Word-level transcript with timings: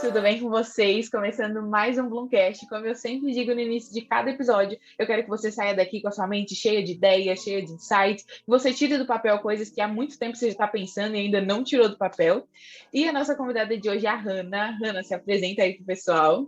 tudo 0.00 0.22
bem 0.22 0.40
com 0.40 0.48
vocês? 0.48 1.08
Começando 1.08 1.62
mais 1.62 1.98
um 1.98 2.08
Bloomcast. 2.08 2.66
Como 2.68 2.86
eu 2.86 2.94
sempre 2.94 3.32
digo 3.32 3.52
no 3.52 3.60
início 3.60 3.92
de 3.92 4.00
cada 4.02 4.30
episódio, 4.30 4.78
eu 4.98 5.06
quero 5.06 5.22
que 5.22 5.28
você 5.28 5.52
saia 5.52 5.74
daqui 5.74 6.00
com 6.00 6.08
a 6.08 6.10
sua 6.10 6.26
mente 6.26 6.54
cheia 6.54 6.82
de 6.82 6.92
ideias, 6.92 7.40
cheia 7.40 7.62
de 7.62 7.72
insights, 7.72 8.24
que 8.24 8.42
você 8.46 8.72
tire 8.72 8.96
do 8.96 9.06
papel 9.06 9.38
coisas 9.40 9.68
que 9.68 9.80
há 9.80 9.88
muito 9.88 10.18
tempo 10.18 10.36
você 10.36 10.46
já 10.46 10.52
está 10.52 10.66
pensando 10.66 11.14
e 11.14 11.20
ainda 11.20 11.40
não 11.40 11.62
tirou 11.62 11.88
do 11.88 11.98
papel. 11.98 12.48
E 12.92 13.06
a 13.06 13.12
nossa 13.12 13.34
convidada 13.34 13.76
de 13.76 13.88
hoje 13.88 14.06
é 14.06 14.10
a 14.10 14.16
Hanna. 14.16 14.78
Hanna, 14.82 15.02
se 15.02 15.14
apresenta 15.14 15.62
aí 15.62 15.74
pro 15.74 15.84
pessoal. 15.84 16.46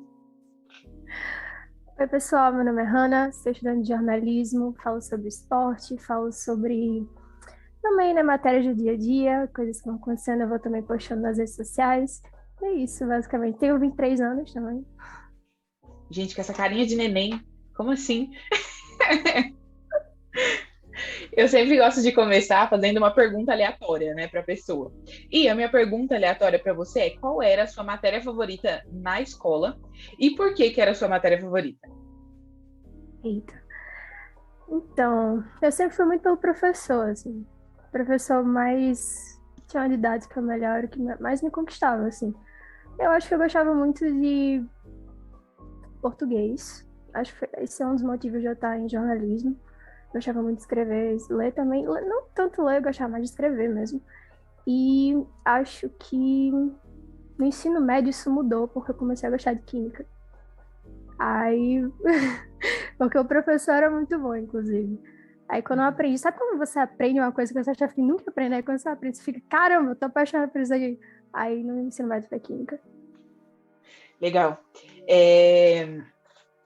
Oi, 1.99 2.07
pessoal, 2.07 2.53
meu 2.53 2.65
nome 2.65 2.83
é 2.83 2.87
Hanna, 2.87 3.31
sou 3.31 3.53
estudante 3.53 3.83
de 3.83 3.89
jornalismo, 3.89 4.75
falo 4.83 5.01
sobre 5.03 5.29
esporte, 5.29 5.99
falo 5.99 6.33
sobre 6.33 7.07
também 7.83 8.15
né, 8.15 8.23
matérias 8.23 8.65
do 8.65 8.75
dia 8.75 8.93
a 8.93 8.97
dia, 8.97 9.51
coisas 9.55 9.81
que 9.81 9.87
vão 9.87 9.97
acontecendo, 9.97 10.41
eu 10.41 10.49
vou 10.49 10.59
também 10.59 10.83
postando 10.83 11.23
nas 11.23 11.37
redes 11.37 11.55
sociais. 11.55 12.23
É 12.65 12.73
isso, 12.73 13.07
basicamente. 13.07 13.59
Tenho 13.59 13.79
23 13.79 14.21
anos 14.23 14.53
também. 14.53 14.85
Gente, 16.11 16.35
com 16.35 16.41
essa 16.41 16.55
carinha 16.55 16.87
de 16.87 16.97
neném, 16.97 17.39
como 17.77 17.91
assim? 17.91 18.31
Eu 21.37 21.49
sempre 21.49 21.77
gosto 21.77 22.01
de 22.01 22.13
começar 22.13 22.71
fazendo 22.71 22.99
uma 22.99 23.13
pergunta 23.13 23.53
aleatória, 23.53 24.15
né, 24.15 24.29
para 24.29 24.41
a 24.41 24.45
pessoa. 24.45 24.93
E 25.31 25.47
a 25.49 25.55
minha 25.55 25.69
pergunta 25.69 26.15
aleatória 26.15 26.59
para 26.59 26.73
você 26.73 27.01
é: 27.01 27.11
qual 27.19 27.43
era 27.43 27.65
a 27.65 27.67
sua 27.67 27.85
matéria 27.85 28.23
favorita 28.23 28.83
na 28.91 29.21
escola 29.21 29.77
e 30.19 30.31
por 30.35 30.55
que 30.55 30.71
que 30.71 30.81
era 30.81 30.93
a 30.93 30.95
sua 30.95 31.09
matéria 31.09 31.39
favorita? 31.41 31.87
Eita. 33.23 33.63
Então, 34.69 35.45
eu 35.61 35.71
sempre 35.73 35.95
fui 35.97 36.07
muito 36.07 36.23
pelo 36.23 36.39
professor, 36.39 37.11
assim. 37.11 37.45
Professor 37.93 38.43
mais 38.43 39.35
tinha 39.69 39.83
uma 39.83 39.89
didática 39.89 40.41
melhor, 40.41 40.87
que 40.89 41.01
mais 41.21 41.43
me 41.43 41.51
conquistava, 41.51 42.07
assim. 42.07 42.33
Eu 42.99 43.11
acho 43.11 43.29
que 43.29 43.35
eu 43.35 43.39
gostava 43.39 43.75
muito 43.75 44.05
de 44.05 44.65
português. 46.01 46.87
Acho 47.13 47.37
que 47.39 47.49
esse 47.59 47.83
é 47.83 47.87
um 47.87 47.95
dos 47.95 48.03
motivos 48.03 48.41
de 48.41 48.47
eu 48.47 48.53
estar 48.53 48.79
em 48.79 48.89
jornalismo 48.89 49.57
gostava 50.15 50.41
muito 50.41 50.59
de 50.59 50.63
escrever, 50.63 51.17
ler 51.29 51.53
também, 51.53 51.85
não 51.85 52.25
tanto 52.35 52.63
ler, 52.63 52.79
eu 52.79 52.83
gostava 52.83 53.11
mais 53.11 53.25
de 53.25 53.31
escrever 53.31 53.69
mesmo. 53.69 54.01
E 54.67 55.27
acho 55.45 55.89
que 55.91 56.51
no 57.37 57.45
ensino 57.45 57.81
médio 57.81 58.11
isso 58.11 58.31
mudou, 58.31 58.69
porque 58.69 58.93
eu 58.93 58.95
comecei 58.95 59.29
a 59.29 59.33
gostar 59.33 59.55
de 59.55 59.63
química. 59.63 60.07
Aí, 61.19 61.83
porque 62.97 63.19
o 63.19 63.25
professor 63.25 63.73
era 63.73 63.91
muito 63.91 64.19
bom, 64.19 64.37
inclusive. 64.37 65.01
Aí 65.55 65.63
quando 65.63 65.79
eu 65.79 65.85
aprendi, 65.85 66.19
sabe 66.19 66.37
quando 66.37 66.59
você 66.59 66.81
aprende 66.81 67.21
uma 67.21 67.31
coisa 67.31 67.53
que 67.55 67.63
você 67.63 67.71
acha 67.71 67.87
que 67.87 68.03
nunca 68.03 68.29
aprende, 68.29 68.57
aí 68.57 68.63
quando 68.65 68.81
você 68.81 68.89
aprende, 68.89 69.19
você 69.19 69.23
fica, 69.23 69.41
caramba, 69.49 69.93
eu 69.93 69.95
tô 69.95 70.07
apaixonada 70.07 70.51
por 70.51 70.61
isso 70.61 70.75
aqui. 70.75 70.99
Aí 71.33 71.63
no 71.63 71.79
ensino 71.79 72.09
médio 72.09 72.29
foi 72.29 72.41
química. 72.41 72.81
Legal. 74.21 74.59
É... 75.09 76.01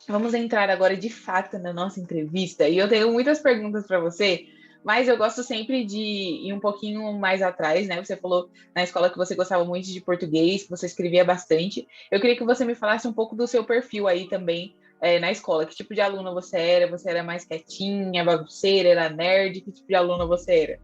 Vamos 0.08 0.32
entrar 0.32 0.70
agora 0.70 0.96
de 0.96 1.10
fato 1.10 1.58
na 1.58 1.70
nossa 1.70 2.00
entrevista. 2.00 2.66
E 2.66 2.78
eu 2.78 2.88
tenho 2.88 3.12
muitas 3.12 3.40
perguntas 3.40 3.86
para 3.86 4.00
você, 4.00 4.46
mas 4.82 5.06
eu 5.06 5.18
gosto 5.18 5.42
sempre 5.42 5.84
de 5.84 6.00
ir 6.46 6.54
um 6.54 6.60
pouquinho 6.60 7.12
mais 7.12 7.42
atrás, 7.42 7.86
né? 7.86 8.02
Você 8.02 8.16
falou 8.16 8.48
na 8.74 8.82
escola 8.82 9.10
que 9.10 9.18
você 9.18 9.34
gostava 9.34 9.66
muito 9.66 9.86
de 9.86 10.00
português, 10.00 10.62
que 10.62 10.70
você 10.70 10.86
escrevia 10.86 11.26
bastante. 11.26 11.86
Eu 12.10 12.22
queria 12.22 12.38
que 12.38 12.44
você 12.44 12.64
me 12.64 12.74
falasse 12.74 13.06
um 13.06 13.12
pouco 13.12 13.36
do 13.36 13.46
seu 13.46 13.64
perfil 13.64 14.08
aí 14.08 14.26
também 14.30 14.74
é, 15.00 15.18
na 15.18 15.30
escola. 15.30 15.66
Que 15.66 15.74
tipo 15.74 15.94
de 15.94 16.00
aluna 16.00 16.32
você 16.32 16.58
era? 16.58 16.90
Você 16.90 17.10
era 17.10 17.22
mais 17.22 17.44
quietinha, 17.44 18.24
bagunceira, 18.24 18.88
era 18.88 19.08
nerd? 19.08 19.60
Que 19.60 19.72
tipo 19.72 19.88
de 19.88 19.94
aluna 19.94 20.26
você 20.26 20.60
era? 20.60 20.78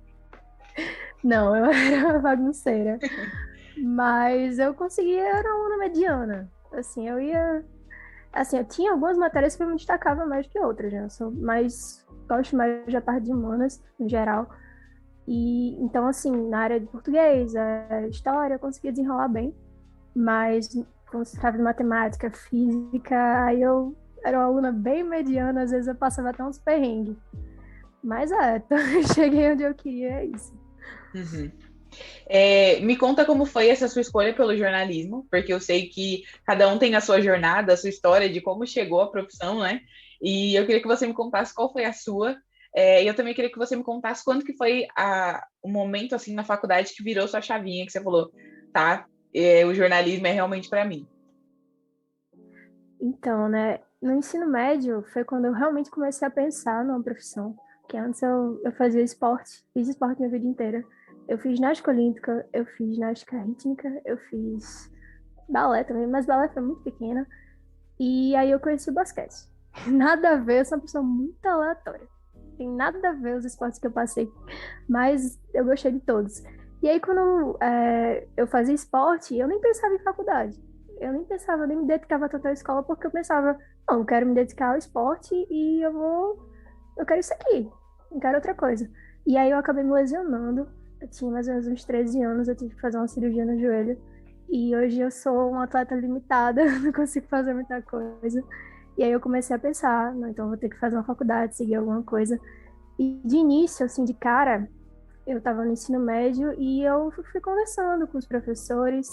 Não, 1.22 1.56
eu 1.56 1.66
era 1.72 2.18
bagunceira. 2.18 2.98
mas 3.76 4.58
eu 4.58 4.74
conseguia, 4.74 5.22
era 5.22 5.48
uma 5.48 5.60
aluna 5.60 5.76
mediana. 5.78 6.50
Assim, 6.72 7.08
eu 7.08 7.20
ia 7.20 7.64
assim, 8.34 8.58
eu 8.58 8.64
tinha 8.64 8.92
algumas 8.92 9.16
matérias 9.16 9.54
que 9.54 9.62
eu 9.62 9.68
me 9.68 9.76
destacava 9.76 10.26
mais 10.26 10.46
que 10.46 10.58
outras, 10.58 10.92
né? 10.92 11.04
Eu 11.04 11.10
sou 11.10 11.30
mais, 11.30 12.04
gosto 12.28 12.56
mais 12.56 12.92
da 12.92 13.00
parte 13.00 13.24
de 13.24 13.32
humanas, 13.32 13.82
em 13.98 14.08
geral. 14.08 14.50
E, 15.26 15.80
então, 15.82 16.06
assim, 16.06 16.30
na 16.48 16.58
área 16.58 16.80
de 16.80 16.86
português, 16.86 17.54
a 17.56 18.06
história, 18.08 18.54
eu 18.54 18.58
conseguia 18.58 18.90
desenrolar 18.90 19.28
bem. 19.28 19.54
Mas, 20.14 20.68
quando 21.10 21.24
se 21.24 21.38
trata 21.38 21.56
de 21.56 21.62
matemática, 21.64 22.30
física, 22.30 23.44
aí 23.44 23.62
eu 23.62 23.96
era 24.24 24.38
uma 24.38 24.46
aluna 24.46 24.72
bem 24.72 25.04
mediana, 25.04 25.62
às 25.62 25.70
vezes 25.70 25.86
eu 25.86 25.94
passava 25.94 26.30
até 26.30 26.42
uns 26.42 26.58
perrengues. 26.58 27.16
Mas, 28.02 28.30
é, 28.32 28.56
então, 28.56 28.78
cheguei 29.14 29.52
onde 29.52 29.62
eu 29.62 29.74
queria, 29.74 30.20
é 30.20 30.26
isso. 30.26 30.52
Uhum. 31.14 31.50
É, 32.26 32.80
me 32.80 32.96
conta 32.96 33.24
como 33.24 33.44
foi 33.44 33.68
essa 33.68 33.86
sua 33.86 34.02
escolha 34.02 34.34
pelo 34.34 34.56
jornalismo, 34.56 35.26
porque 35.30 35.52
eu 35.52 35.60
sei 35.60 35.88
que 35.88 36.24
cada 36.44 36.68
um 36.68 36.78
tem 36.78 36.94
a 36.94 37.00
sua 37.00 37.20
jornada, 37.20 37.72
a 37.72 37.76
sua 37.76 37.90
história 37.90 38.28
de 38.28 38.40
como 38.40 38.66
chegou 38.66 39.00
à 39.00 39.10
profissão, 39.10 39.60
né? 39.60 39.80
E 40.20 40.54
eu 40.54 40.66
queria 40.66 40.82
que 40.82 40.88
você 40.88 41.06
me 41.06 41.14
contasse 41.14 41.54
qual 41.54 41.72
foi 41.72 41.84
a 41.84 41.92
sua. 41.92 42.36
É, 42.74 43.04
e 43.04 43.06
eu 43.06 43.14
também 43.14 43.34
queria 43.34 43.50
que 43.50 43.58
você 43.58 43.76
me 43.76 43.84
contasse 43.84 44.24
quando 44.24 44.44
que 44.44 44.56
foi 44.56 44.86
a, 44.96 45.44
o 45.62 45.68
momento 45.68 46.14
assim 46.14 46.34
na 46.34 46.42
faculdade 46.42 46.92
que 46.92 47.04
virou 47.04 47.28
sua 47.28 47.40
chavinha, 47.40 47.86
que 47.86 47.92
você 47.92 48.02
falou, 48.02 48.32
tá, 48.72 49.06
é, 49.32 49.64
o 49.64 49.74
jornalismo 49.74 50.26
é 50.26 50.32
realmente 50.32 50.68
para 50.68 50.84
mim. 50.84 51.06
Então, 53.00 53.48
né, 53.48 53.80
no 54.04 54.12
ensino 54.12 54.46
médio 54.46 55.02
foi 55.14 55.24
quando 55.24 55.46
eu 55.46 55.52
realmente 55.52 55.90
comecei 55.90 56.28
a 56.28 56.30
pensar 56.30 56.84
numa 56.84 57.02
profissão, 57.02 57.56
que 57.88 57.96
antes 57.96 58.22
eu, 58.22 58.60
eu 58.62 58.70
fazia 58.72 59.00
esporte, 59.00 59.64
fiz 59.72 59.88
esporte 59.88 60.18
minha 60.18 60.30
vida 60.30 60.46
inteira. 60.46 60.84
Eu 61.26 61.38
fiz 61.38 61.56
ginástica 61.56 61.90
olímpica, 61.90 62.46
eu 62.52 62.66
fiz 62.66 62.94
ginástica 62.94 63.38
rítmica, 63.38 64.02
eu 64.04 64.18
fiz 64.18 64.92
balé 65.48 65.84
também, 65.84 66.06
mas 66.06 66.26
balé 66.26 66.50
foi 66.50 66.60
muito 66.60 66.82
pequena. 66.82 67.26
E 67.98 68.36
aí 68.36 68.50
eu 68.50 68.60
conheci 68.60 68.90
o 68.90 68.92
basquete. 68.92 69.48
Nada 69.88 70.32
a 70.32 70.36
ver, 70.36 70.60
eu 70.60 70.64
sou 70.66 70.76
uma 70.76 70.82
pessoa 70.82 71.02
muito 71.02 71.46
aleatória. 71.46 72.06
Tem 72.58 72.70
nada 72.70 73.08
a 73.08 73.12
ver 73.12 73.36
os 73.36 73.44
esportes 73.44 73.80
que 73.80 73.86
eu 73.86 73.90
passei, 73.90 74.30
mas 74.88 75.40
eu 75.52 75.64
gostei 75.64 75.90
de 75.90 75.98
todos. 76.00 76.40
E 76.80 76.88
aí 76.88 77.00
quando 77.00 77.58
é, 77.60 78.28
eu 78.36 78.46
fazia 78.46 78.74
esporte, 78.74 79.36
eu 79.36 79.48
nem 79.48 79.60
pensava 79.60 79.94
em 79.94 79.98
faculdade. 79.98 80.62
Eu 81.04 81.12
nem 81.12 81.24
pensava, 81.24 81.66
nem 81.66 81.78
me 81.78 81.86
dedicava 81.86 82.28
tanto 82.28 82.48
à 82.48 82.52
escola, 82.52 82.82
porque 82.82 83.06
eu 83.06 83.10
pensava, 83.10 83.58
não, 83.88 83.98
eu 83.98 84.04
quero 84.04 84.26
me 84.26 84.34
dedicar 84.34 84.70
ao 84.70 84.78
esporte 84.78 85.34
e 85.34 85.84
eu 85.84 85.92
vou, 85.92 86.48
eu 86.98 87.06
quero 87.06 87.20
isso 87.20 87.32
aqui, 87.34 87.70
não 88.10 88.18
quero 88.18 88.36
outra 88.36 88.54
coisa. 88.54 88.90
E 89.26 89.36
aí 89.36 89.50
eu 89.50 89.58
acabei 89.58 89.84
me 89.84 89.92
lesionando 89.92 90.66
eu 91.04 91.08
tinha 91.08 91.30
mais 91.30 91.46
ou 91.46 91.52
menos 91.52 91.68
uns 91.68 91.84
13 91.84 92.22
anos, 92.22 92.48
eu 92.48 92.56
tive 92.56 92.74
que 92.74 92.80
fazer 92.80 92.96
uma 92.96 93.06
cirurgia 93.06 93.44
no 93.44 93.58
joelho. 93.60 94.00
E 94.48 94.74
hoje 94.74 95.00
eu 95.00 95.10
sou 95.10 95.50
uma 95.50 95.64
atleta 95.64 95.94
limitada, 95.94 96.64
não 96.80 96.92
consigo 96.92 97.26
fazer 97.28 97.52
muita 97.52 97.82
coisa. 97.82 98.42
E 98.96 99.02
aí 99.02 99.10
eu 99.10 99.20
comecei 99.20 99.54
a 99.54 99.58
pensar, 99.58 100.14
não, 100.14 100.28
então 100.28 100.48
vou 100.48 100.56
ter 100.56 100.68
que 100.68 100.78
fazer 100.78 100.96
uma 100.96 101.04
faculdade, 101.04 101.56
seguir 101.56 101.74
alguma 101.74 102.02
coisa. 102.02 102.38
E 102.98 103.20
de 103.24 103.36
início, 103.36 103.84
assim, 103.84 104.04
de 104.04 104.14
cara, 104.14 104.66
eu 105.26 105.38
estava 105.38 105.64
no 105.64 105.72
ensino 105.72 106.00
médio 106.00 106.54
e 106.58 106.82
eu 106.82 107.10
fui 107.10 107.40
conversando 107.40 108.06
com 108.06 108.16
os 108.16 108.26
professores, 108.26 109.08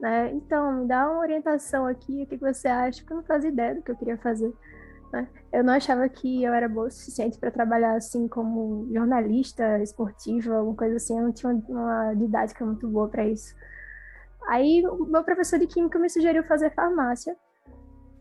né? 0.00 0.32
Então, 0.32 0.80
me 0.80 0.86
dá 0.86 1.08
uma 1.10 1.20
orientação 1.20 1.86
aqui, 1.86 2.22
o 2.22 2.26
que 2.26 2.36
você 2.36 2.68
acha? 2.68 3.00
Porque 3.00 3.12
eu 3.12 3.16
não 3.18 3.24
fazia 3.24 3.50
ideia 3.50 3.74
do 3.74 3.82
que 3.82 3.90
eu 3.90 3.96
queria 3.96 4.18
fazer. 4.18 4.52
Né? 5.12 5.28
Eu 5.52 5.64
não 5.64 5.72
achava 5.72 6.08
que 6.08 6.42
eu 6.42 6.52
era 6.52 6.68
boa 6.68 6.88
o 6.88 6.90
suficiente 6.90 7.38
para 7.38 7.50
trabalhar 7.50 7.94
assim 7.94 8.28
como 8.28 8.88
jornalista 8.92 9.78
esportiva, 9.82 10.56
alguma 10.56 10.76
coisa 10.76 10.96
assim. 10.96 11.16
Eu 11.16 11.24
não 11.24 11.32
tinha 11.32 11.52
uma 11.68 12.14
didática 12.14 12.64
muito 12.64 12.88
boa 12.88 13.08
para 13.08 13.26
isso. 13.26 13.54
Aí 14.48 14.86
o 14.86 15.06
meu 15.06 15.24
professor 15.24 15.58
de 15.58 15.66
química 15.66 15.98
me 15.98 16.08
sugeriu 16.08 16.44
fazer 16.44 16.72
farmácia 16.74 17.36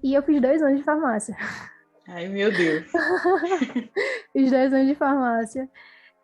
e 0.03 0.13
eu 0.13 0.23
fiz 0.23 0.41
dois 0.41 0.61
anos 0.61 0.79
de 0.79 0.83
farmácia. 0.83 1.35
Ai, 2.07 2.27
meu 2.27 2.51
Deus! 2.51 2.91
fiz 4.33 4.51
dois 4.51 4.73
anos 4.73 4.87
de 4.87 4.95
farmácia 4.95 5.69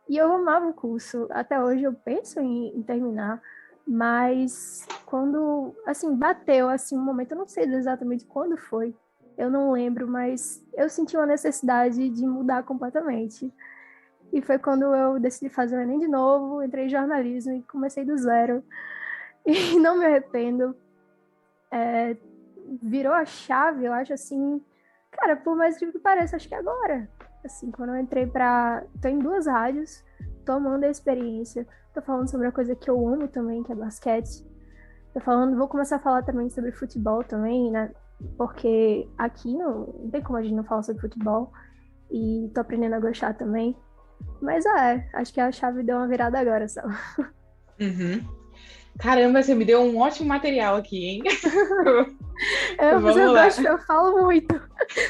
e 0.09 0.17
eu 0.17 0.31
amava 0.33 0.67
o 0.67 0.73
curso. 0.73 1.27
Até 1.31 1.61
hoje 1.61 1.83
eu 1.83 1.93
penso 1.93 2.39
em, 2.39 2.77
em 2.77 2.83
terminar, 2.83 3.41
mas 3.87 4.87
quando 5.05 5.75
assim 5.85 6.15
bateu 6.15 6.69
assim 6.69 6.97
um 6.97 7.03
momento, 7.03 7.31
eu 7.31 7.37
não 7.37 7.47
sei 7.47 7.65
exatamente 7.65 8.25
quando 8.25 8.57
foi 8.57 8.95
eu 9.37 9.49
não 9.49 9.71
lembro, 9.71 10.07
mas 10.07 10.63
eu 10.73 10.87
senti 10.87 11.17
uma 11.17 11.25
necessidade 11.25 12.09
de 12.09 12.25
mudar 12.25 12.63
completamente. 12.63 13.51
E 14.31 14.41
foi 14.41 14.59
quando 14.59 14.83
eu 14.95 15.19
decidi 15.19 15.49
fazer 15.49 15.77
o 15.77 15.81
Enem 15.81 15.99
de 15.99 16.07
novo, 16.07 16.61
entrei 16.61 16.85
em 16.85 16.89
jornalismo 16.89 17.53
e 17.53 17.63
comecei 17.63 18.05
do 18.05 18.17
zero. 18.17 18.63
E 19.43 19.79
não 19.79 19.97
me 19.97 20.05
arrependo. 20.05 20.75
É, 21.71 22.15
virou 22.79 23.11
a 23.11 23.25
chave, 23.25 23.85
eu 23.85 23.91
acho 23.91 24.13
assim. 24.13 24.63
Cara, 25.09 25.35
por 25.35 25.57
mais 25.57 25.79
que 25.79 25.87
pareça, 25.97 26.35
acho 26.35 26.47
que 26.47 26.53
agora. 26.53 27.09
Assim, 27.43 27.71
quando 27.71 27.89
eu 27.89 27.97
entrei 27.99 28.27
para. 28.27 28.83
tô 29.01 29.07
em 29.07 29.17
duas 29.17 29.47
rádios, 29.47 30.03
tomando 30.45 30.83
a 30.83 30.91
experiência. 30.91 31.67
Tô 31.93 32.01
falando 32.01 32.29
sobre 32.29 32.47
a 32.47 32.51
coisa 32.51 32.75
que 32.75 32.89
eu 32.89 33.07
amo 33.07 33.27
também, 33.27 33.63
que 33.63 33.71
é 33.71 33.75
basquete. 33.75 34.45
Tô 35.13 35.19
falando, 35.19 35.57
vou 35.57 35.67
começar 35.67 35.97
a 35.97 35.99
falar 35.99 36.23
também 36.23 36.49
sobre 36.49 36.71
futebol 36.71 37.23
também, 37.23 37.69
né? 37.69 37.91
porque 38.37 39.07
aqui 39.17 39.53
não, 39.55 39.87
não 39.87 40.09
tem 40.09 40.21
como 40.21 40.37
a 40.37 40.41
gente 40.41 40.53
não 40.53 40.63
falar 40.63 40.83
sobre 40.83 41.01
futebol 41.01 41.51
e 42.09 42.49
tô 42.53 42.61
aprendendo 42.61 42.95
a 42.95 42.99
gostar 42.99 43.33
também. 43.33 43.75
Mas 44.41 44.65
é, 44.65 45.07
acho 45.13 45.33
que 45.33 45.39
a 45.39 45.51
chave 45.51 45.83
deu 45.83 45.97
uma 45.97 46.07
virada 46.07 46.39
agora 46.39 46.67
só. 46.67 46.81
Uhum. 47.79 48.23
Caramba, 48.99 49.41
você 49.41 49.55
me 49.55 49.65
deu 49.65 49.81
um 49.81 49.97
ótimo 49.97 50.27
material 50.27 50.75
aqui, 50.75 51.05
hein? 51.05 51.23
eu, 52.77 52.99
Vamos 52.99 53.17
eu, 53.17 53.31
gosto, 53.31 53.65
eu 53.65 53.77
falo 53.79 54.23
muito. 54.23 54.61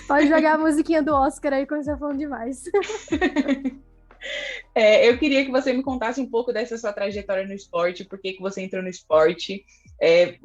Pode 0.07 0.27
jogar 0.27 0.55
a 0.55 0.57
musiquinha 0.57 1.01
do 1.01 1.13
Oscar 1.13 1.53
aí 1.53 1.65
quando 1.65 1.83
você 1.83 1.91
tá 1.91 1.97
falando 1.97 2.19
demais. 2.19 2.63
É, 4.73 5.09
eu 5.09 5.17
queria 5.17 5.43
que 5.43 5.51
você 5.51 5.73
me 5.73 5.83
contasse 5.83 6.21
um 6.21 6.29
pouco 6.29 6.53
dessa 6.53 6.77
sua 6.77 6.93
trajetória 6.93 7.45
no 7.45 7.53
esporte, 7.53 8.05
por 8.05 8.19
que, 8.19 8.37
você 8.39 8.61
entrou 8.61 8.81
no 8.81 8.87
esporte, 8.87 9.65
é, 10.01 10.37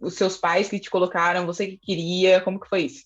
os 0.00 0.14
seus 0.14 0.38
pais 0.38 0.68
que 0.68 0.80
te 0.80 0.88
colocaram, 0.88 1.44
você 1.44 1.66
que 1.66 1.76
queria, 1.76 2.40
como 2.40 2.58
que 2.58 2.68
foi 2.68 2.82
isso? 2.82 3.04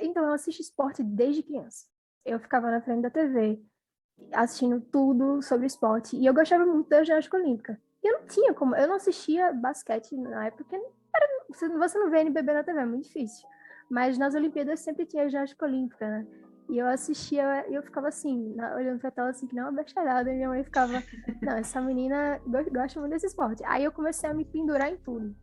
Então, 0.00 0.24
eu 0.26 0.32
assisto 0.32 0.62
esporte 0.62 1.02
desde 1.02 1.42
criança. 1.42 1.86
Eu 2.24 2.40
ficava 2.40 2.70
na 2.70 2.80
frente 2.80 3.02
da 3.02 3.10
TV, 3.10 3.60
assistindo 4.32 4.80
tudo 4.80 5.42
sobre 5.42 5.66
esporte, 5.66 6.16
e 6.16 6.26
eu 6.26 6.34
gostava 6.34 6.66
muito 6.66 6.88
da 6.88 7.04
ginástica 7.04 7.36
olímpica. 7.36 7.80
Eu 8.02 8.20
não 8.20 8.26
tinha 8.26 8.54
como, 8.54 8.74
eu 8.74 8.88
não 8.88 8.96
assistia 8.96 9.52
basquete 9.52 10.16
na 10.16 10.46
época, 10.46 10.64
porque 10.64 10.84
você 11.50 11.98
não 11.98 12.10
vê 12.10 12.20
NBB 12.20 12.52
na 12.52 12.64
TV, 12.64 12.80
é 12.80 12.86
muito 12.86 13.04
difícil. 13.04 13.46
Mas 13.90 14.16
nas 14.16 14.34
Olimpíadas 14.34 14.80
sempre 14.80 15.04
tinha 15.04 15.28
ginástica 15.28 15.66
olímpica, 15.66 16.08
né? 16.08 16.26
E 16.70 16.78
eu 16.78 16.86
assistia 16.86 17.68
e 17.68 17.74
eu 17.74 17.82
ficava 17.82 18.06
assim, 18.06 18.56
olhando 18.76 19.00
pra 19.00 19.10
tela 19.10 19.30
assim, 19.30 19.44
que 19.44 19.56
não 19.56 19.64
é 19.64 19.66
uma 19.70 19.82
bestalhada. 19.82 20.30
E 20.30 20.36
minha 20.36 20.48
mãe 20.48 20.62
ficava, 20.62 21.02
não, 21.42 21.54
essa 21.54 21.80
menina 21.80 22.40
gosta 22.46 23.00
muito 23.00 23.12
desse 23.12 23.26
esporte. 23.26 23.60
Aí 23.66 23.82
eu 23.82 23.90
comecei 23.90 24.30
a 24.30 24.32
me 24.32 24.44
pendurar 24.44 24.88
em 24.88 24.96
tudo. 24.96 25.34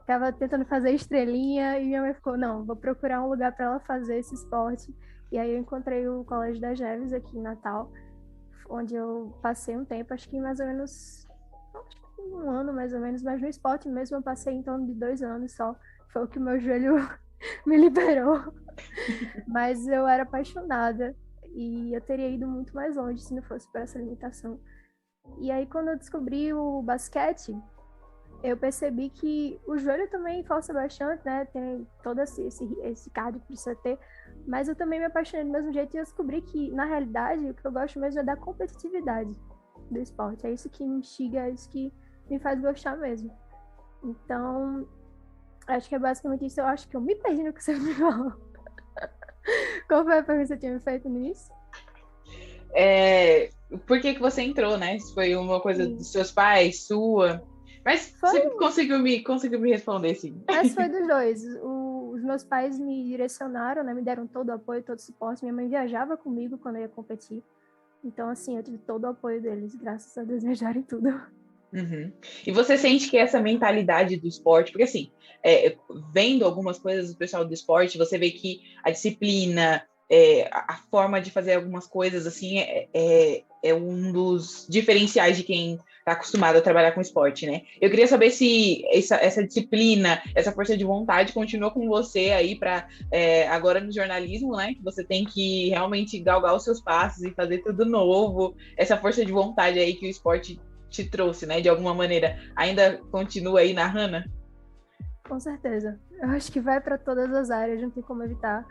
Ficava 0.00 0.30
tentando 0.32 0.66
fazer 0.66 0.90
estrelinha 0.90 1.80
e 1.80 1.86
minha 1.86 2.02
mãe 2.02 2.12
ficou, 2.12 2.36
não, 2.36 2.62
vou 2.62 2.76
procurar 2.76 3.22
um 3.22 3.28
lugar 3.30 3.52
para 3.56 3.64
ela 3.64 3.80
fazer 3.80 4.18
esse 4.18 4.34
esporte. 4.34 4.94
E 5.32 5.38
aí 5.38 5.50
eu 5.50 5.58
encontrei 5.58 6.06
o 6.06 6.22
Colégio 6.24 6.60
das 6.60 6.78
Neves 6.78 7.12
aqui 7.14 7.38
em 7.38 7.42
Natal, 7.42 7.90
onde 8.68 8.94
eu 8.94 9.34
passei 9.40 9.74
um 9.78 9.84
tempo, 9.84 10.12
acho 10.12 10.28
que 10.28 10.38
mais 10.38 10.60
ou 10.60 10.66
menos 10.66 11.26
um 12.18 12.50
ano 12.50 12.72
mais 12.72 12.92
ou 12.92 13.00
menos, 13.00 13.22
mas 13.22 13.40
no 13.40 13.48
esporte 13.48 13.88
mesmo 13.88 14.18
eu 14.18 14.22
passei 14.22 14.52
em 14.52 14.62
torno 14.62 14.86
de 14.86 14.94
dois 14.94 15.22
anos 15.22 15.52
só. 15.52 15.74
Foi 16.12 16.24
o 16.24 16.28
que 16.28 16.38
meu 16.38 16.60
joelho 16.60 16.96
me 17.66 17.76
liberou. 17.76 18.52
Mas 19.46 19.86
eu 19.86 20.06
era 20.06 20.22
apaixonada 20.24 21.16
e 21.54 21.94
eu 21.94 22.00
teria 22.00 22.28
ido 22.28 22.46
muito 22.46 22.74
mais 22.74 22.96
longe 22.96 23.22
se 23.22 23.34
não 23.34 23.42
fosse 23.42 23.70
por 23.70 23.80
essa 23.80 23.98
limitação. 23.98 24.60
E 25.38 25.50
aí, 25.50 25.66
quando 25.66 25.88
eu 25.88 25.96
descobri 25.96 26.52
o 26.52 26.82
basquete, 26.82 27.56
eu 28.42 28.56
percebi 28.56 29.10
que 29.10 29.60
o 29.66 29.76
joelho 29.76 30.08
também 30.08 30.44
força 30.44 30.72
bastante, 30.72 31.24
né? 31.24 31.46
Tem 31.46 31.86
todo 32.02 32.20
esse, 32.20 32.42
esse, 32.42 32.64
esse 32.82 33.10
cardio 33.10 33.40
que 33.40 33.48
precisa 33.48 33.74
ter. 33.76 33.98
Mas 34.46 34.68
eu 34.68 34.76
também 34.76 34.98
me 34.98 35.06
apaixonei 35.06 35.44
do 35.44 35.50
mesmo 35.50 35.72
jeito 35.72 35.94
e 35.94 35.98
eu 35.98 36.04
descobri 36.04 36.42
que, 36.42 36.70
na 36.70 36.84
realidade, 36.84 37.50
o 37.50 37.54
que 37.54 37.66
eu 37.66 37.72
gosto 37.72 37.98
mesmo 37.98 38.20
é 38.20 38.24
da 38.24 38.36
competitividade 38.36 39.34
do 39.90 39.98
esporte. 39.98 40.46
É 40.46 40.52
isso 40.52 40.70
que 40.70 40.86
me 40.86 40.98
instiga, 40.98 41.46
é 41.46 41.50
isso 41.50 41.68
que 41.70 41.92
me 42.30 42.38
faz 42.38 42.60
gostar 42.60 42.96
mesmo. 42.96 43.30
Então, 44.04 44.86
acho 45.66 45.88
que 45.88 45.94
é 45.94 45.98
basicamente 45.98 46.46
isso. 46.46 46.60
Eu 46.60 46.66
acho 46.66 46.88
que 46.88 46.96
eu 46.96 47.00
me 47.00 47.14
perdi 47.16 47.42
no 47.42 47.52
que 47.52 47.62
você 47.62 47.74
me 47.78 47.94
falou. 47.94 48.32
Qual 49.88 50.04
foi 50.04 50.18
a 50.18 50.22
pergunta 50.22 50.48
que 50.48 50.54
você 50.54 50.56
tinha 50.56 50.80
feito 50.80 51.08
nisso? 51.08 51.50
É, 52.74 53.50
por 53.86 54.00
que, 54.00 54.14
que 54.14 54.20
você 54.20 54.42
entrou, 54.42 54.76
né? 54.76 54.98
Se 54.98 55.14
foi 55.14 55.34
uma 55.36 55.60
coisa 55.60 55.84
sim. 55.84 55.94
dos 55.94 56.10
seus 56.10 56.30
pais, 56.30 56.82
sua. 56.82 57.42
Mas 57.84 58.08
foi... 58.18 58.30
você 58.30 58.50
conseguiu 58.50 58.98
me, 58.98 59.22
conseguiu 59.22 59.60
me 59.60 59.70
responder, 59.70 60.14
sim. 60.16 60.42
Mas 60.48 60.74
foi 60.74 60.88
dos 60.90 61.06
dois. 61.06 61.44
O, 61.62 62.10
os 62.14 62.22
meus 62.22 62.42
pais 62.42 62.78
me 62.78 63.04
direcionaram, 63.04 63.84
né? 63.84 63.94
Me 63.94 64.02
deram 64.02 64.26
todo 64.26 64.48
o 64.48 64.52
apoio, 64.52 64.82
todo 64.82 64.98
o 64.98 65.02
suporte. 65.02 65.42
Minha 65.42 65.54
mãe 65.54 65.68
viajava 65.68 66.16
comigo 66.16 66.58
quando 66.58 66.76
eu 66.76 66.82
ia 66.82 66.88
competir. 66.88 67.42
Então, 68.04 68.28
assim, 68.28 68.56
eu 68.56 68.62
tive 68.62 68.78
todo 68.78 69.04
o 69.04 69.08
apoio 69.08 69.40
deles, 69.40 69.74
graças 69.74 70.16
a 70.18 70.22
Deus, 70.22 70.42
viajarem 70.44 70.82
tudo. 70.82 71.08
Uhum. 71.72 72.12
E 72.46 72.52
você 72.52 72.78
sente 72.78 73.10
que 73.10 73.16
essa 73.16 73.40
mentalidade 73.40 74.16
do 74.16 74.26
esporte, 74.26 74.72
porque 74.72 74.84
assim, 74.84 75.10
é, 75.42 75.76
vendo 76.12 76.44
algumas 76.44 76.78
coisas 76.78 77.12
do 77.12 77.16
pessoal 77.16 77.44
do 77.44 77.52
esporte, 77.52 77.98
você 77.98 78.18
vê 78.18 78.30
que 78.30 78.62
a 78.82 78.90
disciplina, 78.90 79.82
é, 80.10 80.48
a 80.52 80.80
forma 80.90 81.20
de 81.20 81.30
fazer 81.30 81.54
algumas 81.54 81.86
coisas 81.86 82.26
assim 82.26 82.58
é, 82.58 82.88
é, 82.94 83.42
é 83.62 83.74
um 83.74 84.12
dos 84.12 84.66
diferenciais 84.68 85.36
de 85.36 85.42
quem 85.42 85.78
está 85.98 86.12
acostumado 86.12 86.56
a 86.56 86.62
trabalhar 86.62 86.92
com 86.92 87.00
esporte, 87.00 87.46
né? 87.46 87.62
Eu 87.80 87.90
queria 87.90 88.06
saber 88.06 88.30
se 88.30 88.84
essa, 88.92 89.16
essa 89.16 89.44
disciplina, 89.44 90.22
essa 90.36 90.52
força 90.52 90.76
de 90.76 90.84
vontade 90.84 91.32
continua 91.32 91.72
com 91.72 91.88
você 91.88 92.30
aí 92.30 92.54
para 92.54 92.86
é, 93.10 93.48
agora 93.48 93.80
no 93.80 93.90
jornalismo, 93.92 94.56
né? 94.56 94.74
Que 94.74 94.84
você 94.84 95.02
tem 95.02 95.24
que 95.24 95.68
realmente 95.70 96.20
galgar 96.20 96.54
os 96.54 96.62
seus 96.62 96.80
passos 96.80 97.24
e 97.24 97.32
fazer 97.32 97.58
tudo 97.58 97.84
novo. 97.84 98.54
Essa 98.76 98.96
força 98.96 99.24
de 99.24 99.32
vontade 99.32 99.80
aí 99.80 99.94
que 99.94 100.06
o 100.06 100.10
esporte 100.10 100.60
te 100.96 101.10
trouxe, 101.10 101.46
né? 101.46 101.60
De 101.60 101.68
alguma 101.68 101.94
maneira, 101.94 102.38
ainda 102.56 102.98
continua 103.10 103.60
aí 103.60 103.72
na 103.72 103.86
Hannah? 103.86 104.24
Com 105.28 105.38
certeza. 105.38 106.00
Eu 106.10 106.30
acho 106.30 106.50
que 106.50 106.60
vai 106.60 106.80
para 106.80 106.96
todas 106.96 107.32
as 107.32 107.50
áreas, 107.50 107.82
não 107.82 107.90
tem 107.90 108.02
como 108.02 108.22
evitar. 108.22 108.66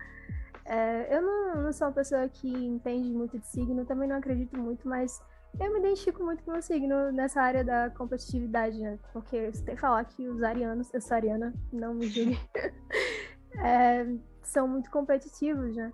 É, 0.65 1.15
eu 1.15 1.21
não, 1.21 1.63
não, 1.63 1.73
sou 1.73 1.87
uma 1.87 1.93
pessoa 1.93 2.27
que 2.27 2.47
entende 2.47 3.09
muito 3.09 3.37
de 3.37 3.45
signo, 3.45 3.85
também 3.85 4.09
não 4.09 4.15
acredito 4.15 4.57
muito, 4.57 4.87
mas 4.87 5.21
eu 5.59 5.71
me 5.71 5.79
identifico 5.79 6.23
muito 6.23 6.43
com 6.43 6.53
o 6.53 6.61
signo 6.61 7.11
nessa 7.11 7.41
área 7.41 7.63
da 7.63 7.89
competitividade, 7.91 8.79
né? 8.79 8.97
Porque 9.13 9.51
você 9.51 9.63
tem 9.63 9.75
que 9.75 9.81
falar 9.81 10.03
que 10.05 10.27
os 10.27 10.41
arianos, 10.41 10.91
eu 10.91 11.01
sou 11.01 11.15
ariana, 11.15 11.53
não 11.71 11.93
me 11.93 12.07
julgue, 12.07 12.39
é, 13.63 14.07
são 14.41 14.67
muito 14.67 14.89
competitivos, 14.89 15.75
né? 15.75 15.91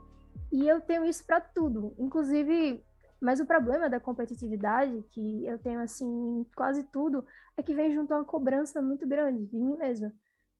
E 0.52 0.68
eu 0.68 0.80
tenho 0.80 1.06
isso 1.06 1.26
para 1.26 1.42
tudo. 1.42 1.94
Inclusive, 1.98 2.84
mas 3.22 3.40
o 3.40 3.46
problema 3.46 3.88
da 3.88 4.00
competitividade, 4.00 5.06
que 5.12 5.46
eu 5.46 5.60
tenho 5.60 5.80
assim 5.80 6.46
quase 6.56 6.84
tudo, 6.86 7.24
é 7.56 7.62
que 7.62 7.76
vem 7.76 7.94
junto 7.94 8.12
a 8.14 8.18
uma 8.18 8.26
cobrança 8.26 8.82
muito 8.82 9.08
grande 9.08 9.46
de 9.46 9.60
mim 9.60 9.78
mesma. 9.78 10.12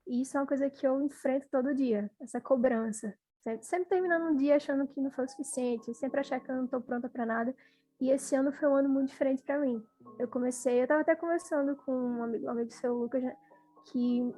E 0.08 0.22
isso 0.22 0.38
é 0.38 0.40
uma 0.40 0.48
coisa 0.48 0.70
que 0.70 0.86
eu 0.86 1.02
enfrento 1.02 1.48
todo 1.50 1.74
dia, 1.74 2.10
essa 2.20 2.40
cobrança. 2.40 3.18
Sempre, 3.40 3.66
sempre 3.66 3.90
terminando 3.90 4.32
um 4.32 4.38
dia 4.38 4.58
achando 4.58 4.88
que 4.88 5.02
não 5.02 5.10
foi 5.10 5.26
o 5.26 5.30
suficiente, 5.30 5.94
sempre 5.96 6.20
achar 6.20 6.40
que 6.40 6.52
eu 6.52 6.56
não 6.56 6.66
estou 6.66 6.80
pronta 6.80 7.10
para 7.10 7.26
nada. 7.26 7.56
E 8.00 8.12
esse 8.12 8.36
ano 8.36 8.52
foi 8.52 8.70
um 8.70 8.76
ano 8.76 8.90
muito 8.90 9.10
diferente 9.10 9.42
para 9.42 9.60
mim. 9.60 9.84
Eu 10.20 10.28
comecei, 10.28 10.80
eu 10.80 10.84
estava 10.84 11.02
até 11.02 11.16
conversando 11.16 11.76
com 11.76 11.92
um 11.92 12.24
amigo, 12.24 12.46
um 12.46 12.50
amigo 12.50 12.72
seu, 12.72 12.94
Lucas, 12.94 13.24
né, 13.24 13.36
que 13.92 14.34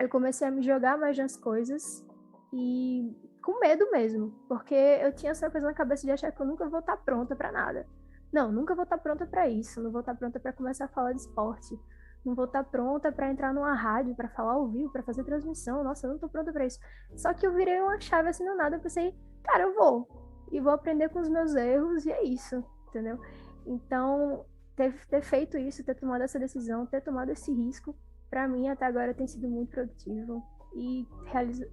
eu 0.00 0.08
comecei 0.08 0.48
a 0.48 0.50
me 0.50 0.62
jogar 0.62 0.98
mais 0.98 1.16
nas 1.16 1.36
coisas 1.36 2.04
e 2.52 3.14
com 3.42 3.58
medo 3.58 3.90
mesmo, 3.90 4.32
porque 4.48 4.74
eu 4.74 5.12
tinha 5.12 5.32
essa 5.32 5.50
coisa 5.50 5.66
na 5.66 5.74
cabeça 5.74 6.06
de 6.06 6.12
achar 6.12 6.32
que 6.32 6.40
eu 6.40 6.46
nunca 6.46 6.68
vou 6.68 6.80
estar 6.80 6.96
pronta 6.98 7.34
para 7.34 7.50
nada. 7.50 7.86
Não, 8.32 8.52
nunca 8.52 8.74
vou 8.74 8.84
estar 8.84 8.98
pronta 8.98 9.26
para 9.26 9.48
isso, 9.48 9.82
não 9.82 9.90
vou 9.90 10.00
estar 10.00 10.14
pronta 10.14 10.38
para 10.38 10.52
começar 10.52 10.84
a 10.84 10.88
falar 10.88 11.12
de 11.12 11.20
esporte, 11.20 11.78
não 12.24 12.34
vou 12.34 12.44
estar 12.44 12.62
pronta 12.64 13.10
para 13.10 13.30
entrar 13.30 13.52
numa 13.52 13.74
rádio, 13.74 14.14
para 14.14 14.28
falar 14.28 14.52
ao 14.52 14.68
vivo, 14.68 14.92
para 14.92 15.02
fazer 15.02 15.24
transmissão. 15.24 15.82
Nossa, 15.82 16.06
eu 16.06 16.12
não 16.12 16.18
tô 16.18 16.28
pronta 16.28 16.52
para 16.52 16.66
isso. 16.66 16.78
Só 17.16 17.32
que 17.32 17.46
eu 17.46 17.52
virei 17.52 17.80
uma 17.80 17.98
chave 17.98 18.28
assim 18.28 18.44
do 18.44 18.54
nada, 18.54 18.76
eu 18.76 18.80
pensei, 18.80 19.14
cara, 19.42 19.64
eu 19.64 19.74
vou 19.74 20.06
e 20.52 20.60
vou 20.60 20.72
aprender 20.72 21.08
com 21.08 21.20
os 21.20 21.28
meus 21.28 21.54
erros 21.54 22.04
e 22.04 22.12
é 22.12 22.22
isso, 22.22 22.62
entendeu? 22.88 23.18
Então, 23.66 24.44
ter, 24.76 24.94
ter 25.06 25.22
feito 25.22 25.56
isso, 25.56 25.84
ter 25.84 25.94
tomado 25.94 26.22
essa 26.22 26.38
decisão, 26.38 26.86
ter 26.86 27.00
tomado 27.00 27.30
esse 27.30 27.52
risco, 27.52 27.96
para 28.28 28.46
mim 28.46 28.68
até 28.68 28.86
agora 28.86 29.14
tem 29.14 29.26
sido 29.26 29.48
muito 29.48 29.70
produtivo 29.70 30.42
e 30.74 31.06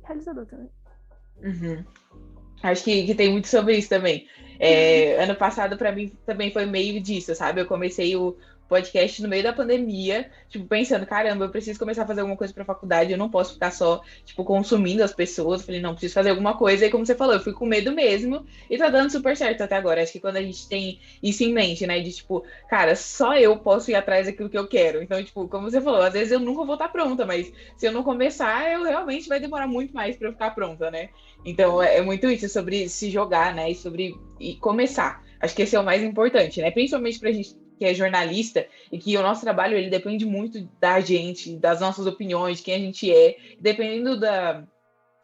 realizador 0.04 0.46
também. 0.46 0.72
Uhum. 1.42 1.84
Acho 2.64 2.84
que, 2.84 3.06
que 3.06 3.16
tem 3.16 3.32
muito 3.32 3.48
sobre 3.48 3.78
isso 3.78 3.90
também. 3.90 4.28
É, 4.60 5.22
ano 5.24 5.36
passado, 5.36 5.78
para 5.78 5.92
mim, 5.92 6.12
também 6.26 6.52
foi 6.52 6.66
meio 6.66 7.00
disso, 7.02 7.36
sabe? 7.36 7.62
Eu 7.62 7.68
comecei 7.68 8.16
o, 8.16 8.36
podcast 8.68 9.22
no 9.22 9.30
meio 9.30 9.44
da 9.44 9.54
pandemia, 9.54 10.30
tipo, 10.50 10.66
pensando, 10.66 11.06
caramba, 11.06 11.46
eu 11.46 11.50
preciso 11.50 11.80
começar 11.80 12.04
a 12.04 12.08
fazer 12.08 12.22
alguma 12.22 12.38
coisa 12.38 12.54
pra 12.54 12.66
faculdade, 12.66 13.12
eu 13.12 13.18
não 13.18 13.30
posso 13.30 13.54
ficar 13.54 13.72
só, 13.72 14.02
tipo, 14.26 14.44
consumindo 14.44 15.04
as 15.04 15.14
pessoas. 15.14 15.62
Eu 15.62 15.66
falei, 15.66 15.82
não, 15.82 15.94
preciso 15.94 16.14
fazer 16.14 16.30
alguma 16.30 16.58
coisa. 16.58 16.86
E 16.86 16.90
como 16.90 17.06
você 17.06 17.16
falou, 17.16 17.34
eu 17.34 17.40
fui 17.40 17.54
com 17.54 17.66
medo 17.66 17.92
mesmo 17.92 18.46
e 18.70 18.78
tá 18.78 18.90
dando 18.90 19.12
super 19.12 19.36
certo 19.36 19.62
até 19.62 19.76
agora. 19.76 20.02
Acho 20.02 20.12
que 20.12 20.20
quando 20.20 20.38
a 20.38 20.42
gente 20.42 20.68
tem 20.68 21.00
isso 21.22 21.44
em 21.44 21.54
mente, 21.54 21.88
né, 21.88 22.00
de 22.00 22.12
tipo, 22.12 22.44
cara, 22.70 22.96
só 22.96 23.36
eu 23.38 23.58
posso 23.58 23.92
ir 23.92 23.96
atrás 23.96 24.26
daquilo 24.26 24.50
que 24.50 24.58
eu 24.58 24.68
quero. 24.68 25.02
Então, 25.02 25.24
tipo, 25.24 25.48
como 25.48 25.70
você 25.70 25.82
falou, 25.82 26.02
às 26.02 26.14
vezes 26.14 26.32
eu 26.32 26.40
nunca 26.40 26.66
vou 26.66 26.76
estar 26.76 26.88
tá 26.88 26.92
pronta, 26.92 27.26
mas 27.26 27.52
se 27.76 27.88
eu 27.88 27.92
não 27.92 28.04
começar, 28.04 28.72
eu 28.72 28.84
realmente 28.84 29.30
vai 29.30 29.40
demorar 29.40 29.68
muito 29.68 29.94
mais 29.94 30.16
para 30.16 30.28
eu 30.28 30.34
ficar 30.34 30.52
pronta, 30.52 30.92
né? 30.92 31.10
Então, 31.46 31.82
é, 31.82 31.98
é 31.98 32.02
muito 32.02 32.28
isso 32.28 32.50
sobre 32.50 32.90
se 32.90 33.10
jogar, 33.10 33.54
né, 33.54 33.72
e 33.72 33.76
sobre 33.76 34.16
e 34.40 34.56
começar. 34.56 35.24
Acho 35.40 35.56
que 35.56 35.62
esse 35.62 35.76
é 35.76 35.80
o 35.80 35.84
mais 35.84 36.04
importante, 36.04 36.62
né? 36.62 36.72
Principalmente 36.72 37.20
pra 37.20 37.32
gente 37.32 37.56
que 37.78 37.86
é 37.86 37.94
jornalista 37.94 38.68
e 38.92 38.98
que 38.98 39.16
o 39.18 39.22
nosso 39.22 39.42
trabalho 39.42 39.78
ele 39.78 39.90
depende 39.90 40.26
muito 40.26 40.68
da 40.80 41.00
gente, 41.00 41.56
das 41.56 41.80
nossas 41.80 42.06
opiniões, 42.08 42.58
de 42.58 42.64
quem 42.64 42.76
a 42.76 42.80
gente 42.80 43.14
é, 43.14 43.38
dependendo 43.60 44.20
da, 44.20 44.64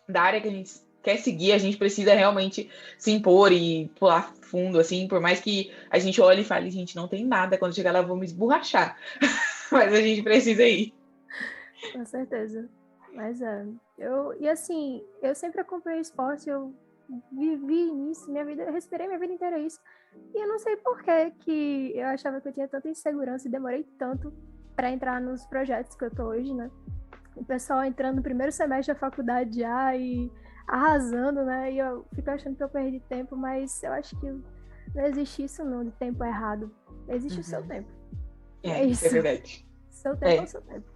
da 0.08 0.22
área 0.22 0.42
que 0.42 0.48
a 0.48 0.52
gente 0.52 0.72
quer 1.02 1.18
seguir, 1.18 1.52
a 1.52 1.58
gente 1.58 1.78
precisa 1.78 2.14
realmente 2.14 2.70
se 2.98 3.12
impor 3.12 3.52
e 3.52 3.90
pular 4.00 4.34
fundo, 4.42 4.80
assim, 4.80 5.08
por 5.08 5.20
mais 5.20 5.42
que 5.42 5.72
a 5.90 6.00
gente 6.00 6.22
olhe 6.22 6.42
e 6.42 6.46
fale, 6.46 6.72
gente, 6.72 6.96
não 6.96 7.08
tem 7.08 7.26
nada, 7.26 7.58
quando 7.58 7.76
chegar 7.76 7.92
lá 7.92 8.02
vou 8.02 8.16
me 8.16 8.26
esborrachar, 8.26 8.98
mas 9.72 9.92
a 9.94 10.02
gente 10.02 10.24
precisa 10.24 10.64
ir. 10.64 10.94
Com 11.92 12.06
certeza, 12.06 12.70
mas 13.14 13.42
é, 13.42 13.66
eu, 13.98 14.34
e 14.40 14.48
assim, 14.48 15.04
eu 15.22 15.36
sempre 15.36 15.60
acompanhei 15.60 16.00
esporte, 16.00 16.50
eu 16.50 16.74
vivi 17.32 17.92
nisso, 17.92 18.32
minha 18.32 18.46
vida, 18.46 18.64
eu 18.64 18.72
respirei 18.72 19.08
minha 19.08 19.20
vida 19.20 19.34
inteira 19.34 19.60
isso, 19.60 19.80
e 20.34 20.42
eu 20.42 20.48
não 20.48 20.58
sei 20.60 20.76
por 20.78 21.02
que 21.04 21.32
que 21.40 21.94
eu 21.96 22.08
achava 22.08 22.42
que 22.42 22.48
eu 22.48 22.54
tinha 22.54 22.68
tanta 22.68 22.90
insegurança 22.90 23.48
e 23.48 23.52
demorei 23.52 23.84
tanto 23.98 24.34
para 24.76 24.92
entrar 24.92 25.22
nos 25.22 25.46
projetos 25.46 25.96
que 25.96 26.06
eu 26.06 26.12
tô 26.12 26.24
hoje, 26.24 26.54
né? 26.54 26.72
O 27.36 27.44
pessoal 27.44 27.84
entrando 27.84 28.18
no 28.18 28.24
primeiro 28.24 28.52
semestre 28.52 28.94
da 28.94 29.00
faculdade 29.00 29.60
já 29.60 29.96
e 29.96 30.32
arrasando, 30.68 31.44
né? 31.44 31.72
E 31.72 31.80
eu 31.80 32.06
fico 32.14 32.30
achando 32.30 32.56
que 32.56 32.64
eu 32.64 32.70
perdi 32.70 33.00
tempo, 33.02 33.36
mas 33.36 33.82
eu 33.84 33.94
acho 33.94 34.20
que 34.20 34.30
não 34.96 35.06
existe 35.06 35.44
isso 35.44 35.64
não, 35.64 35.84
de 35.84 35.92
tempo 35.92 36.24
errado. 36.24 36.72
Existe 37.08 37.38
uhum. 37.38 37.42
o 37.42 37.44
seu 37.44 37.62
uhum. 37.62 37.68
tempo. 37.68 37.92
É, 38.64 38.70
é 38.70 38.86
isso. 38.86 39.06
É 39.06 39.10
verdade. 39.10 39.68
Seu 39.90 40.16
tempo 40.18 40.32
é. 40.32 40.38
é 40.38 40.44
o 40.44 40.48
seu 40.48 40.62
tempo. 40.62 40.93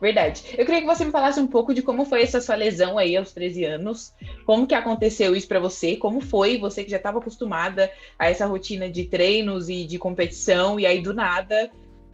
Verdade. 0.00 0.42
Eu 0.56 0.64
queria 0.64 0.80
que 0.80 0.86
você 0.86 1.04
me 1.04 1.10
falasse 1.10 1.40
um 1.40 1.46
pouco 1.46 1.72
de 1.72 1.82
como 1.82 2.04
foi 2.04 2.22
essa 2.22 2.40
sua 2.40 2.54
lesão 2.54 2.98
aí 2.98 3.16
aos 3.16 3.32
13 3.32 3.64
anos, 3.64 4.12
como 4.44 4.66
que 4.66 4.74
aconteceu 4.74 5.34
isso 5.34 5.48
para 5.48 5.60
você, 5.60 5.96
como 5.96 6.20
foi 6.20 6.58
você 6.58 6.84
que 6.84 6.90
já 6.90 6.96
estava 6.96 7.18
acostumada 7.18 7.90
a 8.18 8.28
essa 8.28 8.46
rotina 8.46 8.88
de 8.88 9.04
treinos 9.04 9.68
e 9.68 9.84
de 9.84 9.98
competição 9.98 10.78
e 10.78 10.86
aí 10.86 11.00
do 11.00 11.14
nada 11.14 11.70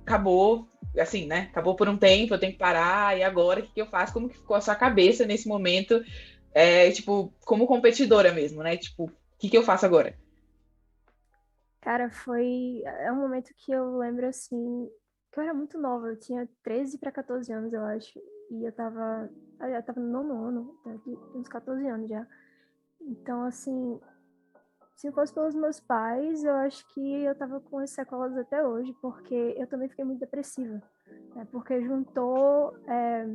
acabou, 0.09 0.67
assim, 0.99 1.27
né? 1.27 1.49
Acabou 1.51 1.75
por 1.75 1.89
um 1.89 1.97
tempo, 1.97 2.33
eu 2.33 2.39
tenho 2.39 2.53
que 2.53 2.59
parar 2.59 3.17
e 3.17 3.23
agora 3.23 3.61
o 3.61 3.63
que, 3.63 3.75
que 3.75 3.81
eu 3.83 3.87
faço? 3.87 4.13
Como 4.13 4.29
que 4.29 4.39
ficou 4.39 4.57
a 4.57 4.61
sua 4.61 4.75
cabeça 4.75 5.27
nesse 5.27 5.47
momento, 5.47 6.03
é, 6.53 6.91
tipo, 6.91 7.33
como 7.45 7.67
competidora 7.67 8.33
mesmo, 8.33 8.63
né? 8.63 8.77
Tipo, 8.77 9.05
o 9.05 9.13
que, 9.39 9.51
que 9.51 9.59
eu 9.59 9.63
faço 9.63 9.85
agora? 9.85 10.17
Cara, 11.81 12.11
foi 12.11 12.83
é 12.85 13.13
um 13.13 13.17
momento 13.17 13.55
que 13.57 13.73
eu 13.73 13.99
lembro 13.99 14.27
assim, 14.27 14.89
que 15.31 15.39
eu 15.39 15.45
era 15.45 15.55
muito 15.55 15.79
nova, 15.79 16.09
eu 16.09 16.19
tinha 16.19 16.49
13 16.63 16.99
para 16.99 17.13
14 17.13 17.53
anos, 17.53 17.73
eu 17.73 17.83
acho. 17.85 18.19
E 18.51 18.65
eu 18.65 18.73
tava. 18.73 19.31
Eu 19.61 19.71
já 19.71 19.83
tava 19.83 20.01
no 20.01 20.09
nono 20.11 20.45
ano, 20.45 20.75
uns 21.35 21.49
14 21.49 21.87
anos 21.87 22.09
já. 22.09 22.27
Então, 23.01 23.43
assim, 23.45 24.01
se 24.99 25.13
fosse 25.13 25.33
pelos 25.33 25.55
meus 25.55 25.79
pais, 25.79 26.43
eu 26.43 26.55
acho 26.55 26.87
que 26.93 27.23
eu 27.23 27.35
tava 27.35 27.61
com 27.61 27.79
as 27.79 27.91
sequelas 27.91 28.37
até 28.37 28.67
hoje, 28.67 28.93
porque 29.01 29.55
eu 29.57 29.67
também 29.67 29.89
fiquei 29.89 30.05
muito 30.05 30.19
depressiva. 30.19 30.83
Né? 31.35 31.47
Porque 31.53 31.81
juntou, 31.83 32.77
é, 32.87 33.29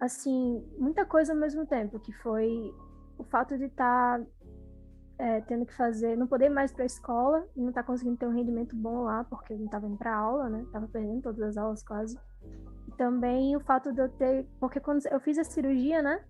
assim, 0.00 0.66
muita 0.78 1.04
coisa 1.04 1.32
ao 1.32 1.38
mesmo 1.38 1.66
tempo, 1.66 2.00
que 2.00 2.12
foi 2.14 2.74
o 3.18 3.24
fato 3.24 3.58
de 3.58 3.66
estar 3.66 4.20
tá 4.20 4.26
é, 5.22 5.40
tendo 5.42 5.64
que 5.64 5.72
fazer, 5.74 6.16
não 6.16 6.26
poder 6.26 6.46
ir 6.46 6.50
mais 6.50 6.72
para 6.72 6.82
a 6.82 6.86
escola 6.86 7.46
não 7.54 7.68
estar 7.68 7.82
tá 7.82 7.86
conseguindo 7.86 8.16
ter 8.16 8.26
um 8.26 8.34
rendimento 8.34 8.74
bom 8.74 9.04
lá, 9.04 9.22
porque 9.22 9.54
não 9.54 9.66
estava 9.66 9.86
indo 9.86 9.96
para 9.96 10.12
aula, 10.12 10.48
né? 10.48 10.66
Tava 10.72 10.88
perdendo 10.88 11.22
todas 11.22 11.40
as 11.42 11.56
aulas 11.56 11.80
quase. 11.84 12.18
E 12.88 12.90
também 12.96 13.54
o 13.56 13.60
fato 13.60 13.92
de 13.92 14.00
eu 14.00 14.08
ter, 14.08 14.44
porque 14.58 14.80
quando 14.80 15.06
eu 15.06 15.20
fiz 15.20 15.38
a 15.38 15.44
cirurgia, 15.44 16.02
né? 16.02 16.24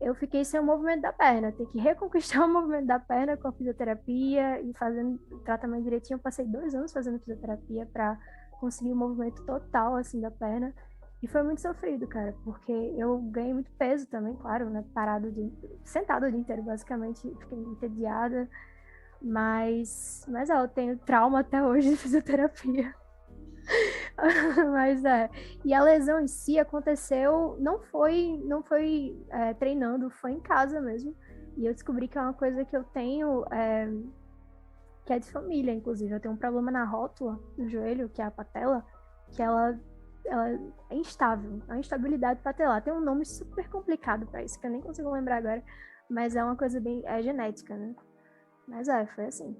Eu 0.00 0.14
fiquei 0.14 0.42
sem 0.42 0.58
o 0.58 0.62
movimento 0.64 1.02
da 1.02 1.12
perna, 1.12 1.52
ter 1.52 1.66
que 1.66 1.78
reconquistar 1.78 2.40
o 2.48 2.48
movimento 2.50 2.86
da 2.86 2.98
perna 2.98 3.36
com 3.36 3.48
a 3.48 3.52
fisioterapia 3.52 4.58
e 4.62 4.72
fazendo 4.78 5.18
tratamento 5.44 5.84
direitinho. 5.84 6.16
Eu 6.16 6.22
passei 6.22 6.46
dois 6.46 6.74
anos 6.74 6.90
fazendo 6.90 7.18
fisioterapia 7.18 7.84
para 7.92 8.18
conseguir 8.58 8.92
o 8.92 8.96
movimento 8.96 9.44
total 9.44 9.96
assim 9.96 10.18
da 10.18 10.30
perna. 10.30 10.74
E 11.20 11.26
foi 11.26 11.42
muito 11.42 11.60
sofrido, 11.60 12.06
cara, 12.06 12.34
porque 12.44 12.72
eu 12.72 13.18
ganhei 13.18 13.52
muito 13.52 13.70
peso 13.72 14.06
também, 14.06 14.36
claro, 14.36 14.70
né? 14.70 14.84
Parado 14.94 15.32
de. 15.32 15.52
sentado 15.84 16.26
o 16.26 16.30
dia 16.30 16.38
inteiro, 16.38 16.62
basicamente, 16.62 17.28
fiquei 17.40 17.58
entediada. 17.58 18.48
Mas. 19.20 20.24
Mas 20.28 20.48
é, 20.48 20.60
eu 20.60 20.68
tenho 20.68 20.96
trauma 20.98 21.40
até 21.40 21.62
hoje 21.62 21.90
de 21.90 21.96
fisioterapia. 21.96 22.94
mas 24.72 25.04
é. 25.04 25.28
E 25.64 25.74
a 25.74 25.82
lesão 25.82 26.20
em 26.20 26.28
si 26.28 26.56
aconteceu, 26.58 27.56
não 27.58 27.80
foi, 27.80 28.40
não 28.44 28.62
foi 28.62 29.20
é, 29.30 29.54
treinando, 29.54 30.10
foi 30.10 30.32
em 30.32 30.40
casa 30.40 30.80
mesmo. 30.80 31.16
E 31.56 31.66
eu 31.66 31.74
descobri 31.74 32.06
que 32.06 32.16
é 32.16 32.20
uma 32.20 32.32
coisa 32.32 32.64
que 32.64 32.76
eu 32.76 32.84
tenho. 32.84 33.44
É, 33.50 33.88
que 35.04 35.12
é 35.12 35.18
de 35.18 35.32
família, 35.32 35.72
inclusive. 35.72 36.14
Eu 36.14 36.20
tenho 36.20 36.34
um 36.34 36.36
problema 36.36 36.70
na 36.70 36.84
rótula 36.84 37.40
do 37.56 37.68
joelho, 37.68 38.08
que 38.08 38.22
é 38.22 38.26
a 38.26 38.30
patela, 38.30 38.84
que 39.32 39.42
ela 39.42 39.76
ela 40.28 40.50
é 40.90 40.94
instável, 40.94 41.60
a 41.68 41.78
instabilidade 41.78 42.40
patelar. 42.42 42.82
Tem 42.82 42.92
um 42.92 43.00
nome 43.00 43.24
super 43.24 43.68
complicado 43.68 44.26
para 44.26 44.42
isso, 44.42 44.58
que 44.60 44.66
eu 44.66 44.70
nem 44.70 44.80
consigo 44.80 45.10
lembrar 45.10 45.38
agora, 45.38 45.62
mas 46.08 46.36
é 46.36 46.44
uma 46.44 46.56
coisa 46.56 46.80
bem. 46.80 47.02
é 47.04 47.22
genética, 47.22 47.76
né? 47.76 47.94
Mas 48.66 48.88
é, 48.88 49.06
foi 49.06 49.26
assim. 49.26 49.56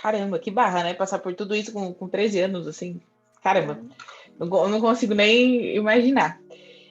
Caramba, 0.00 0.38
que 0.38 0.50
barra, 0.50 0.84
né? 0.84 0.94
Passar 0.94 1.18
por 1.18 1.34
tudo 1.34 1.54
isso 1.54 1.72
com, 1.72 1.92
com 1.92 2.08
13 2.08 2.40
anos, 2.40 2.66
assim. 2.66 3.00
Caramba, 3.42 3.80
é. 3.80 4.44
não, 4.44 4.68
não 4.68 4.80
consigo 4.80 5.14
nem 5.14 5.76
imaginar. 5.76 6.40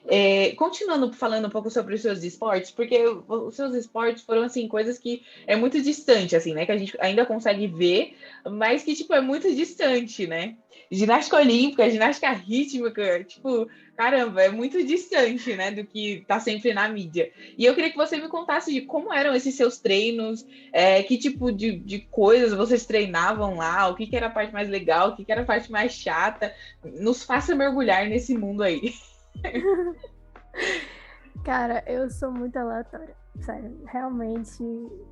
É, 0.08 0.52
continuando 0.52 1.12
falando 1.12 1.46
um 1.46 1.50
pouco 1.50 1.70
sobre 1.70 1.94
os 1.94 2.00
seus 2.00 2.22
esportes, 2.22 2.70
porque 2.70 3.04
os 3.28 3.56
seus 3.56 3.74
esportes 3.74 4.22
foram 4.22 4.42
assim 4.42 4.68
coisas 4.68 4.98
que 4.98 5.22
é 5.46 5.56
muito 5.56 5.82
distante, 5.82 6.36
assim, 6.36 6.54
né? 6.54 6.64
Que 6.64 6.72
a 6.72 6.78
gente 6.78 6.96
ainda 7.00 7.26
consegue 7.26 7.66
ver, 7.66 8.16
mas 8.48 8.84
que 8.84 8.94
tipo 8.94 9.12
é 9.14 9.20
muito 9.20 9.52
distante, 9.54 10.26
né? 10.26 10.56
Ginástica 10.90 11.38
olímpica, 11.38 11.90
ginástica 11.90 12.30
rítmica, 12.30 13.24
tipo, 13.24 13.68
caramba, 13.96 14.42
é 14.42 14.48
muito 14.48 14.84
distante, 14.84 15.56
né? 15.56 15.72
Do 15.72 15.84
que 15.84 16.24
tá 16.28 16.38
sempre 16.38 16.72
na 16.72 16.88
mídia. 16.88 17.32
E 17.58 17.64
eu 17.64 17.74
queria 17.74 17.90
que 17.90 17.96
você 17.96 18.16
me 18.16 18.28
contasse 18.28 18.72
de 18.72 18.82
como 18.82 19.12
eram 19.12 19.34
esses 19.34 19.56
seus 19.56 19.78
treinos, 19.78 20.46
é, 20.72 21.02
que 21.02 21.18
tipo 21.18 21.50
de, 21.50 21.80
de 21.80 21.98
coisas 21.98 22.52
vocês 22.52 22.86
treinavam 22.86 23.56
lá, 23.56 23.88
o 23.88 23.96
que, 23.96 24.06
que 24.06 24.16
era 24.16 24.26
a 24.26 24.30
parte 24.30 24.52
mais 24.52 24.68
legal, 24.68 25.08
o 25.08 25.16
que, 25.16 25.24
que 25.24 25.32
era 25.32 25.40
a 25.40 25.46
parte 25.46 25.72
mais 25.72 25.92
chata. 25.92 26.54
Nos 26.84 27.24
faça 27.24 27.56
mergulhar 27.56 28.06
nesse 28.08 28.38
mundo 28.38 28.62
aí. 28.62 28.94
Cara, 31.44 31.84
eu 31.86 32.10
sou 32.10 32.32
muito 32.32 32.56
aleatória. 32.56 33.14
Sério, 33.40 33.78
realmente 33.86 34.62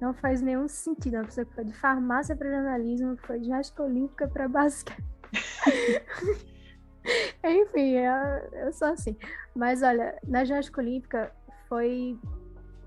não 0.00 0.14
faz 0.14 0.40
nenhum 0.40 0.66
sentido. 0.66 1.16
Uma 1.16 1.24
pessoa 1.24 1.44
que 1.44 1.54
foi 1.54 1.64
de 1.64 1.74
farmácia 1.74 2.34
para 2.34 2.50
jornalismo, 2.50 3.16
que 3.16 3.26
foi 3.26 3.38
de 3.38 3.44
ginástica 3.44 3.82
olímpica 3.82 4.26
para 4.26 4.48
basquete. 4.48 5.04
Enfim, 7.44 7.98
eu, 7.98 8.64
eu 8.64 8.72
sou 8.72 8.88
assim. 8.88 9.14
Mas 9.54 9.82
olha, 9.82 10.18
na 10.26 10.44
ginástica 10.44 10.80
olímpica 10.80 11.30
foi, 11.68 12.18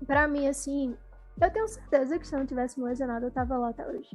para 0.06 0.26
mim, 0.26 0.48
assim, 0.48 0.96
eu 1.40 1.50
tenho 1.50 1.68
certeza 1.68 2.18
que 2.18 2.26
se 2.26 2.34
eu 2.34 2.40
não 2.40 2.46
tivesse 2.46 2.80
me 2.80 2.86
lesionado, 2.86 3.26
eu 3.26 3.30
tava 3.30 3.56
lá 3.56 3.68
até 3.68 3.86
hoje 3.86 4.10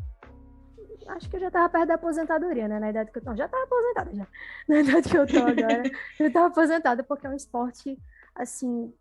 acho 1.08 1.30
que 1.30 1.36
eu 1.36 1.40
já 1.40 1.52
tava 1.52 1.70
perto 1.70 1.88
da 1.88 1.94
aposentadoria, 1.96 2.68
né? 2.68 2.80
Na 2.80 2.90
idade 2.90 3.12
que 3.12 3.18
eu 3.18 3.24
tô. 3.24 3.36
Já 3.36 3.48
tava 3.48 3.64
aposentada, 3.64 4.16
já. 4.16 4.28
Na 4.68 4.80
idade 4.80 5.10
que 5.10 5.18
eu 5.18 5.28
tô 5.28 5.38
agora. 5.38 5.84
eu 6.20 6.34
tava 6.34 6.48
aposentada 6.48 7.04
porque 7.04 7.28
é 7.28 7.30
um 7.30 7.36
esporte, 7.36 7.98
assim. 8.36 8.94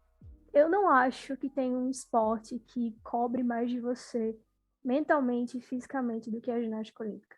Eu 0.52 0.68
não 0.68 0.88
acho 0.88 1.36
que 1.36 1.48
tem 1.48 1.74
um 1.74 1.88
esporte 1.88 2.58
que 2.58 2.94
cobre 3.02 3.42
mais 3.42 3.70
de 3.70 3.80
você 3.80 4.38
mentalmente 4.84 5.56
e 5.56 5.60
fisicamente 5.60 6.30
do 6.30 6.40
que 6.40 6.50
a 6.50 6.60
ginástica 6.60 7.02
olímpica. 7.02 7.36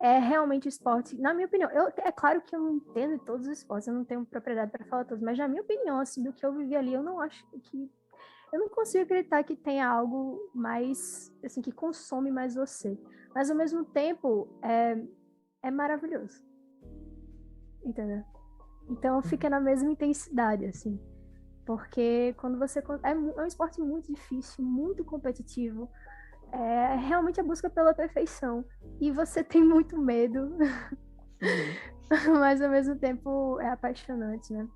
É 0.00 0.18
realmente 0.18 0.68
esporte, 0.68 1.16
na 1.16 1.32
minha 1.32 1.46
opinião. 1.46 1.70
Eu, 1.70 1.92
é 1.96 2.10
claro 2.10 2.42
que 2.42 2.54
eu 2.54 2.60
não 2.60 2.74
entendo 2.74 3.18
todos 3.20 3.46
os 3.46 3.58
esportes, 3.58 3.86
eu 3.86 3.94
não 3.94 4.04
tenho 4.04 4.26
propriedade 4.26 4.70
para 4.72 4.84
falar 4.84 5.04
todos, 5.04 5.22
mas 5.22 5.38
na 5.38 5.46
minha 5.46 5.62
opinião, 5.62 6.00
assim, 6.00 6.22
do 6.22 6.32
que 6.32 6.44
eu 6.44 6.52
vivi 6.52 6.74
ali, 6.74 6.92
eu 6.92 7.02
não 7.02 7.20
acho 7.20 7.46
que 7.62 7.88
eu 8.52 8.60
não 8.60 8.68
consigo 8.68 9.04
acreditar 9.04 9.42
que 9.44 9.56
tenha 9.56 9.88
algo 9.88 10.50
mais, 10.54 11.32
assim, 11.42 11.62
que 11.62 11.72
consome 11.72 12.30
mais 12.30 12.54
você. 12.54 12.98
Mas 13.34 13.50
ao 13.50 13.56
mesmo 13.56 13.84
tempo, 13.84 14.48
é, 14.62 14.96
é 15.62 15.70
maravilhoso. 15.70 16.44
Entendeu? 17.84 18.22
Então 18.88 19.22
fica 19.22 19.48
na 19.48 19.60
mesma 19.60 19.90
intensidade, 19.90 20.66
assim. 20.66 21.00
Porque 21.64 22.34
quando 22.38 22.58
você. 22.58 22.80
É, 23.02 23.12
é 23.12 23.14
um 23.14 23.46
esporte 23.46 23.80
muito 23.80 24.12
difícil, 24.12 24.64
muito 24.64 25.04
competitivo. 25.04 25.88
É 26.50 26.96
realmente 26.96 27.40
a 27.40 27.44
busca 27.44 27.70
pela 27.70 27.94
perfeição. 27.94 28.64
E 29.00 29.10
você 29.10 29.42
tem 29.44 29.64
muito 29.64 29.98
medo. 29.98 30.40
Uhum. 30.40 32.38
Mas 32.38 32.60
ao 32.60 32.70
mesmo 32.70 32.96
tempo 32.96 33.58
é 33.60 33.70
apaixonante, 33.70 34.52
né? 34.52 34.68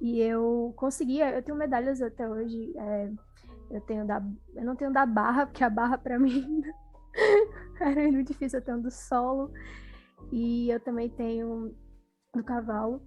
E 0.00 0.20
eu 0.20 0.72
conseguia, 0.76 1.30
eu 1.30 1.42
tenho 1.42 1.56
medalhas 1.56 2.02
até 2.02 2.28
hoje. 2.28 2.72
É, 2.76 3.12
eu 3.70 3.80
tenho 3.82 4.06
da, 4.06 4.22
eu 4.54 4.64
não 4.64 4.74
tenho 4.74 4.92
da 4.92 5.06
barra, 5.06 5.46
porque 5.46 5.62
a 5.62 5.70
barra 5.70 5.96
para 5.96 6.18
mim 6.18 6.62
era 7.80 8.02
muito 8.10 8.32
difícil. 8.32 8.58
Eu 8.58 8.64
tenho 8.64 8.82
do 8.82 8.90
solo 8.90 9.52
e 10.32 10.70
eu 10.70 10.80
também 10.80 11.08
tenho 11.08 11.74
do 12.34 12.42
cavalo, 12.42 13.00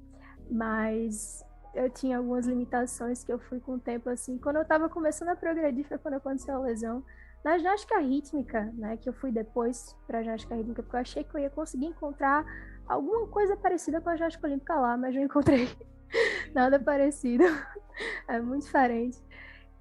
mas 0.49 1.43
eu 1.73 1.89
tinha 1.89 2.17
algumas 2.17 2.47
limitações 2.47 3.23
que 3.23 3.31
eu 3.31 3.39
fui 3.39 3.59
com 3.59 3.73
o 3.73 3.79
tempo 3.79 4.09
assim. 4.09 4.37
Quando 4.37 4.57
eu 4.57 4.65
tava 4.65 4.89
começando 4.89 5.29
a 5.29 5.35
progredir 5.35 5.87
foi 5.87 5.97
quando 5.97 6.15
aconteceu 6.15 6.55
a 6.55 6.59
lesão. 6.59 7.03
Na 7.43 7.57
ginástica 7.57 7.99
rítmica, 7.99 8.73
né, 8.73 8.97
que 8.97 9.07
eu 9.07 9.13
fui 9.13 9.31
depois 9.31 9.95
para 10.05 10.23
ginástica 10.23 10.55
rítmica, 10.55 10.81
porque 10.81 10.95
eu 10.95 11.01
achei 11.01 11.23
que 11.23 11.35
eu 11.35 11.39
ia 11.39 11.49
conseguir 11.49 11.85
encontrar 11.85 12.45
alguma 12.87 13.27
coisa 13.27 13.55
parecida 13.55 14.01
com 14.01 14.09
a 14.09 14.15
ginástica 14.15 14.47
olímpica 14.47 14.75
lá, 14.75 14.97
mas 14.97 15.15
não 15.15 15.21
encontrei. 15.21 15.69
Nada 16.53 16.79
parecido. 16.79 17.43
É 18.27 18.39
muito 18.39 18.65
diferente. 18.65 19.19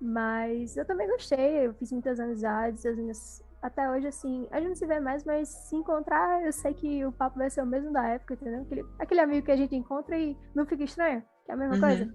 Mas 0.00 0.74
eu 0.74 0.86
também 0.86 1.06
gostei, 1.06 1.66
eu 1.66 1.74
fiz 1.74 1.92
muitas 1.92 2.18
amizades, 2.18 2.86
as 2.86 2.96
minhas. 2.96 3.44
Até 3.62 3.90
hoje, 3.90 4.06
assim, 4.06 4.46
a 4.50 4.58
gente 4.58 4.68
não 4.68 4.74
se 4.76 4.86
vê 4.86 5.00
mais, 5.00 5.24
mas 5.24 5.48
se 5.48 5.76
encontrar, 5.76 6.44
eu 6.44 6.52
sei 6.52 6.74
que 6.74 7.04
o 7.04 7.12
papo 7.12 7.38
vai 7.38 7.50
ser 7.50 7.62
o 7.62 7.66
mesmo 7.66 7.92
da 7.92 8.06
época, 8.06 8.34
entendeu? 8.34 8.62
Aquele, 8.62 8.86
aquele 8.98 9.20
amigo 9.20 9.46
que 9.46 9.52
a 9.52 9.56
gente 9.56 9.74
encontra 9.74 10.18
e 10.18 10.36
não 10.54 10.66
fica 10.66 10.84
estranho, 10.84 11.22
que 11.44 11.50
é 11.50 11.54
a 11.54 11.56
mesma 11.56 11.74
uhum. 11.74 11.80
coisa. 11.80 12.14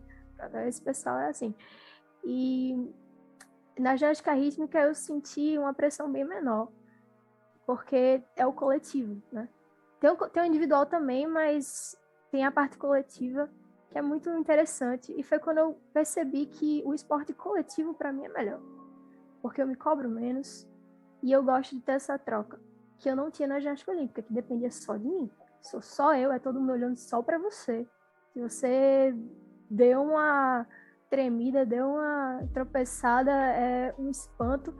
Esse 0.67 0.81
pessoal 0.81 1.17
é 1.19 1.29
assim. 1.29 1.53
E 2.23 2.93
na 3.77 3.95
ginástica 3.95 4.33
rítmica 4.33 4.79
eu 4.79 4.93
senti 4.93 5.57
uma 5.57 5.73
pressão 5.73 6.11
bem 6.11 6.23
menor, 6.23 6.71
porque 7.65 8.23
é 8.35 8.45
o 8.45 8.53
coletivo, 8.53 9.21
né? 9.31 9.49
tem 10.01 10.09
o, 10.09 10.15
tem 10.15 10.43
o 10.43 10.45
individual 10.47 10.85
também, 10.87 11.27
mas 11.27 11.95
tem 12.31 12.43
a 12.43 12.51
parte 12.51 12.75
coletiva, 12.77 13.47
que 13.91 13.97
é 13.97 14.01
muito 14.01 14.29
interessante. 14.31 15.13
E 15.15 15.21
foi 15.21 15.37
quando 15.37 15.59
eu 15.59 15.79
percebi 15.93 16.47
que 16.47 16.81
o 16.83 16.93
esporte 16.93 17.33
coletivo, 17.33 17.93
para 17.93 18.11
mim, 18.11 18.25
é 18.25 18.29
melhor. 18.29 18.59
Porque 19.43 19.61
eu 19.61 19.67
me 19.67 19.75
cobro 19.75 20.09
menos 20.09 20.67
e 21.23 21.31
eu 21.31 21.43
gosto 21.43 21.75
de 21.75 21.81
ter 21.81 21.93
essa 21.93 22.17
troca, 22.17 22.59
que 22.99 23.09
eu 23.09 23.15
não 23.15 23.29
tinha 23.29 23.47
na 23.47 23.59
ginástica 23.59 23.91
olímpica, 23.91 24.21
que 24.21 24.33
dependia 24.33 24.71
só 24.71 24.97
de 24.97 25.07
mim. 25.07 25.29
Sou 25.61 25.81
só 25.81 26.15
eu, 26.15 26.31
é 26.31 26.39
todo 26.39 26.59
mundo 26.59 26.73
olhando 26.73 26.97
só 26.97 27.21
para 27.21 27.37
você. 27.37 27.87
Se 28.33 28.41
você 28.41 29.15
deu 29.69 30.01
uma 30.01 30.65
tremida, 31.09 31.65
deu 31.65 31.87
uma 31.87 32.41
tropeçada, 32.53 33.31
é 33.31 33.93
um 33.99 34.09
espanto. 34.09 34.73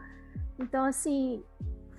Então, 0.57 0.86
assim, 0.86 1.43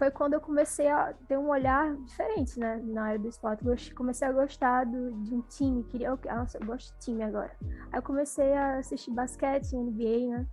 foi 0.03 0.11
quando 0.11 0.35
eu 0.35 0.41
comecei 0.41 0.89
a 0.89 1.15
ter 1.29 1.39
um 1.39 1.49
olhar 1.49 1.95
diferente, 1.99 2.59
né, 2.59 2.83
na 2.85 3.05
área 3.05 3.19
do 3.19 3.29
esporte. 3.29 3.65
Eu 3.65 3.77
comecei 3.95 4.27
a 4.27 4.33
gostar 4.33 4.85
do, 4.85 5.13
de 5.23 5.35
um 5.35 5.43
time, 5.43 5.85
queria, 5.85 6.19
nossa, 6.35 6.59
eu 6.59 6.67
gosto 6.67 6.93
de 6.95 7.05
time 7.05 7.23
agora. 7.23 7.53
Aí 7.61 7.99
eu 7.99 8.03
comecei 8.03 8.53
a 8.53 8.79
assistir 8.79 9.13
basquete, 9.13 9.77
NBA, 9.77 10.37
né, 10.37 10.47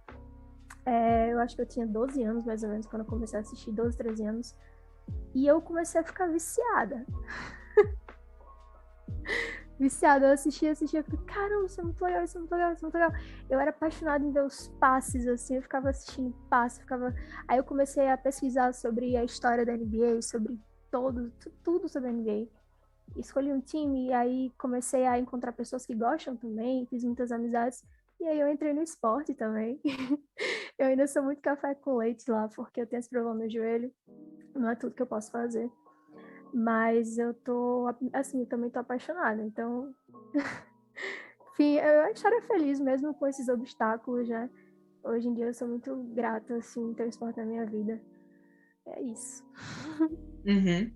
é, 0.89 1.31
eu 1.31 1.39
acho 1.39 1.55
que 1.55 1.61
eu 1.61 1.67
tinha 1.67 1.85
12 1.85 2.23
anos, 2.23 2.45
mais 2.45 2.63
ou 2.63 2.69
menos, 2.69 2.87
quando 2.87 3.03
eu 3.03 3.07
comecei 3.07 3.37
a 3.37 3.41
assistir, 3.41 3.71
12, 3.71 3.95
13 3.95 4.25
anos. 4.25 4.55
E 5.35 5.45
eu 5.45 5.61
comecei 5.61 6.01
a 6.01 6.03
ficar 6.03 6.27
viciada. 6.27 7.05
viciada. 9.79 10.25
Eu 10.25 10.33
assistia, 10.33 10.71
assistia, 10.71 11.01
eu 11.01 11.03
falei, 11.03 11.25
caramba, 11.27 11.65
isso 11.67 11.79
é 11.79 11.83
muito 11.83 12.03
legal, 12.03 12.23
isso 12.23 12.37
é 12.37 12.39
muito 12.39 12.51
legal, 12.51 12.73
isso 12.73 12.81
é 12.81 12.85
muito 12.87 12.95
legal. 12.95 13.11
Eu 13.47 13.59
era 13.59 13.69
apaixonada 13.69 14.25
em 14.25 14.31
ver 14.31 14.43
os 14.43 14.67
passes, 14.79 15.27
assim, 15.27 15.57
eu 15.57 15.61
ficava 15.61 15.89
assistindo 15.89 16.35
passes, 16.49 16.79
ficava... 16.79 17.13
Aí 17.47 17.59
eu 17.59 17.63
comecei 17.63 18.09
a 18.09 18.17
pesquisar 18.17 18.73
sobre 18.73 19.15
a 19.15 19.23
história 19.23 19.63
da 19.63 19.77
NBA, 19.77 20.23
sobre 20.23 20.59
todo, 20.89 21.31
tudo 21.63 21.87
sobre 21.87 22.09
a 22.09 22.11
NBA. 22.11 22.47
Escolhi 23.15 23.53
um 23.53 23.61
time 23.61 24.07
e 24.07 24.13
aí 24.13 24.51
comecei 24.57 25.05
a 25.05 25.19
encontrar 25.19 25.51
pessoas 25.51 25.85
que 25.85 25.93
gostam 25.93 26.35
também, 26.35 26.87
fiz 26.87 27.03
muitas 27.03 27.31
amizades. 27.31 27.85
E 28.19 28.27
aí 28.27 28.39
eu 28.39 28.49
entrei 28.49 28.73
no 28.73 28.83
esporte 28.83 29.33
também. 29.33 29.79
eu 30.77 30.87
ainda 30.87 31.07
sou 31.07 31.23
muito 31.23 31.41
café 31.41 31.73
com 31.75 31.97
leite 31.97 32.29
lá, 32.29 32.49
porque 32.49 32.81
eu 32.81 32.87
tenho 32.87 32.99
esse 32.99 33.09
problema 33.09 33.43
no 33.43 33.49
joelho. 33.49 33.91
Não 34.53 34.69
é 34.69 34.75
tudo 34.75 34.93
que 34.93 35.01
eu 35.01 35.07
posso 35.07 35.31
fazer. 35.31 35.71
Mas 36.53 37.17
eu 37.17 37.33
tô, 37.33 37.85
assim, 38.11 38.41
eu 38.41 38.45
também 38.45 38.69
tô 38.69 38.79
apaixonada. 38.79 39.41
Então, 39.43 39.93
enfim, 41.53 41.79
a 41.79 42.11
história 42.11 42.37
é 42.37 42.41
feliz 42.41 42.79
mesmo 42.79 43.13
com 43.13 43.27
esses 43.27 43.47
obstáculos, 43.47 44.27
né? 44.27 44.49
Hoje 45.03 45.29
em 45.29 45.33
dia 45.33 45.45
eu 45.45 45.53
sou 45.53 45.67
muito 45.67 45.95
grata, 46.13 46.55
assim, 46.55 46.93
ter 46.93 47.03
o 47.03 47.09
esporte 47.09 47.37
na 47.37 47.45
minha 47.45 47.65
vida. 47.65 48.01
É 48.85 49.01
isso. 49.01 49.43
Uhum. 50.45 50.91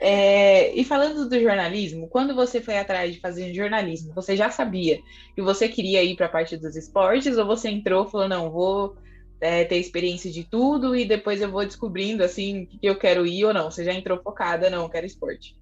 É, 0.00 0.74
e 0.74 0.84
falando 0.84 1.28
do 1.28 1.40
jornalismo, 1.40 2.08
quando 2.08 2.34
você 2.34 2.60
foi 2.60 2.78
atrás 2.78 3.14
de 3.14 3.20
fazer 3.20 3.54
jornalismo, 3.54 4.12
você 4.14 4.36
já 4.36 4.50
sabia 4.50 5.00
que 5.34 5.42
você 5.42 5.68
queria 5.68 6.02
ir 6.02 6.16
para 6.16 6.26
a 6.26 6.30
parte 6.30 6.56
dos 6.56 6.76
esportes 6.76 7.38
ou 7.38 7.46
você 7.46 7.68
entrou 7.68 8.06
e 8.06 8.10
falou, 8.10 8.28
não, 8.28 8.50
vou 8.50 8.96
é, 9.40 9.64
ter 9.64 9.76
experiência 9.76 10.30
de 10.30 10.44
tudo 10.44 10.96
e 10.96 11.04
depois 11.04 11.40
eu 11.40 11.50
vou 11.50 11.64
descobrindo 11.64 12.24
assim 12.24 12.66
que 12.66 12.78
eu 12.82 12.98
quero 12.98 13.26
ir 13.26 13.44
ou 13.44 13.54
não. 13.54 13.70
Você 13.70 13.84
já 13.84 13.92
entrou 13.92 14.22
focada, 14.22 14.70
não, 14.70 14.88
quero 14.88 15.06
esporte. 15.06 15.56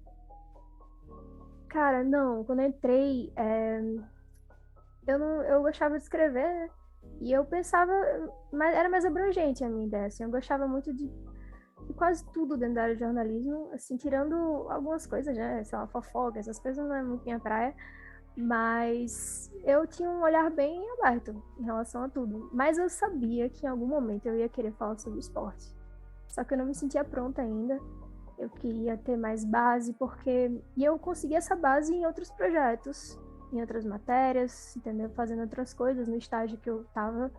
Cara, 1.69 2.03
não, 2.03 2.43
quando 2.43 2.61
eu 2.61 2.67
entrei, 2.67 3.33
é... 3.35 3.79
eu 5.07 5.19
não, 5.19 5.41
eu 5.43 5.61
gostava 5.63 5.97
de 5.97 6.03
escrever, 6.03 6.43
né? 6.43 6.69
E 7.19 7.31
eu 7.31 7.43
pensava, 7.45 7.91
mas 8.51 8.75
era 8.75 8.89
mais 8.89 9.05
abrangente 9.05 9.63
a 9.63 9.69
minha 9.69 9.87
ideia, 9.87 10.05
assim, 10.05 10.23
eu 10.23 10.29
gostava 10.29 10.67
muito 10.67 10.93
de, 10.93 11.09
quase 11.95 12.25
tudo 12.31 12.55
dentro 12.55 12.75
da 12.75 12.83
área 12.83 12.95
de 12.95 13.01
jornalismo, 13.01 13.69
assim, 13.73 13.97
tirando 13.97 14.35
algumas 14.69 15.05
coisas, 15.05 15.35
né, 15.35 15.63
sei 15.63 15.77
lá, 15.77 15.87
fofoca, 15.87 16.39
essas 16.39 16.59
coisas 16.59 16.85
não 16.85 16.95
é 16.95 17.03
muito 17.03 17.23
minha 17.23 17.39
praia, 17.39 17.75
mas 18.35 19.51
eu 19.63 19.85
tinha 19.85 20.09
um 20.09 20.21
olhar 20.21 20.49
bem 20.49 20.83
aberto 20.93 21.41
em 21.59 21.63
relação 21.63 22.03
a 22.03 22.09
tudo. 22.09 22.49
Mas 22.51 22.77
eu 22.77 22.89
sabia 22.89 23.49
que 23.49 23.65
em 23.65 23.69
algum 23.69 23.87
momento 23.87 24.25
eu 24.25 24.35
ia 24.35 24.49
querer 24.49 24.71
falar 24.73 24.97
sobre 24.97 25.19
esporte. 25.19 25.75
Só 26.27 26.43
que 26.43 26.53
eu 26.53 26.57
não 26.57 26.65
me 26.65 26.73
sentia 26.73 27.03
pronta 27.03 27.41
ainda. 27.41 27.79
Eu 28.37 28.49
queria 28.49 28.97
ter 28.97 29.15
mais 29.15 29.45
base, 29.45 29.93
porque. 29.93 30.51
E 30.75 30.83
eu 30.83 30.97
consegui 30.97 31.35
essa 31.35 31.55
base 31.55 31.93
em 31.93 32.05
outros 32.07 32.31
projetos, 32.31 33.19
em 33.51 33.61
outras 33.61 33.85
matérias, 33.85 34.75
entendeu? 34.75 35.11
Fazendo 35.11 35.41
outras 35.41 35.73
coisas 35.73 36.07
no 36.07 36.15
estágio 36.15 36.57
que 36.57 36.69
eu 36.69 36.81
estava 36.81 37.31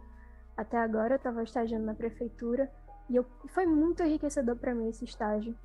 até 0.57 0.78
agora. 0.78 1.14
Eu 1.14 1.16
estava 1.16 1.42
estagiando 1.42 1.85
na 1.85 1.94
prefeitura. 1.94 2.70
E 3.09 3.17
eu... 3.17 3.25
foi 3.49 3.67
muito 3.67 4.03
enriquecedor 4.03 4.57
para 4.57 4.75
mim 4.75 4.88
esse 4.88 5.05
estágio. 5.05 5.57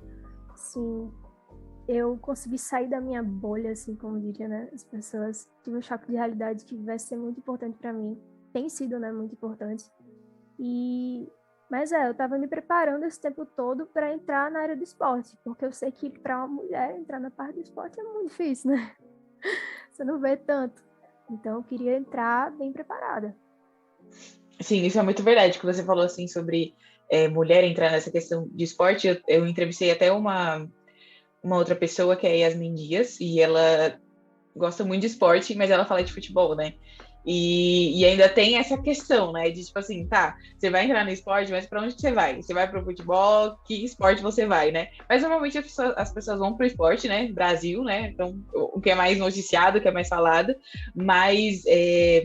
Sim, 0.54 1.10
eu 1.88 2.16
consegui 2.18 2.58
sair 2.58 2.88
da 2.88 3.00
minha 3.00 3.22
bolha, 3.22 3.72
assim, 3.72 3.96
como 3.96 4.20
diria, 4.20 4.46
né, 4.46 4.68
as 4.72 4.84
pessoas. 4.84 5.48
Tive 5.62 5.78
um 5.78 5.82
choque 5.82 6.06
de 6.06 6.16
realidade 6.16 6.64
que 6.64 6.76
vai 6.76 6.98
ser 6.98 7.16
muito 7.16 7.38
importante 7.38 7.76
para 7.78 7.92
mim. 7.92 8.20
Tem 8.52 8.68
sido, 8.68 8.98
né, 8.98 9.10
muito 9.10 9.32
importante. 9.32 9.90
E 10.58 11.28
mas 11.70 11.92
é, 11.92 12.08
eu 12.08 12.10
estava 12.10 12.36
me 12.36 12.48
preparando 12.48 13.04
esse 13.04 13.20
tempo 13.20 13.46
todo 13.46 13.86
para 13.86 14.12
entrar 14.12 14.50
na 14.50 14.58
área 14.58 14.76
do 14.76 14.82
esporte, 14.82 15.38
porque 15.44 15.64
eu 15.64 15.70
sei 15.70 15.92
que 15.92 16.10
para 16.10 16.38
uma 16.38 16.48
mulher 16.48 16.98
entrar 16.98 17.20
na 17.20 17.30
parte 17.30 17.54
do 17.54 17.60
esporte 17.60 17.98
é 17.98 18.02
muito 18.02 18.30
difícil, 18.30 18.72
né? 18.72 18.92
Você 19.92 20.02
não 20.02 20.18
vê 20.18 20.36
tanto. 20.36 20.82
Então 21.30 21.58
eu 21.58 21.62
queria 21.62 21.96
entrar 21.96 22.50
bem 22.50 22.72
preparada. 22.72 23.36
Sim, 24.60 24.84
isso 24.84 24.98
é 24.98 25.02
muito 25.02 25.22
verdade 25.22 25.60
que 25.60 25.64
você 25.64 25.82
falou 25.82 26.04
assim 26.04 26.26
sobre 26.26 26.74
é, 27.10 27.28
mulher 27.28 27.64
entrar 27.64 27.90
nessa 27.90 28.10
questão 28.10 28.48
de 28.52 28.64
esporte. 28.64 29.08
Eu, 29.08 29.18
eu 29.26 29.46
entrevistei 29.46 29.90
até 29.90 30.12
uma 30.12 30.66
uma 31.42 31.56
outra 31.56 31.74
pessoa 31.74 32.16
que 32.16 32.26
é 32.26 32.38
Yasmin 32.38 32.74
Dias, 32.74 33.18
e 33.18 33.40
ela 33.40 33.98
gosta 34.54 34.84
muito 34.84 35.02
de 35.02 35.06
esporte, 35.06 35.54
mas 35.54 35.70
ela 35.70 35.86
fala 35.86 36.04
de 36.04 36.12
futebol, 36.12 36.54
né? 36.54 36.74
E, 37.24 38.00
e, 38.00 38.04
ainda 38.06 38.30
tem 38.30 38.56
essa 38.56 38.78
questão, 38.78 39.32
né? 39.32 39.50
De 39.50 39.62
tipo 39.62 39.78
assim, 39.78 40.06
tá, 40.06 40.36
você 40.58 40.70
vai 40.70 40.84
entrar 40.84 41.04
no 41.04 41.10
esporte, 41.10 41.52
mas 41.52 41.66
para 41.66 41.82
onde 41.82 41.92
você 41.92 42.10
vai? 42.12 42.36
Você 42.36 42.54
vai 42.54 42.68
para 42.68 42.80
o 42.80 42.84
futebol? 42.84 43.58
Que 43.66 43.84
esporte 43.84 44.22
você 44.22 44.46
vai, 44.46 44.70
né? 44.70 44.88
Mas 45.06 45.20
normalmente 45.20 45.58
as 45.58 45.64
pessoas, 45.64 45.94
as 45.98 46.12
pessoas 46.12 46.38
vão 46.38 46.56
para 46.56 46.66
esporte, 46.66 47.08
né? 47.08 47.30
Brasil, 47.30 47.84
né? 47.84 48.08
Então, 48.08 48.42
o 48.54 48.80
que 48.80 48.90
é 48.90 48.94
mais 48.94 49.18
noticiado, 49.18 49.78
o 49.78 49.80
que 49.82 49.88
é 49.88 49.92
mais 49.92 50.08
falado, 50.08 50.54
mas 50.94 51.62
é, 51.66 52.24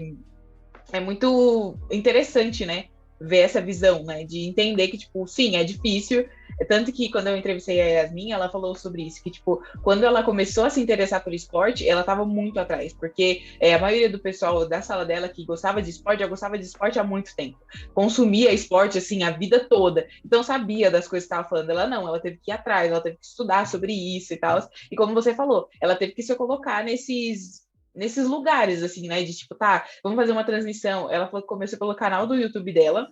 é 0.93 0.99
muito 1.01 1.77
interessante, 1.91 2.65
né? 2.65 2.85
Ver 3.19 3.39
essa 3.39 3.61
visão, 3.61 4.03
né? 4.03 4.23
De 4.23 4.39
entender 4.47 4.87
que, 4.89 4.97
tipo, 4.97 5.27
sim, 5.27 5.55
é 5.55 5.63
difícil, 5.63 6.27
é 6.59 6.63
tanto 6.63 6.91
que 6.91 7.09
quando 7.09 7.27
eu 7.27 7.37
entrevistei 7.37 7.81
a 7.81 7.85
Yasmin, 7.85 8.31
ela 8.31 8.49
falou 8.49 8.75
sobre 8.75 9.03
isso, 9.03 9.21
que, 9.21 9.29
tipo, 9.29 9.61
quando 9.83 10.03
ela 10.03 10.23
começou 10.23 10.65
a 10.65 10.69
se 10.69 10.81
interessar 10.81 11.23
por 11.23 11.33
esporte, 11.33 11.87
ela 11.87 12.01
estava 12.01 12.25
muito 12.25 12.59
atrás, 12.59 12.93
porque 12.93 13.43
é, 13.59 13.73
a 13.73 13.79
maioria 13.79 14.09
do 14.09 14.19
pessoal 14.19 14.67
da 14.67 14.81
sala 14.81 15.05
dela 15.05 15.27
que 15.27 15.45
gostava 15.45 15.81
de 15.81 15.89
esporte, 15.89 16.19
já 16.19 16.27
gostava 16.27 16.57
de 16.57 16.65
esporte 16.65 16.99
há 16.99 17.03
muito 17.03 17.35
tempo. 17.35 17.57
Consumia 17.93 18.53
esporte, 18.53 18.97
assim, 18.97 19.23
a 19.23 19.31
vida 19.31 19.59
toda. 19.67 20.07
Então, 20.23 20.43
sabia 20.43 20.89
das 20.89 21.07
coisas 21.07 21.27
que 21.27 21.33
estava 21.33 21.47
falando. 21.47 21.69
Ela 21.69 21.87
não, 21.87 22.07
ela 22.07 22.19
teve 22.19 22.39
que 22.41 22.51
ir 22.51 22.53
atrás, 22.53 22.89
ela 22.89 23.01
teve 23.01 23.17
que 23.17 23.25
estudar 23.25 23.67
sobre 23.67 23.93
isso 23.93 24.33
e 24.33 24.37
tal. 24.37 24.67
E 24.91 24.95
como 24.95 25.13
você 25.13 25.33
falou, 25.33 25.67
ela 25.81 25.95
teve 25.95 26.13
que 26.13 26.23
se 26.23 26.35
colocar 26.35 26.83
nesses 26.83 27.64
nesses 27.95 28.27
lugares, 28.27 28.83
assim, 28.83 29.07
né? 29.07 29.23
De 29.23 29.33
tipo, 29.33 29.55
tá, 29.55 29.85
vamos 30.03 30.17
fazer 30.17 30.31
uma 30.31 30.43
transmissão. 30.43 31.11
Ela 31.11 31.27
começou 31.27 31.79
pelo 31.79 31.95
canal 31.95 32.27
do 32.27 32.35
YouTube 32.35 32.73
dela, 32.73 33.09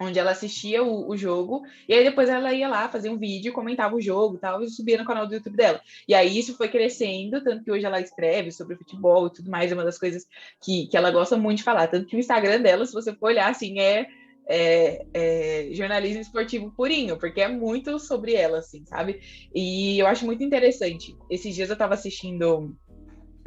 onde 0.00 0.18
ela 0.18 0.30
assistia 0.30 0.82
o, 0.82 1.08
o, 1.08 1.16
jogo, 1.16 1.62
e 1.88 1.92
aí 1.92 2.04
depois 2.04 2.28
ela 2.28 2.52
ia 2.52 2.68
lá 2.68 2.88
fazer 2.88 3.10
um 3.10 3.18
vídeo, 3.18 3.52
comentava 3.52 3.96
o 3.96 4.00
jogo 4.00 4.36
e 4.36 4.38
tal, 4.38 4.62
e 4.62 4.70
subia 4.70 4.96
no 4.96 5.04
canal 5.04 5.26
do 5.26 5.34
YouTube 5.34 5.56
dela. 5.56 5.80
E 6.06 6.14
aí 6.14 6.38
isso 6.38 6.56
foi 6.56 6.68
crescendo, 6.68 7.42
tanto 7.42 7.64
que 7.64 7.70
hoje 7.70 7.84
ela 7.84 8.00
escreve 8.00 8.52
sobre 8.52 8.76
futebol 8.76 9.26
e 9.26 9.32
tudo 9.32 9.50
mais, 9.50 9.72
é 9.72 9.74
uma 9.74 9.84
das 9.84 9.98
coisas 9.98 10.24
que, 10.62 10.86
que 10.86 10.96
ela 10.96 11.10
gosta 11.10 11.36
muito 11.36 11.58
de 11.58 11.64
falar. 11.64 11.88
Tanto 11.88 12.06
que 12.06 12.16
o 12.16 12.20
Instagram 12.20 12.60
dela, 12.60 12.86
se 12.86 12.92
você 12.92 13.12
for 13.12 13.26
olhar, 13.26 13.50
assim, 13.50 13.80
é, 13.80 14.06
é, 14.48 15.04
é 15.12 15.68
jornalismo 15.72 16.20
esportivo 16.20 16.72
purinho, 16.76 17.18
porque 17.18 17.40
é 17.40 17.48
muito 17.48 17.98
sobre 17.98 18.34
ela, 18.34 18.58
assim, 18.58 18.84
sabe? 18.86 19.20
E 19.52 19.98
eu 19.98 20.06
acho 20.06 20.24
muito 20.24 20.44
interessante. 20.44 21.16
Esses 21.28 21.54
dias 21.54 21.70
eu 21.70 21.76
tava 21.76 21.94
assistindo 21.94 22.72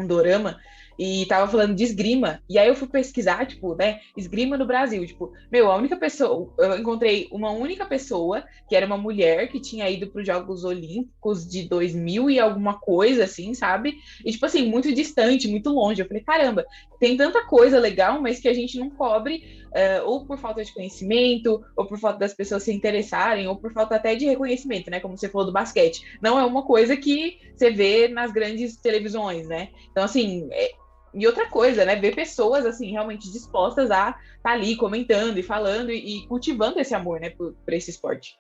um 0.02 0.08
dorama 0.08 0.60
e 0.98 1.26
tava 1.26 1.50
falando 1.50 1.76
de 1.76 1.84
esgrima. 1.84 2.42
E 2.50 2.60
aí 2.60 2.68
eu 2.68 2.76
fui 2.76 2.88
pesquisar, 2.88 3.46
tipo, 3.48 3.76
né, 3.76 4.02
esgrima 4.16 4.58
no 4.58 4.68
Brasil. 4.68 5.04
Tipo, 5.06 5.34
meu, 5.52 5.72
a 5.72 5.76
única 5.76 5.98
pessoa, 5.98 6.54
eu 6.60 6.78
encontrei 6.78 7.28
uma 7.32 7.50
única 7.52 7.86
pessoa, 7.86 8.44
que 8.70 8.76
era 8.76 8.86
uma 8.86 8.98
mulher 8.98 9.50
que 9.50 9.60
tinha 9.60 9.90
ido 9.90 10.08
para 10.08 10.22
os 10.22 10.28
Jogos 10.28 10.64
Olímpicos 10.64 11.48
de 11.48 11.68
2000 11.68 12.30
e 12.30 12.40
alguma 12.40 12.80
coisa, 12.80 13.24
assim, 13.24 13.54
sabe? 13.54 13.96
E, 14.24 14.32
tipo 14.32 14.46
assim, 14.46 14.68
muito 14.68 14.94
distante, 14.94 15.48
muito 15.48 15.72
longe. 15.72 16.02
Eu 16.02 16.08
falei, 16.08 16.24
caramba, 16.24 16.66
tem 17.00 17.18
tanta 17.18 17.46
coisa 17.46 17.80
legal, 17.80 18.22
mas 18.22 18.40
que 18.40 18.48
a 18.48 18.54
gente 18.54 18.78
não 18.78 18.90
cobre, 18.90 19.61
uh, 19.72 20.06
ou 20.06 20.26
por 20.26 20.38
falta 20.38 20.64
de 20.64 20.74
conhecimento, 20.74 21.64
ou 21.76 21.86
por 21.86 21.98
falta 22.00 22.20
das 22.20 22.34
pessoas 22.34 22.64
se 22.64 22.74
interessarem, 22.74 23.48
ou 23.48 23.56
por 23.56 23.74
falta 23.74 23.96
até 23.96 24.16
de 24.16 24.26
reconhecimento, 24.26 24.90
né? 24.90 25.00
Como 25.00 25.18
você 25.18 25.30
falou 25.30 25.48
do 25.48 25.54
basquete. 25.54 26.18
Não 26.22 26.40
é 26.40 26.46
uma 26.46 26.64
coisa 26.64 26.96
que 26.98 27.40
você 27.56 27.72
vê 27.72 28.08
nas 28.08 28.32
grandes 28.32 28.78
televisões, 28.78 29.48
né? 29.48 29.70
Então, 29.92 30.04
assim, 30.04 30.48
é, 30.52 30.72
e 31.14 31.28
outra 31.28 31.50
coisa, 31.50 31.84
né? 31.84 31.96
Ver 31.96 32.16
pessoas 32.16 32.66
assim 32.66 32.92
realmente 32.92 33.32
dispostas 33.32 33.92
a 33.92 34.10
estar 34.10 34.20
tá 34.44 34.52
ali 34.52 34.76
comentando 34.76 35.38
e 35.38 35.44
falando 35.44 35.92
e, 35.92 36.26
cultivando 36.28 36.80
esse 36.80 36.96
amor, 36.96 37.20
né, 37.20 37.30
por, 37.30 37.54
por, 37.54 37.74
esse 37.74 37.92
esporte. 37.92 38.40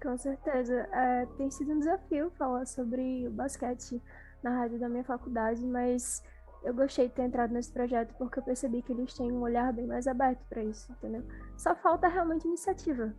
Com 0.00 0.16
certeza. 0.16 0.88
É, 0.92 1.26
tem 1.36 1.50
sido 1.50 1.72
um 1.72 1.78
desafio 1.78 2.30
falar 2.38 2.66
sobre 2.66 3.26
o 3.26 3.30
basquete 3.30 4.00
na 4.42 4.50
rádio 4.50 4.78
da 4.78 4.88
minha 4.88 5.02
faculdade, 5.02 5.64
mas 5.64 6.22
eu 6.66 6.74
gostei 6.74 7.06
de 7.06 7.14
ter 7.14 7.22
entrado 7.22 7.52
nesse 7.52 7.72
projeto 7.72 8.12
porque 8.18 8.40
eu 8.40 8.42
percebi 8.42 8.82
que 8.82 8.92
eles 8.92 9.14
têm 9.14 9.30
um 9.30 9.40
olhar 9.40 9.72
bem 9.72 9.86
mais 9.86 10.08
aberto 10.08 10.44
para 10.48 10.64
isso, 10.64 10.90
entendeu? 10.92 11.22
Só 11.56 11.76
falta 11.76 12.08
realmente 12.08 12.44
iniciativa. 12.44 13.14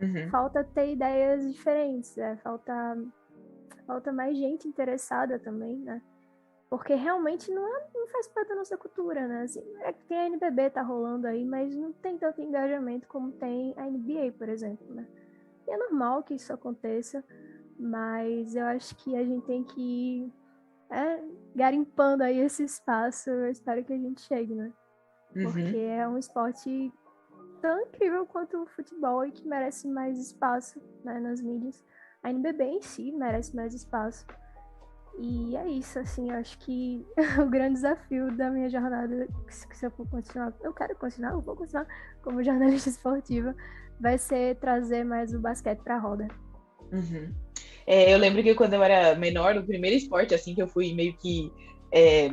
Uhum. 0.00 0.30
Falta 0.30 0.64
ter 0.64 0.92
ideias 0.92 1.46
diferentes, 1.52 2.16
é, 2.16 2.36
falta, 2.38 2.72
falta 3.86 4.10
mais 4.10 4.34
gente 4.34 4.66
interessada 4.66 5.38
também, 5.38 5.76
né? 5.76 6.00
Porque 6.70 6.94
realmente 6.94 7.52
não, 7.52 7.66
é, 7.66 7.86
não 7.94 8.08
faz 8.08 8.28
parte 8.28 8.48
da 8.48 8.54
nossa 8.54 8.78
cultura, 8.78 9.28
né? 9.28 9.42
Assim, 9.42 9.62
é 9.80 9.92
que 9.92 10.02
tem 10.04 10.18
a 10.18 10.26
NBB 10.26 10.70
tá 10.70 10.80
rolando 10.80 11.26
aí, 11.26 11.44
mas 11.44 11.76
não 11.76 11.92
tem 11.92 12.16
tanto 12.16 12.40
engajamento 12.40 13.06
como 13.08 13.30
tem 13.32 13.74
a 13.76 13.84
NBA, 13.84 14.32
por 14.38 14.48
exemplo, 14.48 14.86
né? 14.94 15.06
E 15.68 15.70
é 15.70 15.76
normal 15.76 16.22
que 16.22 16.32
isso 16.32 16.50
aconteça, 16.50 17.22
mas 17.78 18.54
eu 18.56 18.64
acho 18.64 18.96
que 18.96 19.14
a 19.14 19.24
gente 19.24 19.44
tem 19.44 19.62
que 19.64 19.80
ir 19.80 20.39
é, 20.90 21.22
garimpando 21.54 22.22
aí 22.22 22.38
esse 22.38 22.64
espaço. 22.64 23.30
Eu 23.30 23.50
espero 23.50 23.84
que 23.84 23.92
a 23.92 23.98
gente 23.98 24.20
chegue, 24.22 24.54
né? 24.54 24.72
Uhum. 25.34 25.44
Porque 25.44 25.76
é 25.76 26.06
um 26.08 26.18
esporte 26.18 26.92
tão 27.60 27.80
incrível 27.82 28.26
quanto 28.26 28.62
o 28.62 28.66
futebol 28.66 29.24
e 29.24 29.32
que 29.32 29.46
merece 29.46 29.86
mais 29.88 30.18
espaço 30.18 30.80
né, 31.04 31.20
nas 31.20 31.40
mídias. 31.40 31.84
A 32.22 32.30
NBB 32.30 32.64
em 32.64 32.82
si 32.82 33.12
merece 33.12 33.54
mais 33.54 33.74
espaço. 33.74 34.26
E 35.18 35.56
é 35.56 35.68
isso, 35.68 35.98
assim, 35.98 36.30
eu 36.30 36.36
acho 36.36 36.58
que 36.58 37.06
o 37.42 37.46
grande 37.48 37.74
desafio 37.74 38.34
da 38.36 38.50
minha 38.50 38.70
jornada, 38.70 39.28
se 39.48 39.84
eu 39.84 39.90
for 39.90 40.08
continuar, 40.08 40.52
eu 40.62 40.72
quero 40.72 40.96
continuar, 40.96 41.32
eu 41.32 41.40
vou 41.40 41.56
continuar 41.56 41.86
como 42.22 42.42
jornalista 42.44 42.88
esportiva, 42.88 43.54
vai 43.98 44.16
ser 44.16 44.56
trazer 44.56 45.04
mais 45.04 45.34
o 45.34 45.40
basquete 45.40 45.80
para 45.82 45.96
a 45.96 45.98
roda. 45.98 46.28
Uhum. 46.92 47.34
É, 47.90 48.14
eu 48.14 48.18
lembro 48.18 48.40
que 48.40 48.54
quando 48.54 48.74
eu 48.74 48.84
era 48.84 49.16
menor, 49.16 49.56
o 49.56 49.64
primeiro 49.64 49.96
esporte, 49.96 50.32
assim, 50.32 50.54
que 50.54 50.62
eu 50.62 50.68
fui 50.68 50.94
meio 50.94 51.12
que 51.16 51.50
é, 51.90 52.30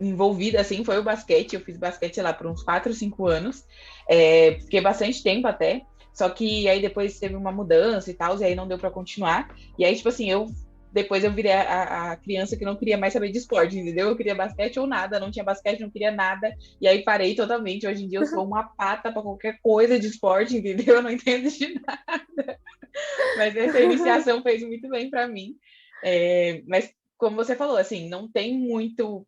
envolvida, 0.00 0.60
assim, 0.60 0.84
foi 0.84 1.00
o 1.00 1.02
basquete. 1.02 1.54
Eu 1.54 1.60
fiz 1.62 1.76
basquete 1.76 2.20
lá 2.20 2.32
por 2.32 2.46
uns 2.46 2.62
4, 2.62 2.94
5 2.94 3.26
anos. 3.26 3.66
É, 4.08 4.56
fiquei 4.60 4.80
bastante 4.80 5.20
tempo 5.20 5.48
até. 5.48 5.82
Só 6.14 6.28
que 6.28 6.68
aí 6.68 6.80
depois 6.80 7.18
teve 7.18 7.34
uma 7.34 7.50
mudança 7.50 8.08
e 8.08 8.14
tal, 8.14 8.38
e 8.38 8.44
aí 8.44 8.54
não 8.54 8.68
deu 8.68 8.78
para 8.78 8.88
continuar. 8.88 9.52
E 9.76 9.84
aí, 9.84 9.96
tipo 9.96 10.08
assim, 10.08 10.30
eu 10.30 10.46
depois 10.92 11.22
eu 11.22 11.32
virei 11.32 11.52
a, 11.52 12.12
a, 12.12 12.16
criança 12.16 12.56
que 12.56 12.64
não 12.64 12.76
queria 12.76 12.98
mais 12.98 13.12
saber 13.12 13.30
de 13.30 13.38
esporte, 13.38 13.78
entendeu? 13.78 14.08
Eu 14.08 14.16
queria 14.16 14.34
basquete 14.34 14.78
ou 14.78 14.86
nada, 14.86 15.20
não 15.20 15.30
tinha 15.30 15.44
basquete, 15.44 15.80
não 15.80 15.90
queria 15.90 16.10
nada, 16.10 16.52
e 16.80 16.88
aí 16.88 17.02
parei 17.02 17.34
totalmente. 17.34 17.86
Hoje 17.86 18.04
em 18.04 18.08
dia 18.08 18.20
eu 18.20 18.26
sou 18.26 18.44
uma 18.44 18.64
pata 18.64 19.12
para 19.12 19.22
qualquer 19.22 19.58
coisa 19.62 19.98
de 19.98 20.06
esporte, 20.06 20.56
entendeu? 20.58 20.96
Eu 20.96 21.02
não 21.02 21.10
entendo 21.10 21.48
de 21.48 21.74
nada. 21.74 22.58
Mas 23.36 23.56
essa 23.56 23.80
iniciação 23.80 24.42
fez 24.44 24.62
muito 24.62 24.88
bem 24.88 25.10
para 25.10 25.26
mim. 25.26 25.56
É, 26.02 26.62
mas 26.66 26.90
como 27.18 27.36
você 27.36 27.54
falou, 27.54 27.76
assim, 27.76 28.08
não 28.08 28.26
tem 28.26 28.56
muito 28.56 29.26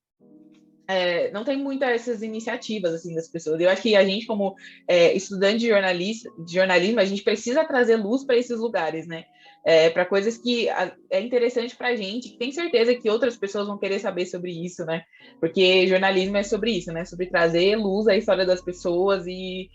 é, 0.88 1.30
não 1.30 1.44
tem 1.44 1.56
muitas 1.56 1.90
essas 1.90 2.22
iniciativas 2.22 2.92
assim 2.92 3.14
das 3.14 3.28
pessoas. 3.28 3.60
Eu 3.60 3.70
acho 3.70 3.82
que 3.82 3.96
a 3.96 4.04
gente, 4.04 4.26
como 4.26 4.54
é, 4.86 5.14
estudante 5.14 5.60
de, 5.60 5.68
jornalista, 5.68 6.28
de 6.44 6.54
jornalismo, 6.54 7.00
a 7.00 7.04
gente 7.04 7.22
precisa 7.22 7.64
trazer 7.64 7.96
luz 7.96 8.24
para 8.24 8.36
esses 8.36 8.58
lugares, 8.58 9.06
né? 9.06 9.24
É, 9.64 9.90
para 9.90 10.04
coisas 10.04 10.36
que 10.36 10.68
é 11.08 11.20
interessante 11.20 11.76
para 11.76 11.88
a 11.88 11.96
gente, 11.96 12.30
que 12.30 12.36
tem 12.36 12.50
certeza 12.50 12.96
que 12.96 13.08
outras 13.08 13.36
pessoas 13.36 13.68
vão 13.68 13.78
querer 13.78 14.00
saber 14.00 14.26
sobre 14.26 14.50
isso, 14.50 14.84
né? 14.84 15.04
Porque 15.38 15.86
jornalismo 15.86 16.36
é 16.36 16.42
sobre 16.42 16.72
isso, 16.72 16.92
né? 16.92 17.04
Sobre 17.04 17.26
trazer 17.26 17.76
luz 17.76 18.08
à 18.08 18.16
história 18.16 18.44
das 18.44 18.60
pessoas 18.60 19.24
e 19.26 19.70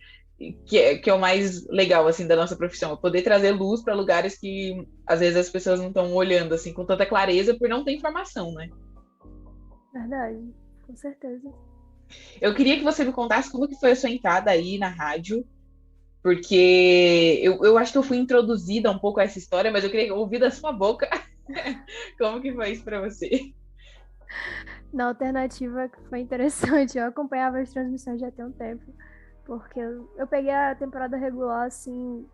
que, 0.66 0.78
é, 0.78 0.98
que 0.98 1.10
é 1.10 1.14
o 1.14 1.20
mais 1.20 1.68
legal 1.68 2.08
assim 2.08 2.28
da 2.28 2.36
nossa 2.36 2.56
profissão, 2.56 2.94
é 2.94 2.98
poder 2.98 3.22
trazer 3.24 3.52
luz 3.52 3.84
para 3.84 3.96
lugares 3.96 4.38
que 4.38 4.88
às 5.06 5.20
vezes 5.20 5.38
as 5.38 5.50
pessoas 5.50 5.80
não 5.80 5.88
estão 5.88 6.14
olhando 6.14 6.54
assim 6.54 6.74
com 6.74 6.86
tanta 6.86 7.06
clareza 7.06 7.56
por 7.58 7.68
não 7.68 7.84
ter 7.84 7.94
informação, 7.94 8.52
né? 8.54 8.70
Verdade 9.94 10.54
com 10.88 10.96
certeza. 10.96 11.54
Eu 12.40 12.56
queria 12.56 12.78
que 12.78 12.84
você 12.84 13.04
me 13.04 13.12
contasse 13.12 13.52
como 13.52 13.68
que 13.68 13.80
foi 13.80 13.92
a 13.92 13.96
sua 13.96 14.10
entrada 14.10 14.50
aí 14.50 14.78
na 14.78 14.88
rádio, 14.88 15.46
porque 16.24 17.40
eu, 17.44 17.64
eu 17.64 17.78
acho 17.78 17.92
que 17.92 17.98
eu 17.98 18.04
fui 18.04 18.18
introduzida 18.18 18.90
um 18.90 18.98
pouco 18.98 19.20
a 19.20 19.24
essa 19.24 19.38
história, 19.38 19.72
mas 19.72 19.84
eu 19.84 19.92
queria 19.92 20.16
ouvir 20.16 20.40
da 20.40 20.50
sua 20.50 20.72
boca 20.72 21.10
como 22.18 22.42
que 22.42 22.54
foi 22.54 22.72
isso 22.72 22.84
para 22.84 23.02
você. 23.02 23.54
Na 24.94 25.10
alternativa 25.10 25.92
foi 26.10 26.22
interessante, 26.22 26.98
eu 26.98 27.06
acompanhava 27.06 27.60
as 27.60 27.72
transmissões 27.72 28.22
já 28.22 28.32
tem 28.32 28.46
um 28.46 28.52
tempo, 28.52 28.86
porque 29.48 29.80
eu, 29.80 30.14
eu 30.18 30.28
peguei 30.28 30.54
a 30.54 30.76
temporada 30.76 31.16
regular 31.16 31.66
assim, 31.66 32.30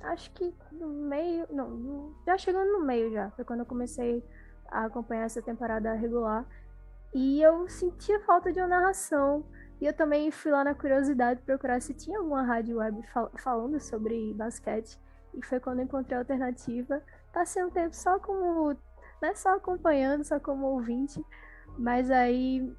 acho 0.00 0.32
que 0.32 0.52
no 0.72 0.88
meio, 0.88 1.46
não, 1.48 2.12
já 2.26 2.36
chegando 2.36 2.72
no 2.72 2.84
meio 2.84 3.12
já, 3.12 3.30
foi 3.30 3.44
quando 3.44 3.60
eu 3.60 3.66
comecei 3.66 4.22
a 4.68 4.84
acompanhar 4.86 5.22
essa 5.22 5.40
temporada 5.40 5.94
regular. 5.94 6.44
E 7.14 7.40
eu 7.40 7.68
sentia 7.68 8.20
falta 8.20 8.52
de 8.52 8.58
uma 8.58 8.66
narração. 8.66 9.44
E 9.80 9.86
eu 9.86 9.92
também 9.92 10.30
fui 10.30 10.50
lá 10.50 10.64
na 10.64 10.74
curiosidade 10.74 11.40
procurar 11.42 11.80
se 11.80 11.94
tinha 11.94 12.18
alguma 12.18 12.42
rádio 12.42 12.78
web 12.78 13.00
fal 13.12 13.30
falando 13.38 13.80
sobre 13.80 14.34
basquete. 14.34 14.98
E 15.32 15.44
foi 15.44 15.60
quando 15.60 15.82
encontrei 15.82 16.16
a 16.16 16.20
alternativa. 16.20 17.00
Passei 17.32 17.62
um 17.62 17.70
tempo 17.70 17.94
só 17.94 18.18
como. 18.18 18.76
Não 19.22 19.28
é 19.28 19.34
só 19.34 19.54
acompanhando, 19.54 20.24
só 20.24 20.40
como 20.40 20.66
ouvinte. 20.66 21.24
Mas 21.78 22.10
aí 22.10 22.74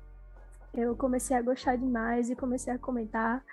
eu 0.73 0.95
comecei 0.95 1.35
a 1.35 1.41
gostar 1.41 1.75
demais 1.77 2.29
e 2.29 2.35
comecei 2.35 2.73
a 2.73 2.77
comentar. 2.77 3.43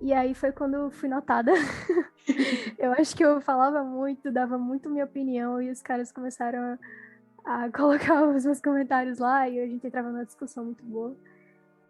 E 0.00 0.12
aí 0.12 0.34
foi 0.34 0.52
quando 0.52 0.90
fui 0.90 1.08
notada. 1.08 1.52
eu 2.78 2.92
acho 2.92 3.14
que 3.16 3.24
eu 3.24 3.40
falava 3.40 3.84
muito, 3.84 4.30
dava 4.30 4.56
muito 4.56 4.88
minha 4.88 5.04
opinião 5.04 5.60
e 5.60 5.70
os 5.70 5.82
caras 5.82 6.10
começaram 6.10 6.58
a 6.58 6.78
a 7.44 7.70
colocar 7.72 8.24
os 8.28 8.44
meus 8.44 8.60
comentários 8.60 9.18
lá 9.18 9.48
e 9.48 9.60
a 9.60 9.66
gente 9.66 9.86
entrava 9.86 10.10
numa 10.10 10.24
discussão 10.24 10.64
muito 10.64 10.84
boa. 10.84 11.16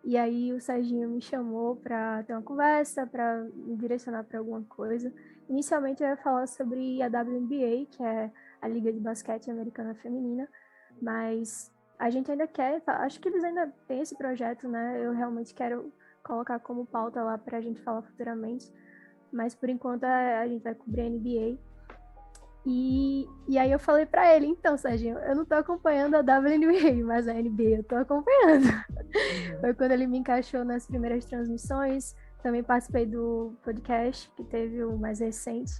E 0.03 0.17
aí 0.17 0.53
o 0.53 0.61
Serginho 0.61 1.09
me 1.11 1.21
chamou 1.21 1.77
para 1.77 2.23
ter 2.23 2.33
uma 2.33 2.43
conversa, 2.43 3.07
para 3.07 3.45
me 3.55 3.77
direcionar 3.77 4.25
para 4.25 4.39
alguma 4.39 4.63
coisa. 4.63 5.13
Inicialmente 5.49 6.03
eu 6.03 6.09
ia 6.09 6.17
falar 6.17 6.47
sobre 6.47 7.03
a 7.03 7.07
WNBA, 7.07 7.87
que 7.91 8.03
é 8.03 8.31
a 8.63 8.69
Liga 8.69 8.91
de 8.93 8.99
Basquete 8.99 9.51
Americana 9.51 9.95
Feminina, 9.95 10.49
mas 11.03 11.71
a 11.99 12.09
gente 12.09 12.31
ainda 12.31 12.47
quer, 12.47 12.83
acho 12.87 13.21
que 13.21 13.29
eles 13.29 13.45
ainda 13.45 13.67
têm 13.87 14.01
esse 14.01 14.17
projeto, 14.17 14.67
né? 14.69 15.05
Eu 15.05 15.13
realmente 15.13 15.53
quero 15.53 15.93
colocar 16.25 16.59
como 16.61 16.87
pauta 16.87 17.23
lá 17.23 17.39
para 17.39 17.59
a 17.59 17.61
gente 17.61 17.81
falar 17.83 18.03
futuramente, 18.03 18.73
mas 19.33 19.55
por 19.55 19.69
enquanto 19.69 20.05
a 20.05 20.47
gente 20.47 20.63
vai 20.63 20.75
cobrir 20.75 21.03
a 21.03 21.09
NBA 21.09 21.59
e, 22.67 23.27
e 23.49 23.59
aí 23.59 23.73
eu 23.73 23.79
falei 23.79 24.05
para 24.05 24.35
ele, 24.37 24.47
então, 24.47 24.77
Serginho, 24.77 25.19
eu 25.19 25.35
não 25.35 25.45
tô 25.45 25.55
acompanhando 25.55 26.15
a 26.15 26.21
WNBA, 26.21 27.05
mas 27.05 27.27
a 27.27 27.33
NBA 27.33 27.79
eu 27.79 27.85
tô 27.85 27.97
acompanhando. 27.97 28.67
Uhum. 28.67 29.61
Foi 29.61 29.75
quando 29.75 29.93
ele 29.93 30.07
me 30.07 30.19
encaixou 30.19 30.65
nas 30.65 30.87
primeiras 30.87 31.25
transmissões. 31.25 32.15
Também 32.43 32.63
participei 32.63 33.07
do 33.07 33.55
podcast, 33.63 34.31
que 34.37 34.45
teve 34.45 34.85
o 34.85 34.97
mais 34.97 35.21
recente. 35.21 35.73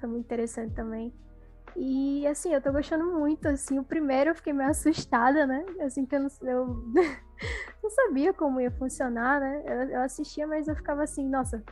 Foi 0.00 0.08
muito 0.08 0.24
interessante 0.24 0.74
também. 0.74 1.12
E 1.76 2.26
assim, 2.26 2.54
eu 2.54 2.60
tô 2.60 2.72
gostando 2.72 3.04
muito, 3.04 3.46
assim, 3.46 3.78
o 3.78 3.84
primeiro 3.84 4.30
eu 4.30 4.34
fiquei 4.34 4.52
meio 4.52 4.70
assustada, 4.70 5.46
né? 5.46 5.64
Assim 5.80 6.06
que 6.06 6.14
eu 6.14 6.20
não, 6.20 6.28
eu 6.42 6.84
não 7.82 7.90
sabia 7.90 8.32
como 8.32 8.60
ia 8.60 8.70
funcionar, 8.70 9.40
né? 9.40 9.62
Eu, 9.66 9.90
eu 9.90 10.00
assistia, 10.00 10.46
mas 10.46 10.68
eu 10.68 10.76
ficava 10.76 11.02
assim, 11.02 11.28
nossa, 11.28 11.62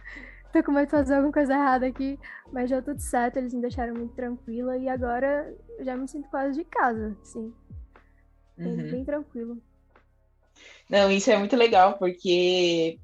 tô 0.52 0.62
com 0.62 0.72
medo 0.72 0.86
de 0.86 0.90
fazer 0.90 1.14
alguma 1.14 1.32
coisa 1.32 1.52
errada 1.52 1.86
aqui, 1.86 2.18
mas 2.52 2.70
já 2.70 2.80
tudo 2.80 3.00
certo, 3.00 3.36
eles 3.36 3.52
me 3.52 3.60
deixaram 3.60 3.94
muito 3.94 4.14
tranquila 4.14 4.76
e 4.76 4.88
agora 4.88 5.54
já 5.80 5.96
me 5.96 6.08
sinto 6.08 6.28
quase 6.28 6.58
de 6.58 6.64
casa, 6.64 7.16
sim. 7.22 7.52
Bem, 8.56 8.68
uhum. 8.68 8.90
bem 8.90 9.04
tranquilo. 9.04 9.58
Não, 10.88 11.10
isso 11.10 11.30
é 11.30 11.36
muito 11.36 11.56
legal, 11.56 11.98
porque 11.98 12.98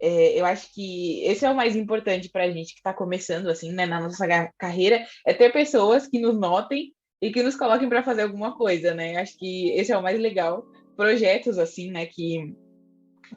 é, 0.00 0.40
eu 0.40 0.44
acho 0.44 0.72
que 0.74 1.22
esse 1.24 1.44
é 1.44 1.50
o 1.50 1.54
mais 1.54 1.76
importante 1.76 2.28
para 2.28 2.44
a 2.44 2.50
gente 2.50 2.72
que 2.72 2.80
está 2.80 2.92
começando, 2.92 3.48
assim, 3.48 3.72
né, 3.72 3.86
na 3.86 4.00
nossa 4.00 4.26
carreira, 4.56 5.04
é 5.26 5.32
ter 5.32 5.52
pessoas 5.52 6.06
que 6.06 6.18
nos 6.18 6.38
notem 6.38 6.92
e 7.20 7.32
que 7.32 7.42
nos 7.42 7.56
coloquem 7.56 7.88
para 7.88 8.02
fazer 8.02 8.22
alguma 8.22 8.56
coisa, 8.56 8.94
né? 8.94 9.16
Acho 9.16 9.36
que 9.36 9.70
esse 9.70 9.92
é 9.92 9.98
o 9.98 10.02
mais 10.02 10.18
legal. 10.18 10.64
Projetos, 10.98 11.58
assim, 11.58 11.92
né, 11.92 12.06
que 12.06 12.52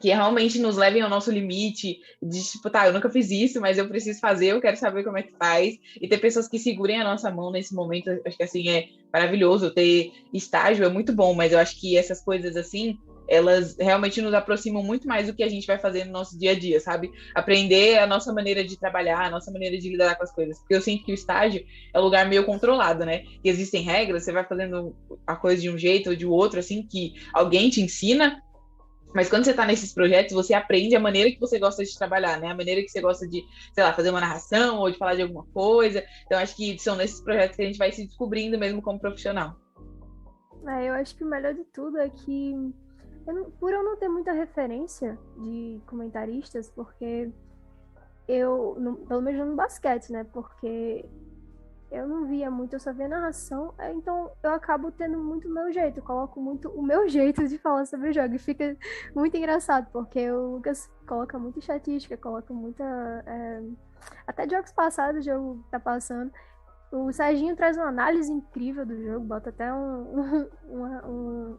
que 0.00 0.08
realmente 0.08 0.58
nos 0.58 0.76
levem 0.76 1.02
ao 1.02 1.10
nosso 1.10 1.30
limite, 1.30 1.98
de 2.22 2.42
tipo, 2.42 2.70
tá, 2.70 2.86
eu 2.86 2.94
nunca 2.94 3.10
fiz 3.10 3.30
isso, 3.30 3.60
mas 3.60 3.76
eu 3.76 3.86
preciso 3.86 4.20
fazer, 4.20 4.46
eu 4.46 4.60
quero 4.60 4.76
saber 4.76 5.04
como 5.04 5.18
é 5.18 5.22
que 5.22 5.36
faz, 5.38 5.74
e 6.00 6.08
ter 6.08 6.16
pessoas 6.18 6.48
que 6.48 6.58
segurem 6.58 6.98
a 6.98 7.04
nossa 7.04 7.30
mão 7.30 7.50
nesse 7.50 7.74
momento, 7.74 8.08
acho 8.26 8.36
que 8.36 8.42
assim 8.42 8.70
é 8.70 8.86
maravilhoso, 9.12 9.72
ter 9.74 10.10
estágio 10.32 10.84
é 10.84 10.88
muito 10.88 11.14
bom, 11.14 11.34
mas 11.34 11.52
eu 11.52 11.58
acho 11.58 11.78
que 11.78 11.96
essas 11.96 12.24
coisas 12.24 12.56
assim, 12.56 12.96
elas 13.28 13.76
realmente 13.78 14.20
nos 14.20 14.34
aproximam 14.34 14.82
muito 14.82 15.06
mais 15.06 15.26
do 15.26 15.34
que 15.34 15.42
a 15.42 15.48
gente 15.48 15.66
vai 15.66 15.78
fazer 15.78 16.04
no 16.04 16.12
nosso 16.12 16.38
dia 16.38 16.50
a 16.52 16.58
dia, 16.58 16.80
sabe? 16.80 17.10
Aprender 17.34 17.98
a 17.98 18.06
nossa 18.06 18.32
maneira 18.32 18.64
de 18.64 18.78
trabalhar, 18.78 19.26
a 19.26 19.30
nossa 19.30 19.50
maneira 19.50 19.78
de 19.78 19.88
lidar 19.88 20.16
com 20.16 20.24
as 20.24 20.32
coisas. 20.32 20.58
Porque 20.58 20.74
eu 20.74 20.82
sinto 20.82 21.04
que 21.04 21.12
o 21.12 21.14
estágio 21.14 21.64
é 21.94 21.98
um 21.98 22.02
lugar 22.02 22.28
meio 22.28 22.44
controlado, 22.44 23.04
né? 23.04 23.22
E 23.42 23.48
existem 23.48 23.82
regras, 23.82 24.24
você 24.24 24.32
vai 24.32 24.44
fazendo 24.44 24.94
a 25.26 25.36
coisa 25.36 25.62
de 25.62 25.70
um 25.70 25.78
jeito 25.78 26.10
ou 26.10 26.16
de 26.16 26.26
outro, 26.26 26.58
assim, 26.58 26.82
que 26.86 27.14
alguém 27.32 27.70
te 27.70 27.80
ensina, 27.80 28.42
Mas 29.14 29.28
quando 29.28 29.44
você 29.44 29.50
está 29.50 29.66
nesses 29.66 29.92
projetos, 29.92 30.32
você 30.32 30.54
aprende 30.54 30.96
a 30.96 31.00
maneira 31.00 31.30
que 31.30 31.38
você 31.38 31.58
gosta 31.58 31.84
de 31.84 31.96
trabalhar, 31.96 32.40
né? 32.40 32.48
A 32.48 32.56
maneira 32.56 32.80
que 32.80 32.88
você 32.88 33.00
gosta 33.00 33.28
de, 33.28 33.44
sei 33.74 33.84
lá, 33.84 33.92
fazer 33.92 34.10
uma 34.10 34.20
narração 34.20 34.78
ou 34.78 34.90
de 34.90 34.96
falar 34.96 35.14
de 35.14 35.22
alguma 35.22 35.44
coisa. 35.52 36.02
Então, 36.24 36.38
acho 36.38 36.56
que 36.56 36.78
são 36.78 36.96
nesses 36.96 37.20
projetos 37.20 37.56
que 37.56 37.62
a 37.62 37.66
gente 37.66 37.78
vai 37.78 37.92
se 37.92 38.06
descobrindo 38.06 38.58
mesmo 38.58 38.80
como 38.80 38.98
profissional. 38.98 39.54
É, 40.66 40.88
eu 40.88 40.94
acho 40.94 41.14
que 41.16 41.24
o 41.24 41.28
melhor 41.28 41.52
de 41.54 41.64
tudo 41.64 41.98
é 41.98 42.08
que, 42.08 42.54
eu 43.26 43.34
não, 43.34 43.50
por 43.52 43.72
eu 43.72 43.82
não 43.82 43.96
ter 43.96 44.08
muita 44.08 44.32
referência 44.32 45.18
de 45.36 45.80
comentaristas, 45.86 46.68
porque 46.68 47.30
eu, 48.26 48.76
no, 48.78 48.96
pelo 48.96 49.22
menos 49.22 49.46
no 49.46 49.56
basquete, 49.56 50.10
né? 50.10 50.24
Porque 50.24 51.08
eu 51.90 52.08
não 52.08 52.24
via 52.24 52.50
muito, 52.50 52.74
eu 52.74 52.80
só 52.80 52.92
via 52.92 53.06
narração, 53.06 53.74
é, 53.78 53.92
então 53.92 54.30
eu 54.42 54.52
acabo 54.52 54.90
tendo 54.90 55.18
muito 55.18 55.46
o 55.46 55.52
meu 55.52 55.70
jeito, 55.70 56.00
coloco 56.00 56.40
muito 56.40 56.70
o 56.70 56.82
meu 56.82 57.06
jeito 57.08 57.46
de 57.46 57.58
falar 57.58 57.84
sobre 57.84 58.08
o 58.08 58.12
jogo, 58.12 58.34
e 58.34 58.38
fica 58.38 58.76
muito 59.14 59.36
engraçado, 59.36 59.88
porque 59.92 60.30
o 60.30 60.54
Lucas 60.54 60.90
coloca 61.06 61.38
muita 61.38 61.58
estatística, 61.58 62.16
coloca 62.16 62.52
muita. 62.54 62.82
É, 63.26 63.62
até 64.26 64.48
jogos 64.48 64.72
passados 64.72 65.20
o 65.20 65.24
jogo 65.24 65.64
tá 65.70 65.78
passando. 65.78 66.32
O 66.90 67.12
Serginho 67.12 67.56
traz 67.56 67.76
uma 67.76 67.88
análise 67.88 68.30
incrível 68.30 68.84
do 68.84 69.00
jogo, 69.02 69.24
bota 69.24 69.50
até 69.50 69.72
um, 69.72 70.48
um, 70.68 70.84
um 71.08 71.58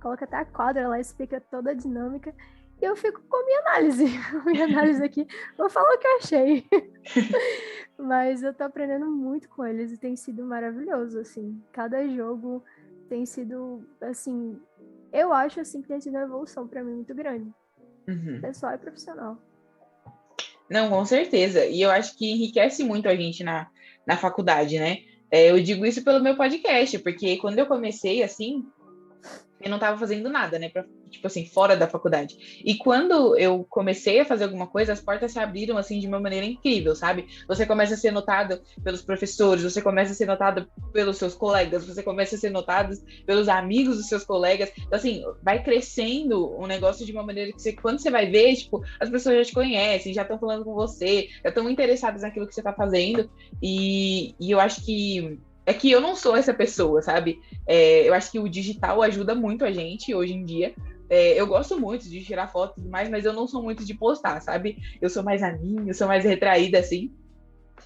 coloca 0.00 0.24
até 0.24 0.36
a 0.36 0.44
quadra 0.44 0.88
lá, 0.88 1.00
explica 1.00 1.40
toda 1.40 1.70
a 1.70 1.74
dinâmica. 1.74 2.34
E 2.80 2.84
eu 2.84 2.96
fico 2.96 3.20
com 3.28 3.36
a 3.36 3.44
minha 3.44 3.60
análise. 3.60 4.04
minha 4.46 4.64
análise 4.64 5.02
aqui. 5.02 5.26
Vou 5.56 5.68
falar 5.68 5.94
o 5.94 5.98
que 5.98 6.06
eu 6.06 6.16
achei. 6.16 6.64
Mas 7.98 8.42
eu 8.42 8.54
tô 8.54 8.64
aprendendo 8.64 9.06
muito 9.06 9.48
com 9.48 9.66
eles 9.66 9.90
e 9.92 9.98
tem 9.98 10.14
sido 10.14 10.44
maravilhoso, 10.44 11.18
assim. 11.18 11.60
Cada 11.72 12.06
jogo 12.08 12.62
tem 13.08 13.26
sido, 13.26 13.84
assim... 14.00 14.60
Eu 15.12 15.32
acho, 15.32 15.60
assim, 15.60 15.82
que 15.82 15.88
tem 15.88 16.00
sido 16.00 16.14
uma 16.14 16.24
evolução 16.24 16.68
para 16.68 16.84
mim 16.84 16.94
muito 16.94 17.14
grande. 17.14 17.50
Uhum. 18.06 18.40
Pessoal 18.40 18.74
e 18.74 18.78
profissional. 18.78 19.38
Não, 20.70 20.90
com 20.90 21.04
certeza. 21.04 21.64
E 21.64 21.80
eu 21.80 21.90
acho 21.90 22.16
que 22.16 22.30
enriquece 22.30 22.84
muito 22.84 23.08
a 23.08 23.16
gente 23.16 23.42
na, 23.42 23.68
na 24.06 24.16
faculdade, 24.16 24.78
né? 24.78 24.98
É, 25.30 25.50
eu 25.50 25.60
digo 25.62 25.84
isso 25.84 26.04
pelo 26.04 26.22
meu 26.22 26.36
podcast, 26.36 26.98
porque 27.00 27.36
quando 27.38 27.58
eu 27.58 27.66
comecei, 27.66 28.22
assim, 28.22 28.64
eu 29.60 29.68
não 29.68 29.76
estava 29.76 29.98
fazendo 29.98 30.28
nada, 30.28 30.58
né? 30.58 30.68
Pra, 30.68 30.84
tipo 31.10 31.26
assim, 31.26 31.44
fora 31.44 31.76
da 31.76 31.88
faculdade. 31.88 32.62
E 32.64 32.76
quando 32.76 33.36
eu 33.36 33.66
comecei 33.68 34.20
a 34.20 34.24
fazer 34.24 34.44
alguma 34.44 34.66
coisa, 34.66 34.92
as 34.92 35.00
portas 35.00 35.32
se 35.32 35.38
abriram, 35.38 35.76
assim, 35.76 35.98
de 35.98 36.06
uma 36.06 36.20
maneira 36.20 36.46
incrível, 36.46 36.94
sabe? 36.94 37.26
Você 37.48 37.66
começa 37.66 37.94
a 37.94 37.96
ser 37.96 38.12
notado 38.12 38.60
pelos 38.84 39.02
professores, 39.02 39.64
você 39.64 39.82
começa 39.82 40.12
a 40.12 40.14
ser 40.14 40.26
notado 40.26 40.68
pelos 40.92 41.16
seus 41.16 41.34
colegas, 41.34 41.86
você 41.86 42.02
começa 42.02 42.36
a 42.36 42.38
ser 42.38 42.50
notado 42.50 42.96
pelos 43.26 43.48
amigos 43.48 43.96
dos 43.96 44.08
seus 44.08 44.24
colegas. 44.24 44.70
Então, 44.76 44.96
assim, 44.98 45.22
vai 45.42 45.62
crescendo 45.62 46.56
um 46.58 46.66
negócio 46.66 47.04
de 47.04 47.12
uma 47.12 47.24
maneira 47.24 47.52
que 47.52 47.60
você, 47.60 47.72
quando 47.72 47.98
você 47.98 48.10
vai 48.10 48.30
ver, 48.30 48.54
tipo, 48.54 48.82
as 49.00 49.10
pessoas 49.10 49.38
já 49.38 49.44
te 49.44 49.52
conhecem, 49.52 50.14
já 50.14 50.22
estão 50.22 50.38
falando 50.38 50.64
com 50.64 50.74
você, 50.74 51.28
já 51.42 51.48
estão 51.48 51.68
interessadas 51.68 52.22
naquilo 52.22 52.46
que 52.46 52.54
você 52.54 52.60
está 52.60 52.72
fazendo. 52.72 53.28
E, 53.60 54.34
e 54.38 54.50
eu 54.52 54.60
acho 54.60 54.84
que 54.84 55.40
é 55.68 55.74
que 55.74 55.90
eu 55.90 56.00
não 56.00 56.16
sou 56.16 56.34
essa 56.34 56.54
pessoa, 56.54 57.02
sabe? 57.02 57.42
É, 57.66 58.08
eu 58.08 58.14
acho 58.14 58.32
que 58.32 58.38
o 58.38 58.48
digital 58.48 59.02
ajuda 59.02 59.34
muito 59.34 59.66
a 59.66 59.70
gente 59.70 60.14
hoje 60.14 60.32
em 60.32 60.42
dia. 60.42 60.74
É, 61.10 61.38
eu 61.38 61.46
gosto 61.46 61.78
muito 61.78 62.08
de 62.08 62.24
tirar 62.24 62.48
foto 62.48 62.72
e 62.72 62.74
tudo 62.76 62.90
mais, 62.90 63.10
mas 63.10 63.26
eu 63.26 63.34
não 63.34 63.46
sou 63.46 63.62
muito 63.62 63.84
de 63.84 63.92
postar, 63.92 64.40
sabe? 64.40 64.78
Eu 64.98 65.10
sou 65.10 65.22
mais 65.22 65.42
a 65.42 65.54
eu 65.86 65.92
sou 65.92 66.08
mais 66.08 66.24
retraída, 66.24 66.78
assim. 66.78 67.12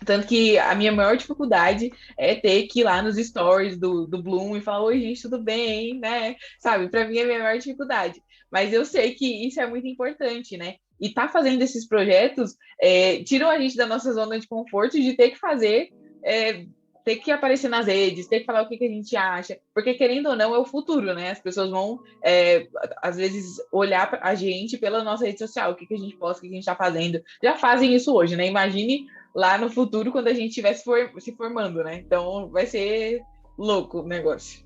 Tanto 0.07 0.29
que 0.29 0.57
a 0.59 0.73
minha 0.77 0.93
maior 0.93 1.17
dificuldade 1.17 1.91
é 2.17 2.37
ter 2.37 2.69
que 2.69 2.81
ir 2.81 2.85
lá 2.85 3.03
nos 3.03 3.17
stories 3.17 3.77
do, 3.77 4.07
do 4.07 4.23
Bloom 4.23 4.57
e 4.57 4.63
falar: 4.63 4.85
Oi, 4.85 5.01
gente, 5.01 5.23
tudo 5.23 5.43
bem, 5.43 5.99
né? 5.99 6.37
Sabe? 6.61 6.89
Para 6.89 7.09
mim 7.09 7.19
é 7.19 7.23
a 7.23 7.27
minha 7.27 7.39
maior 7.41 7.59
dificuldade. 7.59 8.23
Mas 8.49 8.73
eu 8.73 8.85
sei 8.85 9.17
que 9.17 9.45
isso 9.45 9.61
é 9.61 9.67
muito 9.67 9.89
importante, 9.89 10.57
né? 10.57 10.77
E 11.01 11.09
tá 11.09 11.29
fazendo 11.29 11.63
esses 11.63 11.85
projetos 11.85 12.55
é, 12.81 13.25
tiram 13.25 13.51
a 13.51 13.59
gente 13.59 13.77
da 13.77 13.87
nossa 13.87 14.13
zona 14.13 14.39
de 14.39 14.47
conforto 14.47 15.01
de 15.01 15.17
ter 15.17 15.31
que 15.31 15.39
fazer 15.39 15.91
é, 16.25 16.65
ter 17.05 17.17
que 17.17 17.31
aparecer 17.31 17.69
nas 17.69 17.87
redes, 17.87 18.27
ter 18.27 18.41
que 18.41 18.47
falar 18.47 18.63
o 18.63 18.69
que, 18.69 18.77
que 18.77 18.85
a 18.85 18.89
gente 18.89 19.17
acha, 19.17 19.59
porque 19.75 19.95
querendo 19.95 20.29
ou 20.29 20.37
não 20.37 20.55
é 20.55 20.59
o 20.59 20.65
futuro, 20.65 21.15
né? 21.15 21.31
As 21.31 21.41
pessoas 21.41 21.71
vão, 21.71 22.01
é, 22.23 22.69
às 23.03 23.17
vezes, 23.17 23.61
olhar 23.73 24.19
a 24.23 24.35
gente 24.35 24.79
pela 24.79 25.03
nossa 25.03 25.25
rede 25.25 25.39
social, 25.39 25.73
o 25.73 25.75
que, 25.75 25.87
que 25.87 25.95
a 25.95 25.99
gente 25.99 26.17
posta, 26.17 26.39
o 26.39 26.43
que, 26.43 26.49
que 26.49 26.55
a 26.55 26.57
gente 26.57 26.69
está 26.69 26.77
fazendo. 26.77 27.23
Já 27.43 27.57
fazem 27.57 27.95
isso 27.95 28.15
hoje, 28.15 28.37
né? 28.37 28.47
Imagine 28.47 29.07
lá 29.35 29.59
no 29.59 29.71
futuro 29.71 30.13
quando 30.13 30.29
a 30.29 30.35
gente 30.35 30.51
estiver 30.51 30.75
se, 30.75 30.85
for, 30.85 31.11
se 31.19 31.33
formando, 31.35 31.83
né? 31.83 31.97
Então 31.97 32.49
vai 32.51 32.67
ser 32.67 33.23
louco 33.59 34.01
o 34.01 34.07
negócio. 34.07 34.65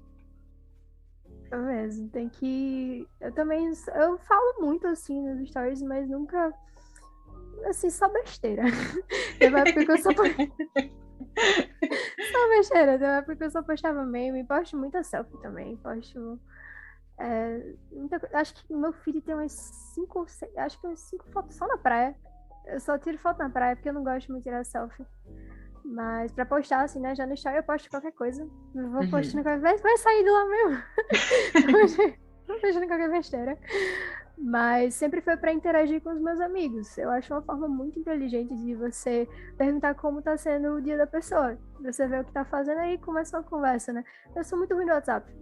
É 1.50 1.56
mesmo, 1.56 2.08
tem 2.08 2.28
que. 2.28 3.06
Eu 3.20 3.32
também. 3.32 3.66
Eu 3.94 4.18
falo 4.18 4.60
muito 4.60 4.86
assim 4.88 5.22
nos 5.22 5.48
stories, 5.48 5.82
mas 5.82 6.08
nunca. 6.08 6.52
Assim, 7.66 7.88
só 7.88 8.08
besteira. 8.08 8.64
Teve 9.38 9.54
uma 9.54 9.60
época 9.60 9.84
que 9.86 9.92
eu 9.92 9.98
só. 9.98 10.10
só 12.32 12.48
besteira, 12.48 12.98
né? 12.98 13.22
Porque 13.22 13.44
eu 13.44 13.50
só 13.50 13.62
postava 13.62 14.04
meme, 14.04 14.44
posto 14.44 14.76
muita 14.76 15.02
selfie 15.02 15.40
também, 15.40 15.76
posto. 15.78 16.40
É, 17.18 17.74
muita, 17.90 18.20
acho 18.34 18.54
que 18.54 18.74
meu 18.74 18.92
filho 18.92 19.22
tem 19.22 19.34
umas 19.34 19.52
5 19.52 20.26
acho 20.58 20.80
que 20.80 20.86
umas 20.86 21.00
5 21.00 21.24
fotos 21.30 21.56
só 21.56 21.66
na 21.66 21.78
praia. 21.78 22.14
Eu 22.66 22.80
só 22.80 22.98
tiro 22.98 23.18
foto 23.18 23.38
na 23.38 23.48
praia 23.48 23.76
porque 23.76 23.88
eu 23.88 23.94
não 23.94 24.04
gosto 24.04 24.30
muito 24.30 24.44
de 24.44 24.50
tirar 24.50 24.64
selfie. 24.64 25.06
Mas 25.84 26.32
pra 26.32 26.44
postar, 26.44 26.82
assim, 26.82 26.98
né? 26.98 27.14
Já 27.14 27.26
no 27.26 27.34
story 27.34 27.56
eu 27.58 27.62
posto 27.62 27.88
qualquer 27.88 28.12
coisa. 28.12 28.42
Eu 28.74 28.90
vou 28.90 29.02
uhum. 29.02 29.10
postando 29.10 29.44
qualquer 29.44 29.60
vez, 29.60 29.80
vai 29.80 29.96
sair 29.98 30.24
de 30.24 30.30
lá 30.30 30.46
mesmo. 30.46 30.82
vou 32.46 32.60
postando 32.60 32.86
qualquer 32.86 33.10
besteira. 33.10 33.58
Mas 34.38 34.94
sempre 34.94 35.22
foi 35.22 35.36
para 35.36 35.52
interagir 35.52 36.02
com 36.02 36.10
os 36.10 36.20
meus 36.20 36.40
amigos. 36.40 36.96
Eu 36.98 37.10
acho 37.10 37.32
uma 37.32 37.40
forma 37.42 37.66
muito 37.66 37.98
inteligente 37.98 38.54
de 38.54 38.74
você 38.74 39.26
perguntar 39.56 39.94
como 39.94 40.20
tá 40.20 40.36
sendo 40.36 40.74
o 40.74 40.82
dia 40.82 40.98
da 40.98 41.06
pessoa. 41.06 41.56
Você 41.80 42.06
vê 42.06 42.20
o 42.20 42.24
que 42.24 42.32
tá 42.32 42.44
fazendo 42.44 42.78
aí 42.78 42.94
e 42.94 42.98
começa 42.98 43.38
uma 43.38 43.42
conversa, 43.42 43.94
né? 43.94 44.04
Eu 44.34 44.44
sou 44.44 44.58
muito 44.58 44.74
ruim 44.74 44.84
no 44.84 44.92
WhatsApp. 44.92 45.34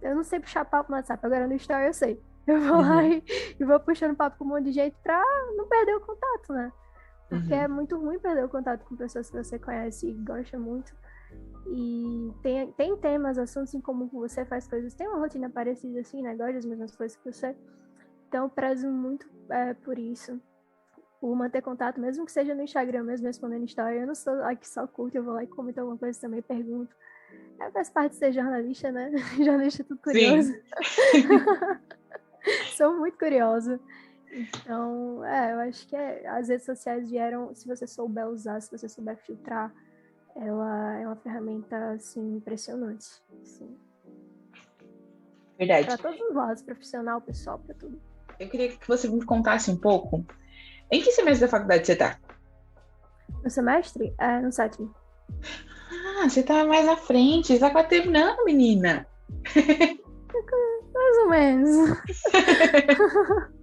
Eu 0.00 0.16
não 0.16 0.24
sei 0.24 0.40
puxar 0.40 0.64
papo 0.64 0.90
no 0.90 0.96
WhatsApp, 0.96 1.24
agora 1.24 1.46
no 1.46 1.54
Story 1.54 1.86
eu 1.86 1.92
sei. 1.92 2.22
Eu 2.46 2.58
vou 2.60 2.78
uhum. 2.78 2.80
lá 2.80 3.04
e, 3.04 3.22
e, 3.60 3.64
vou 3.64 3.78
puxando 3.78 4.16
papo 4.16 4.38
com 4.38 4.44
um 4.44 4.48
monte 4.48 4.64
de 4.64 4.72
gente 4.72 4.96
pra 5.02 5.22
não 5.56 5.68
perder 5.68 5.94
o 5.96 6.00
contato, 6.00 6.52
né? 6.54 6.72
Porque 7.28 7.52
uhum. 7.52 7.60
é 7.60 7.68
muito 7.68 7.98
ruim 7.98 8.18
perder 8.18 8.44
o 8.44 8.48
contato 8.48 8.84
com 8.86 8.96
pessoas 8.96 9.30
que 9.30 9.36
você 9.36 9.58
conhece 9.58 10.08
e 10.08 10.14
gosta 10.14 10.58
muito. 10.58 10.92
E 11.72 12.32
tem, 12.42 12.72
tem 12.72 12.96
temas, 12.96 13.38
assuntos 13.38 13.72
em 13.74 13.80
comum 13.80 14.08
com 14.08 14.18
você, 14.18 14.44
faz 14.44 14.66
coisas, 14.66 14.92
tem 14.92 15.06
uma 15.06 15.18
rotina 15.18 15.48
parecida 15.48 16.00
assim, 16.00 16.20
né? 16.20 16.34
Gosta 16.34 16.54
das 16.54 16.64
mesmas 16.64 16.96
coisas 16.96 17.16
que 17.16 17.30
você. 17.30 17.54
Então, 18.28 18.48
prezo 18.48 18.88
muito 18.88 19.28
é, 19.48 19.72
por 19.74 19.96
isso. 19.96 20.40
Por 21.20 21.36
manter 21.36 21.62
contato, 21.62 22.00
mesmo 22.00 22.26
que 22.26 22.32
seja 22.32 22.56
no 22.56 22.62
Instagram, 22.62 23.04
mesmo 23.04 23.28
respondendo 23.28 23.64
história. 23.64 24.00
Eu 24.00 24.06
não 24.06 24.16
sou 24.16 24.42
aqui 24.42 24.66
só 24.66 24.84
curto, 24.88 25.14
eu 25.14 25.22
vou 25.22 25.34
lá 25.34 25.44
e 25.44 25.46
comento 25.46 25.78
alguma 25.78 25.96
coisa 25.96 26.20
também, 26.20 26.42
pergunto. 26.42 26.92
É, 27.60 27.70
faz 27.70 27.88
parte 27.88 28.12
de 28.12 28.18
ser 28.18 28.32
jornalista, 28.32 28.90
né? 28.90 29.12
jornalista 29.38 29.82
é 29.82 29.84
tudo 29.84 30.00
curioso. 30.02 30.52
sou 32.76 32.98
muito 32.98 33.16
curiosa. 33.16 33.78
Então, 34.32 35.24
é, 35.24 35.52
eu 35.52 35.60
acho 35.60 35.86
que 35.86 35.94
é, 35.94 36.26
as 36.26 36.48
redes 36.48 36.66
sociais 36.66 37.08
vieram, 37.08 37.54
se 37.54 37.68
você 37.68 37.86
souber 37.86 38.26
usar, 38.28 38.60
se 38.60 38.76
você 38.76 38.88
souber 38.88 39.16
filtrar, 39.18 39.72
ela 40.40 40.98
é 40.98 41.06
uma 41.06 41.16
ferramenta, 41.16 41.90
assim, 41.90 42.36
impressionante. 42.36 43.06
Assim. 43.42 43.76
Verdade. 45.58 45.86
Para 45.86 45.98
todos 45.98 46.20
os 46.20 46.34
lados, 46.34 46.62
profissional, 46.62 47.20
pessoal, 47.20 47.58
para 47.58 47.74
tudo. 47.74 48.00
Eu 48.38 48.48
queria 48.48 48.70
que 48.70 48.88
você 48.88 49.06
me 49.06 49.22
contasse 49.22 49.70
um 49.70 49.76
pouco. 49.76 50.24
Em 50.90 51.02
que 51.02 51.12
semestre 51.12 51.46
da 51.46 51.50
faculdade 51.50 51.86
você 51.86 51.92
está? 51.92 52.18
No 53.44 53.50
semestre? 53.50 54.14
É, 54.18 54.40
no 54.40 54.50
sétimo. 54.50 54.94
Ah, 56.18 56.28
você 56.28 56.40
está 56.40 56.64
mais 56.64 56.88
à 56.88 56.96
frente. 56.96 57.48
Você 57.48 57.54
está 57.54 57.70
quase 57.70 57.88
terminando, 57.88 58.44
menina. 58.44 59.06
mais 60.94 61.18
ou 61.18 61.28
menos. 61.28 61.98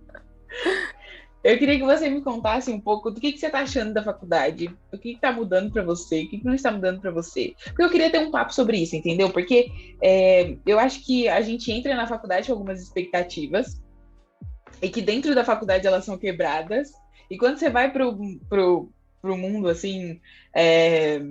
Eu 1.47 1.57
queria 1.57 1.77
que 1.77 1.85
você 1.85 2.09
me 2.09 2.21
contasse 2.21 2.69
um 2.69 2.77
pouco 2.79 3.09
do 3.09 3.21
que, 3.21 3.31
que 3.31 3.39
você 3.39 3.45
está 3.45 3.61
achando 3.61 3.93
da 3.93 4.03
faculdade, 4.03 4.69
o 4.91 4.97
que 4.97 5.11
está 5.11 5.31
mudando 5.31 5.71
para 5.71 5.81
você, 5.81 6.23
o 6.23 6.29
que, 6.29 6.39
que 6.39 6.45
não 6.45 6.53
está 6.53 6.69
mudando 6.69 6.99
para 6.99 7.09
você. 7.09 7.55
Porque 7.67 7.83
eu 7.83 7.89
queria 7.89 8.09
ter 8.11 8.19
um 8.19 8.29
papo 8.29 8.53
sobre 8.53 8.77
isso, 8.77 8.97
entendeu? 8.97 9.29
Porque 9.29 9.71
é, 10.01 10.57
eu 10.65 10.77
acho 10.77 11.05
que 11.05 11.29
a 11.29 11.39
gente 11.39 11.71
entra 11.71 11.95
na 11.95 12.05
faculdade 12.05 12.47
com 12.47 12.51
algumas 12.51 12.81
expectativas, 12.81 13.81
e 14.81 14.89
que 14.89 15.01
dentro 15.01 15.33
da 15.33 15.45
faculdade 15.45 15.87
elas 15.87 16.03
são 16.03 16.17
quebradas. 16.17 16.91
E 17.31 17.37
quando 17.37 17.57
você 17.57 17.69
vai 17.69 17.93
para 17.93 18.05
o 18.05 18.91
mundo, 19.23 19.69
assim, 19.69 20.19
é, 20.53 21.21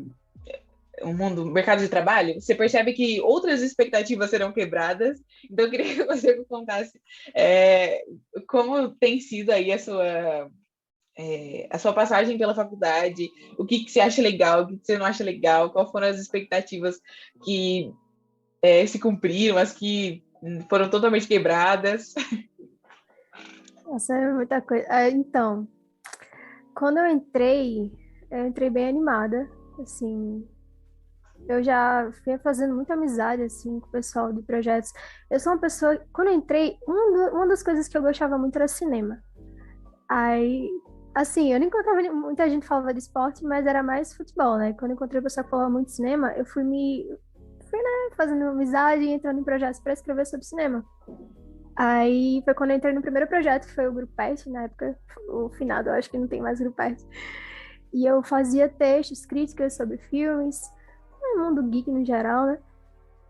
um 1.03 1.15
mundo, 1.15 1.45
mercado 1.47 1.81
de 1.81 1.89
trabalho, 1.89 2.41
você 2.41 2.55
percebe 2.55 2.93
que 2.93 3.21
outras 3.21 3.63
expectativas 3.63 4.31
serão 4.31 4.53
quebradas. 4.53 5.19
Então, 5.51 5.65
eu 5.65 5.71
queria 5.71 5.87
que 5.95 6.05
você 6.05 6.37
me 6.37 6.45
contasse 6.45 7.01
é, 7.35 8.03
como 8.49 8.91
tem 8.91 9.21
sido 9.21 9.51
aí 9.51 9.73
a 9.73 9.79
sua, 9.79 10.51
é, 11.19 11.69
a 11.71 11.79
sua 11.79 11.93
passagem 11.93 12.39
pela 12.39 12.55
faculdade, 12.55 13.31
o 13.59 13.65
que, 13.65 13.85
que 13.85 13.91
você 13.91 14.01
acha 14.01 14.23
legal, 14.23 14.63
o 14.63 14.67
que, 14.67 14.79
que 14.79 14.87
você 14.87 14.99
não 14.99 15.07
acha 15.07 15.25
legal, 15.25 15.71
quais 15.71 15.91
foram 15.91 16.09
as 16.09 16.19
expectativas 16.19 17.01
que 17.45 17.93
é, 18.63 18.87
se 18.87 18.99
cumpriram, 18.99 19.57
as 19.57 19.73
que 19.73 20.23
foram 20.69 20.89
totalmente 20.89 21.27
quebradas. 21.27 22.15
Nossa, 23.85 24.15
é 24.15 24.33
muita 24.33 24.61
coisa. 24.61 24.85
É, 24.89 25.11
então, 25.11 25.69
quando 26.75 26.99
eu 26.99 27.07
entrei, 27.07 27.93
eu 28.31 28.47
entrei 28.47 28.69
bem 28.69 28.89
animada, 28.89 29.49
assim, 29.81 30.47
eu 31.49 31.63
já 31.63 32.11
fui 32.25 32.37
fazendo 32.39 32.75
muita 32.75 32.95
amizade, 32.95 33.43
assim, 33.43 33.79
com 33.81 33.87
o 33.87 33.91
pessoal 33.91 34.33
de 34.33 34.43
projetos. 34.43 34.93
Eu 35.31 35.39
sou 35.39 35.53
uma 35.53 35.61
pessoa, 35.61 36.01
quando 36.13 36.29
eu 36.29 36.35
entrei, 36.35 36.77
uma 36.87 37.47
das 37.47 37.63
coisas 37.63 37.89
que 37.89 37.97
eu 37.97 38.03
gostava 38.03 38.37
muito 38.37 38.57
era 38.57 38.67
cinema. 38.67 39.23
Aí, 40.09 40.69
assim, 41.15 41.53
eu 41.53 41.61
não 41.61 41.67
encontrava 41.67 42.01
muita 42.13 42.49
gente 42.49 42.67
falava 42.67 42.93
de 42.93 43.01
esporte, 43.01 43.45
mas 43.45 43.67
era 43.67 43.83
mais 43.83 44.15
futebol, 44.15 44.59
né? 44.59 44.73
Quando 44.73 44.93
eu 44.93 44.95
encontrei 44.97 45.21
pessoa 45.21 45.45
que 45.45 45.51
falava 45.51 45.71
muito 45.71 45.87
de 45.87 45.93
cinema, 45.95 46.33
eu 46.33 46.45
fui 46.45 46.65
me, 46.65 47.07
fui, 47.71 47.79
né, 47.79 48.15
fazendo 48.17 48.45
amizade 48.45 49.03
e 49.03 49.11
entrando 49.11 49.41
em 49.41 49.45
projetos 49.45 49.81
para 49.81 49.93
escrever 49.93 50.27
sobre 50.27 50.45
cinema. 50.47 50.85
Aí 51.77 52.41
foi 52.45 52.55
quando 52.55 52.71
eu 52.71 52.77
entrei 52.77 52.95
no 52.95 53.03
primeiro 53.03 53.29
projeto, 53.29 53.67
que 53.67 53.75
foi 53.75 53.87
o 53.87 53.93
Grupo 53.93 54.13
Pet, 54.17 54.49
na 54.49 54.65
época, 54.65 54.99
o 55.29 55.51
finado, 55.51 55.91
eu 55.91 55.95
acho 55.95 56.11
que 56.11 56.19
não 56.19 56.27
tem 56.27 56.41
mais 56.41 56.59
Grupo 56.59 56.77
Pet. 56.77 57.05
E 57.93 58.05
eu 58.07 58.23
fazia 58.23 58.69
textos, 58.69 59.27
críticas 59.27 59.77
sobre 59.77 59.99
filmes, 59.99 60.61
no 61.21 61.45
mundo 61.45 61.63
geek 61.65 61.91
no 61.91 62.05
geral, 62.05 62.47
né? 62.47 62.59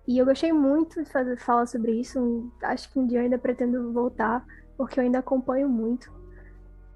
E 0.07 0.19
eu 0.19 0.25
gostei 0.25 0.53
muito 0.53 1.03
de 1.03 1.11
fazer, 1.11 1.37
falar 1.37 1.67
sobre 1.67 1.93
isso. 1.93 2.51
Acho 2.63 2.91
que 2.93 2.99
um 2.99 3.07
dia 3.07 3.19
eu 3.19 3.25
ainda 3.25 3.39
pretendo 3.39 3.93
voltar, 3.93 4.45
porque 4.77 5.01
eu 5.01 5.05
ainda 5.05 5.19
acompanho 5.19 5.69
muito. 5.69 6.13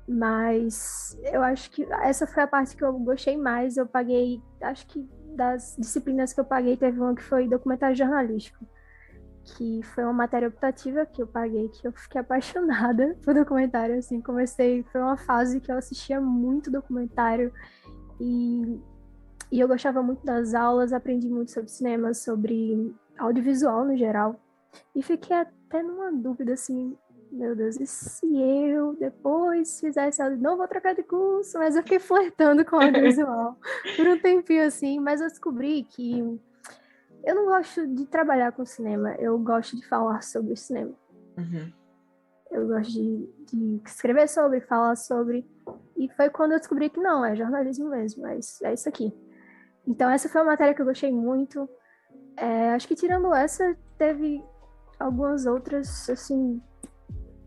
Mas 0.08 1.18
eu 1.24 1.42
acho 1.42 1.70
que 1.70 1.84
essa 1.92 2.26
foi 2.26 2.42
a 2.42 2.46
parte 2.46 2.76
que 2.76 2.84
eu 2.84 2.92
gostei 2.92 3.36
mais. 3.36 3.76
Eu 3.76 3.86
paguei, 3.86 4.40
acho 4.62 4.86
que 4.86 5.08
das 5.34 5.76
disciplinas 5.78 6.32
que 6.32 6.40
eu 6.40 6.44
paguei, 6.44 6.76
teve 6.76 7.00
uma 7.00 7.14
que 7.14 7.22
foi 7.22 7.48
documentário 7.48 7.96
jornalístico 7.96 8.64
que 9.56 9.82
foi 9.82 10.04
uma 10.04 10.12
matéria 10.12 10.48
optativa 10.48 11.06
que 11.06 11.22
eu 11.22 11.26
paguei, 11.26 11.68
que 11.68 11.86
eu 11.86 11.92
fiquei 11.92 12.20
apaixonada 12.20 13.16
por 13.24 13.34
documentário, 13.34 13.98
assim, 13.98 14.20
comecei, 14.20 14.82
foi 14.84 15.00
uma 15.00 15.16
fase 15.16 15.60
que 15.60 15.70
eu 15.70 15.78
assistia 15.78 16.20
muito 16.20 16.70
documentário 16.70 17.52
e, 18.20 18.80
e 19.50 19.60
eu 19.60 19.68
gostava 19.68 20.02
muito 20.02 20.24
das 20.24 20.54
aulas, 20.54 20.92
aprendi 20.92 21.28
muito 21.28 21.50
sobre 21.50 21.70
cinema, 21.70 22.14
sobre 22.14 22.94
audiovisual 23.18 23.84
no 23.84 23.96
geral, 23.96 24.40
e 24.94 25.02
fiquei 25.02 25.36
até 25.36 25.82
numa 25.82 26.12
dúvida, 26.12 26.52
assim, 26.52 26.96
meu 27.32 27.54
Deus, 27.54 27.78
e 27.78 27.86
se 27.86 28.26
eu 28.36 28.94
depois 28.94 29.80
fizesse 29.80 30.22
audio... 30.22 30.38
não 30.38 30.56
vou 30.56 30.66
trocar 30.66 30.94
de 30.94 31.02
curso, 31.02 31.58
mas 31.58 31.76
eu 31.76 31.82
fiquei 31.82 31.98
flertando 31.98 32.64
com 32.64 32.76
audiovisual 32.76 33.56
por 33.96 34.06
um 34.06 34.18
tempinho, 34.18 34.64
assim, 34.64 34.98
mas 35.00 35.20
eu 35.20 35.28
descobri 35.28 35.84
que 35.84 36.40
eu 37.24 37.34
não 37.34 37.46
gosto 37.46 37.86
de 37.86 38.06
trabalhar 38.06 38.52
com 38.52 38.64
cinema, 38.64 39.14
eu 39.18 39.38
gosto 39.38 39.76
de 39.76 39.86
falar 39.86 40.22
sobre 40.22 40.56
cinema. 40.56 40.92
Uhum. 41.36 41.72
Eu 42.50 42.66
gosto 42.66 42.92
de, 42.92 43.28
de, 43.46 43.80
escrever 43.86 44.28
sobre, 44.28 44.60
falar 44.60 44.96
sobre. 44.96 45.46
E 45.96 46.08
foi 46.08 46.30
quando 46.30 46.52
eu 46.52 46.58
descobri 46.58 46.90
que 46.90 46.98
não, 46.98 47.24
é 47.24 47.36
jornalismo 47.36 47.88
mesmo, 47.90 48.26
é 48.26 48.38
isso, 48.38 48.66
é 48.66 48.72
isso 48.74 48.88
aqui. 48.88 49.14
Então, 49.90 50.08
essa 50.08 50.28
foi 50.28 50.40
uma 50.40 50.52
matéria 50.52 50.72
que 50.72 50.80
eu 50.80 50.86
gostei 50.86 51.10
muito. 51.10 51.68
É, 52.36 52.70
acho 52.70 52.86
que 52.86 52.94
tirando 52.94 53.34
essa, 53.34 53.76
teve 53.98 54.40
algumas 55.00 55.46
outras, 55.46 56.08
assim. 56.08 56.62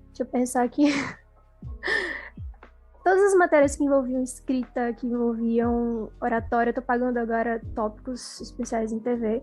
Deixa 0.08 0.23
eu 0.23 0.25
pensar 0.25 0.63
aqui. 0.63 0.91
Todas 3.01 3.23
as 3.23 3.36
matérias 3.36 3.77
que 3.77 3.86
envolviam 3.86 4.21
escrita, 4.21 4.91
que 4.91 5.08
envolviam 5.08 6.12
oratória, 6.21 6.71
eu 6.71 6.75
tô 6.75 6.82
pagando 6.82 7.17
agora 7.17 7.62
tópicos 7.73 8.41
especiais 8.41 8.91
em 8.91 8.99
TV. 8.99 9.41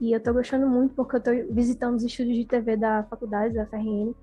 E 0.00 0.12
eu 0.12 0.22
tô 0.22 0.32
gostando 0.32 0.68
muito 0.68 0.94
porque 0.94 1.16
eu 1.16 1.20
tô 1.20 1.32
visitando 1.50 1.96
os 1.96 2.04
estúdios 2.04 2.36
de 2.36 2.44
TV 2.44 2.76
da 2.76 3.02
faculdade, 3.10 3.54
da 3.54 3.66
FRN. 3.66 4.14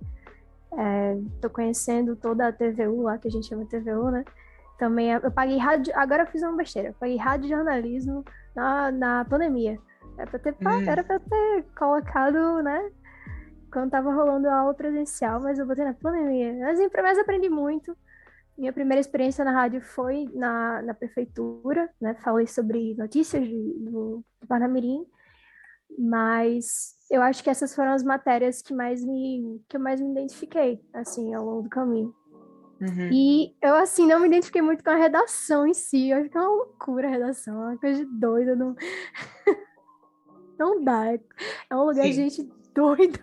É, 0.77 1.17
tô 1.41 1.49
conhecendo 1.49 2.15
toda 2.15 2.47
a 2.47 2.53
TVU 2.53 3.01
lá, 3.01 3.17
que 3.17 3.27
a 3.27 3.31
gente 3.31 3.47
chama 3.47 3.65
TVU, 3.65 4.11
né? 4.11 4.23
Também 4.77 5.11
eu 5.11 5.31
paguei 5.31 5.57
rádio, 5.57 5.91
agora 5.95 6.23
eu 6.23 6.27
fiz 6.27 6.43
uma 6.43 6.55
besteira, 6.55 6.89
eu 6.89 6.93
paguei 6.93 7.17
rádio 7.17 7.49
jornalismo 7.49 8.23
na, 8.55 8.91
na 8.91 9.25
pandemia. 9.25 9.79
Era 10.17 10.27
pra, 10.27 10.39
ter, 10.39 10.55
hum. 10.61 10.89
era 10.89 11.03
pra 11.03 11.19
ter 11.19 11.65
colocado, 11.77 12.61
né? 12.61 12.91
Quando 13.71 13.91
tava 13.91 14.13
rolando 14.13 14.47
a 14.47 14.59
aula 14.59 14.73
presencial, 14.73 15.39
mas 15.41 15.59
eu 15.59 15.65
botei 15.65 15.83
na 15.83 15.93
pandemia. 15.93 16.53
Mas, 16.59 16.79
mas 16.93 17.17
aprendi 17.19 17.49
muito. 17.49 17.95
Minha 18.57 18.73
primeira 18.73 18.99
experiência 18.99 19.45
na 19.45 19.51
rádio 19.51 19.81
foi 19.81 20.25
na, 20.33 20.81
na 20.81 20.93
prefeitura, 20.93 21.89
né? 22.01 22.15
Falei 22.23 22.47
sobre 22.47 22.95
notícias 22.95 23.43
de, 23.43 23.73
do, 23.79 24.23
do 24.41 24.47
Parnamirim, 24.47 25.05
mas 25.97 26.95
eu 27.09 27.21
acho 27.21 27.43
que 27.43 27.49
essas 27.49 27.75
foram 27.75 27.91
as 27.91 28.03
matérias 28.03 28.61
que 28.61 28.73
mais 28.73 29.05
me 29.05 29.61
que 29.69 29.77
eu 29.77 29.81
mais 29.81 30.01
me 30.01 30.11
identifiquei, 30.11 30.81
assim, 30.93 31.33
ao 31.35 31.45
longo 31.45 31.63
do 31.63 31.69
caminho. 31.69 32.13
Uhum. 32.79 33.09
E 33.11 33.55
eu, 33.61 33.75
assim, 33.75 34.05
não 34.05 34.19
me 34.19 34.27
identifiquei 34.27 34.61
muito 34.61 34.83
com 34.83 34.89
a 34.89 34.95
redação 34.95 35.65
em 35.65 35.73
si. 35.73 36.09
Eu 36.09 36.19
acho 36.19 36.29
que 36.29 36.37
é 36.37 36.41
uma 36.41 36.49
loucura 36.49 37.07
a 37.07 37.11
redação, 37.11 37.63
é 37.63 37.67
uma 37.69 37.77
coisa 37.77 38.05
de 38.05 38.11
doida. 38.11 38.55
Não, 38.55 38.75
não 40.57 40.83
dá. 40.83 41.13
É 41.13 41.75
um 41.75 41.85
lugar 41.85 42.03
Sim. 42.03 42.09
de 42.09 42.13
gente 42.13 42.43
doida. 42.73 43.19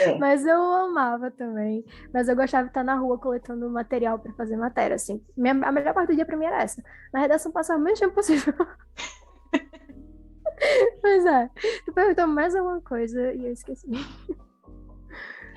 É. 0.00 0.16
Mas 0.18 0.46
eu 0.46 0.60
amava 0.60 1.30
também. 1.30 1.84
Mas 2.12 2.28
eu 2.28 2.36
gostava 2.36 2.64
de 2.64 2.70
estar 2.70 2.84
na 2.84 2.94
rua 2.94 3.18
coletando 3.18 3.68
material 3.70 4.18
para 4.18 4.32
fazer 4.32 4.56
matéria, 4.56 4.94
assim. 4.94 5.22
Minha, 5.36 5.54
a 5.62 5.72
melhor 5.72 5.94
parte 5.94 6.08
do 6.08 6.14
dia 6.14 6.24
para 6.24 6.36
mim 6.36 6.46
era 6.46 6.62
essa. 6.62 6.82
Na 7.12 7.20
redação 7.20 7.52
passar 7.52 7.76
o 7.76 7.80
menos 7.80 8.00
tempo 8.00 8.14
possível. 8.14 8.54
Mas 11.02 11.26
é. 11.26 11.50
Tu 11.84 11.92
perguntou 11.92 12.26
mais 12.26 12.54
alguma 12.54 12.80
coisa 12.80 13.32
e 13.32 13.46
eu 13.46 13.52
esqueci. 13.52 13.86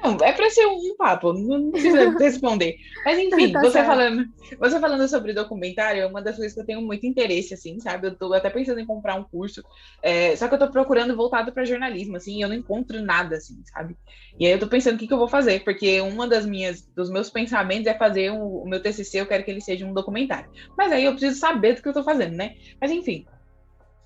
Não, 0.04 0.18
é 0.22 0.34
para 0.34 0.50
ser 0.50 0.66
um 0.66 0.96
papo, 0.98 1.32
não 1.32 1.72
precisa 1.72 2.10
responder. 2.20 2.76
Mas 3.06 3.18
enfim, 3.18 3.54
tá 3.54 3.62
você 3.62 3.84
falando, 3.84 4.26
você 4.60 4.80
falando 4.80 5.08
sobre 5.08 5.34
documentário, 5.34 6.02
é 6.02 6.06
uma 6.06 6.22
das 6.22 6.36
coisas 6.36 6.54
que 6.54 6.60
eu 6.60 6.66
tenho 6.66 6.82
muito 6.82 7.06
interesse, 7.06 7.54
assim, 7.54 7.80
sabe? 7.80 8.08
Eu 8.08 8.16
tô 8.16 8.34
até 8.34 8.50
pensando 8.50 8.80
em 8.80 8.86
comprar 8.86 9.16
um 9.16 9.24
curso, 9.24 9.64
é, 10.02 10.36
só 10.36 10.48
que 10.48 10.56
eu 10.56 10.60
tô 10.60 10.70
procurando 10.70 11.16
voltado 11.16 11.54
para 11.54 11.64
jornalismo, 11.64 12.18
assim, 12.18 12.38
e 12.38 12.42
eu 12.42 12.50
não 12.50 12.56
encontro 12.56 13.02
nada, 13.02 13.38
assim, 13.38 13.62
sabe? 13.74 13.96
E 14.38 14.46
aí 14.46 14.52
eu 14.52 14.60
tô 14.60 14.68
pensando 14.68 14.96
o 14.96 14.98
que, 14.98 15.08
que 15.08 15.14
eu 15.14 15.18
vou 15.18 15.28
fazer, 15.30 15.64
porque 15.64 16.02
uma 16.02 16.28
das 16.28 16.46
minhas, 16.46 16.82
dos 16.96 17.10
meus 17.10 17.30
pensamentos 17.30 17.88
é 17.88 17.94
fazer 17.94 18.32
um, 18.32 18.44
o 18.44 18.68
meu 18.68 18.82
TCC, 18.82 19.22
eu 19.22 19.26
quero 19.26 19.44
que 19.44 19.52
ele 19.52 19.62
seja 19.62 19.86
um 19.86 19.94
documentário. 19.94 20.50
Mas 20.78 20.92
aí 20.92 21.06
eu 21.06 21.12
preciso 21.12 21.40
saber 21.40 21.76
do 21.76 21.82
que 21.82 21.88
eu 21.88 21.94
tô 21.94 22.04
fazendo, 22.04 22.36
né? 22.36 22.56
Mas 22.82 22.92
enfim, 22.92 23.26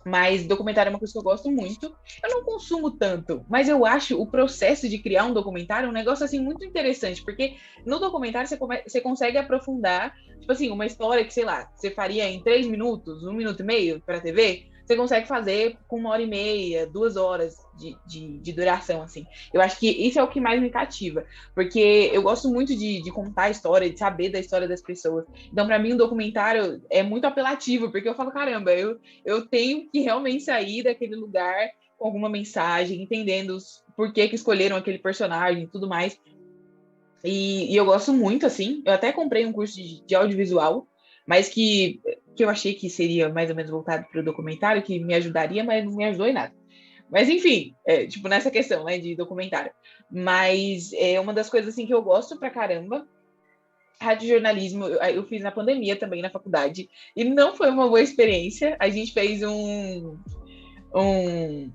mas 0.07 0.47
documentário 0.47 0.89
é 0.89 0.91
uma 0.91 0.99
coisa 0.99 1.11
que 1.11 1.19
eu 1.19 1.23
gosto 1.23 1.51
muito. 1.51 1.93
Eu 2.23 2.29
não 2.29 2.43
consumo 2.45 2.91
tanto, 2.91 3.45
mas 3.49 3.67
eu 3.67 3.85
acho 3.85 4.19
o 4.19 4.25
processo 4.25 4.87
de 4.87 4.97
criar 4.99 5.25
um 5.25 5.33
documentário 5.33 5.89
um 5.89 5.91
negócio 5.91 6.23
assim 6.23 6.39
muito 6.39 6.63
interessante, 6.63 7.21
porque 7.21 7.57
no 7.85 7.99
documentário 7.99 8.47
você, 8.47 8.55
come... 8.55 8.81
você 8.87 9.01
consegue 9.01 9.37
aprofundar, 9.37 10.15
tipo 10.39 10.51
assim, 10.51 10.69
uma 10.69 10.85
história 10.85 11.25
que, 11.25 11.33
sei 11.33 11.43
lá, 11.43 11.69
você 11.75 11.91
faria 11.91 12.23
em 12.29 12.41
três 12.41 12.65
minutos, 12.65 13.23
um 13.23 13.33
minuto 13.33 13.59
e 13.59 13.65
meio 13.65 13.99
para 13.99 14.21
TV, 14.21 14.67
você 14.87 14.95
consegue 14.95 15.27
fazer 15.27 15.77
com 15.85 15.97
uma 15.97 16.11
hora 16.11 16.21
e 16.21 16.27
meia, 16.27 16.87
duas 16.87 17.17
horas 17.17 17.57
de, 17.77 17.97
de, 18.07 18.37
de, 18.37 18.53
duração, 18.53 19.01
assim. 19.01 19.27
Eu 19.53 19.59
acho 19.59 19.77
que 19.77 19.89
isso 19.89 20.17
é 20.17 20.23
o 20.23 20.29
que 20.29 20.39
mais 20.39 20.61
me 20.61 20.69
cativa, 20.69 21.25
porque 21.53 22.09
eu 22.13 22.21
gosto 22.21 22.47
muito 22.47 22.73
de, 22.73 23.01
de 23.01 23.11
contar 23.11 23.43
a 23.43 23.49
história, 23.49 23.89
de 23.89 23.99
saber 23.99 24.29
da 24.29 24.39
história 24.39 24.65
das 24.65 24.81
pessoas. 24.81 25.25
Então, 25.51 25.67
para 25.67 25.77
mim, 25.77 25.93
um 25.93 25.97
documentário 25.97 26.81
é 26.89 27.03
muito 27.03 27.27
apelativo, 27.27 27.91
porque 27.91 28.07
eu 28.07 28.15
falo, 28.15 28.31
caramba, 28.31 28.71
eu, 28.71 28.97
eu 29.25 29.45
tenho 29.45 29.89
que 29.89 29.99
realmente 29.99 30.45
sair 30.45 30.83
daquele 30.83 31.17
lugar 31.17 31.69
com 31.97 32.05
alguma 32.05 32.29
mensagem, 32.29 33.01
entendendo 33.01 33.57
os, 33.57 33.83
por 33.93 34.13
que, 34.13 34.29
que 34.29 34.35
escolheram 34.35 34.77
aquele 34.77 34.99
personagem 34.99 35.63
e 35.63 35.67
tudo 35.67 35.89
mais. 35.89 36.17
E, 37.25 37.73
e, 37.73 37.75
eu 37.75 37.83
gosto 37.83 38.13
muito, 38.13 38.45
assim. 38.45 38.81
Eu 38.85 38.93
até 38.93 39.11
comprei 39.11 39.45
um 39.45 39.51
curso 39.51 39.75
de, 39.75 40.01
de 40.05 40.15
audiovisual, 40.15 40.87
mas 41.25 41.49
que 41.49 41.99
que 42.37 42.43
eu 42.43 42.49
achei 42.49 42.73
que 42.75 42.89
seria 42.89 43.27
mais 43.27 43.49
ou 43.49 43.55
menos 43.55 43.71
voltado 43.71 44.05
para 44.09 44.21
o 44.21 44.23
documentário, 44.23 44.83
que 44.83 44.99
me 44.99 45.15
ajudaria, 45.15 45.63
mas 45.63 45.83
não 45.83 45.95
me 45.95 46.05
ajudou 46.05 46.27
em 46.27 46.33
nada. 46.33 46.53
Mas 47.09 47.27
enfim, 47.27 47.73
é, 47.85 48.05
tipo, 48.05 48.27
nessa 48.27 48.51
questão, 48.51 48.83
né, 48.83 48.97
de 48.97 49.15
documentário. 49.15 49.71
Mas 50.11 50.93
é 50.93 51.19
uma 51.19 51.33
das 51.33 51.49
coisas, 51.49 51.73
assim, 51.73 51.87
que 51.87 51.93
eu 51.93 52.01
gosto 52.01 52.37
pra 52.37 52.49
caramba. 52.49 53.07
Rádio 53.99 54.29
jornalismo, 54.29 54.85
eu, 54.85 54.99
eu 55.01 55.25
fiz 55.25 55.41
na 55.41 55.51
pandemia 55.51 55.95
também, 55.95 56.21
na 56.21 56.29
faculdade, 56.29 56.87
e 57.15 57.23
não 57.23 57.55
foi 57.55 57.69
uma 57.69 57.87
boa 57.87 58.01
experiência. 58.01 58.77
A 58.79 58.89
gente 58.89 59.11
fez 59.11 59.41
um... 59.41 60.17
um 60.93 61.71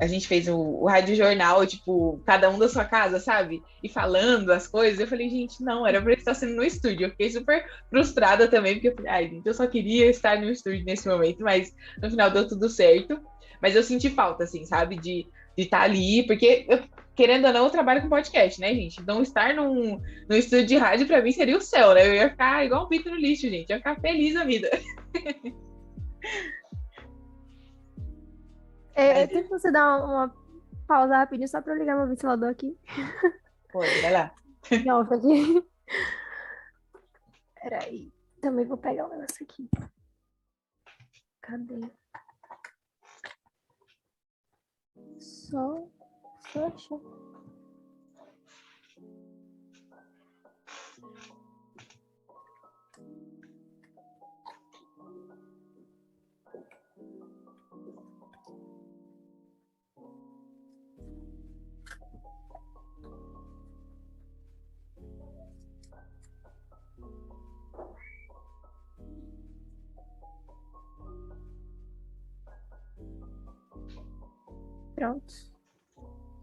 a 0.00 0.06
gente 0.06 0.26
fez 0.26 0.48
o, 0.48 0.56
o 0.56 0.86
rádio 0.86 1.14
jornal, 1.14 1.66
tipo, 1.66 2.20
cada 2.24 2.48
um 2.48 2.58
da 2.58 2.68
sua 2.68 2.84
casa, 2.84 3.20
sabe? 3.20 3.62
E 3.82 3.88
falando 3.88 4.50
as 4.50 4.66
coisas. 4.66 4.98
Eu 4.98 5.06
falei, 5.06 5.28
gente, 5.28 5.62
não, 5.62 5.86
era 5.86 6.00
pra 6.00 6.12
estar 6.12 6.34
sendo 6.34 6.56
no 6.56 6.64
estúdio. 6.64 7.06
Eu 7.06 7.10
fiquei 7.10 7.30
super 7.30 7.64
frustrada 7.90 8.48
também, 8.48 8.74
porque 8.74 8.88
eu 8.88 8.94
falei, 8.94 9.10
ai, 9.10 9.28
gente, 9.28 9.46
eu 9.46 9.54
só 9.54 9.66
queria 9.66 10.08
estar 10.08 10.40
no 10.40 10.50
estúdio 10.50 10.84
nesse 10.84 11.08
momento, 11.08 11.42
mas 11.42 11.74
no 12.00 12.10
final 12.10 12.30
deu 12.30 12.48
tudo 12.48 12.68
certo. 12.68 13.20
Mas 13.60 13.74
eu 13.74 13.82
senti 13.82 14.08
falta, 14.08 14.44
assim, 14.44 14.64
sabe? 14.64 14.96
De 14.96 15.26
estar 15.56 15.82
ali, 15.82 16.24
porque 16.26 16.64
eu, 16.68 16.82
querendo 17.14 17.46
ou 17.46 17.52
não, 17.52 17.64
eu 17.64 17.70
trabalho 17.70 18.00
com 18.00 18.08
podcast, 18.08 18.60
né, 18.60 18.74
gente? 18.74 19.00
Então, 19.00 19.20
estar 19.22 19.54
num, 19.54 20.00
num 20.28 20.36
estúdio 20.36 20.66
de 20.66 20.76
rádio, 20.76 21.06
para 21.06 21.20
mim, 21.20 21.32
seria 21.32 21.56
o 21.56 21.60
céu, 21.60 21.92
né? 21.92 22.06
Eu 22.06 22.14
ia 22.14 22.30
ficar 22.30 22.64
igual 22.64 22.84
um 22.84 22.88
pito 22.88 23.10
no 23.10 23.16
lixo, 23.16 23.48
gente. 23.48 23.70
Eu 23.70 23.76
ia 23.76 23.78
ficar 23.78 24.00
feliz 24.00 24.36
a 24.36 24.44
vida. 24.44 24.70
É, 28.98 29.28
tem 29.28 29.44
que 29.44 29.48
você 29.48 29.70
dar 29.70 30.04
uma 30.04 30.34
pausa 30.88 31.18
rapidinho 31.18 31.48
só 31.48 31.62
para 31.62 31.72
eu 31.72 31.78
ligar 31.78 31.96
meu 31.96 32.08
ventilador 32.08 32.48
aqui. 32.48 32.76
Pode, 33.70 34.00
vai 34.00 34.10
lá. 34.10 34.34
Não, 34.84 35.02
aqui. 35.02 35.64
Peraí. 37.62 38.12
Também 38.40 38.66
vou 38.66 38.76
pegar 38.76 39.06
um 39.06 39.10
negócio 39.10 39.46
aqui. 39.46 39.68
Cadê? 41.42 41.80
Só. 45.20 45.88
Só 46.52 46.66
achar. 46.66 47.27
Pronto. 74.98 75.32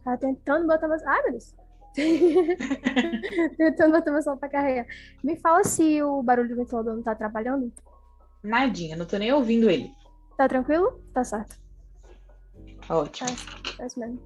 Tá 0.05 0.15
tentando 0.15 0.65
botar 0.65 0.87
mais. 0.87 1.03
Ai, 1.03 1.21
meu 1.23 1.31
Deus. 1.31 1.53
tentando 3.57 3.91
botar 3.91 4.11
mais 4.11 4.23
som 4.23 4.37
pra 4.37 4.47
carregar. 4.47 4.85
Me 5.21 5.35
fala 5.35 5.63
se 5.65 6.01
o 6.01 6.23
barulho 6.23 6.49
do 6.49 6.55
ventilador 6.55 6.95
não 6.95 7.03
tá 7.03 7.11
atrapalhando. 7.11 7.71
Nadinha, 8.41 8.95
não 8.95 9.05
tô 9.05 9.17
nem 9.17 9.33
ouvindo 9.33 9.69
ele. 9.69 9.91
Tá 10.37 10.47
tranquilo? 10.47 11.01
Tá 11.13 11.23
certo. 11.23 11.57
Ótimo. 12.87 13.29
Tá, 13.29 13.77
tá 13.77 13.87
mesmo. 13.97 14.21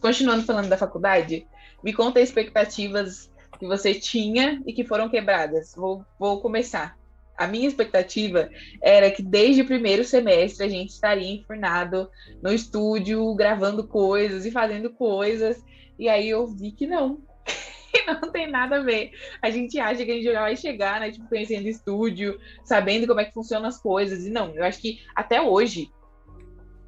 Continuando 0.00 0.44
falando 0.44 0.68
da 0.68 0.76
faculdade, 0.76 1.46
me 1.82 1.92
conta 1.92 2.20
expectativas 2.20 3.30
que 3.58 3.66
você 3.66 3.94
tinha 3.94 4.62
e 4.66 4.72
que 4.72 4.84
foram 4.84 5.08
quebradas. 5.08 5.74
Vou, 5.76 6.04
vou 6.18 6.40
começar 6.40 6.98
a 7.36 7.46
minha 7.46 7.68
expectativa 7.68 8.50
era 8.82 9.10
que 9.10 9.22
desde 9.22 9.62
o 9.62 9.66
primeiro 9.66 10.04
semestre 10.04 10.64
a 10.64 10.68
gente 10.68 10.90
estaria 10.90 11.34
enfurnado 11.34 12.10
no 12.42 12.52
estúdio, 12.52 13.34
gravando 13.34 13.86
coisas 13.86 14.46
e 14.46 14.50
fazendo 14.50 14.90
coisas. 14.90 15.62
E 15.98 16.08
aí 16.08 16.28
eu 16.28 16.46
vi 16.46 16.72
que 16.72 16.86
não. 16.86 17.20
não 18.06 18.30
tem 18.30 18.50
nada 18.50 18.76
a 18.76 18.82
ver. 18.82 19.12
A 19.42 19.50
gente 19.50 19.78
acha 19.78 20.04
que 20.04 20.10
a 20.10 20.14
gente 20.14 20.24
já 20.24 20.40
vai 20.40 20.56
chegar, 20.56 21.00
né? 21.00 21.10
Tipo, 21.10 21.28
conhecendo 21.28 21.68
estúdio, 21.68 22.38
sabendo 22.64 23.06
como 23.06 23.20
é 23.20 23.24
que 23.24 23.34
funcionam 23.34 23.68
as 23.68 23.80
coisas. 23.80 24.26
E 24.26 24.30
não, 24.30 24.54
eu 24.54 24.64
acho 24.64 24.80
que 24.80 25.00
até 25.14 25.40
hoje 25.40 25.90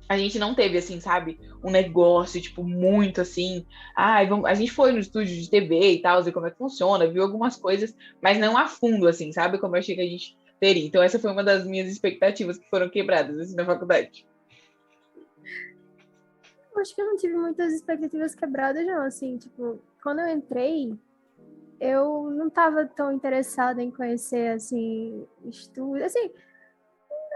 a 0.09 0.16
gente 0.16 0.38
não 0.38 0.54
teve, 0.54 0.78
assim, 0.78 1.00
sabe, 1.00 1.38
um 1.62 1.70
negócio, 1.70 2.40
tipo, 2.40 2.64
muito 2.64 3.20
assim. 3.20 3.66
Ah, 3.94 4.20
a 4.46 4.54
gente 4.54 4.72
foi 4.72 4.90
no 4.90 4.98
estúdio 4.98 5.36
de 5.36 5.50
TV 5.50 5.92
e 5.92 6.00
tal, 6.00 6.22
ver 6.22 6.32
como 6.32 6.46
é 6.46 6.50
que 6.50 6.56
funciona, 6.56 7.06
viu 7.06 7.22
algumas 7.22 7.56
coisas, 7.56 7.94
mas 8.22 8.38
não 8.38 8.56
a 8.56 8.66
fundo, 8.66 9.06
assim, 9.06 9.30
sabe? 9.32 9.59
Como 9.59 9.76
eu 9.76 9.80
achei 9.80 9.94
que 9.94 10.00
a 10.00 10.06
gente 10.06 10.36
teria. 10.59 10.86
Então, 10.86 11.02
essa 11.02 11.18
foi 11.18 11.30
uma 11.30 11.44
das 11.44 11.66
minhas 11.66 11.88
expectativas 11.88 12.56
que 12.56 12.68
foram 12.70 12.88
quebradas, 12.88 13.38
assim, 13.38 13.54
na 13.54 13.66
faculdade. 13.66 14.26
Acho 16.76 16.94
que 16.94 17.02
eu 17.02 17.06
não 17.06 17.16
tive 17.16 17.34
muitas 17.34 17.72
expectativas 17.74 18.34
quebradas, 18.34 18.86
não. 18.86 19.02
Assim, 19.02 19.36
tipo, 19.36 19.80
quando 20.02 20.20
eu 20.20 20.28
entrei, 20.28 20.96
eu 21.80 22.30
não 22.30 22.46
estava 22.46 22.86
tão 22.86 23.12
interessada 23.12 23.82
em 23.82 23.90
conhecer, 23.90 24.52
assim, 24.52 25.26
estudos. 25.44 26.02
Assim, 26.02 26.30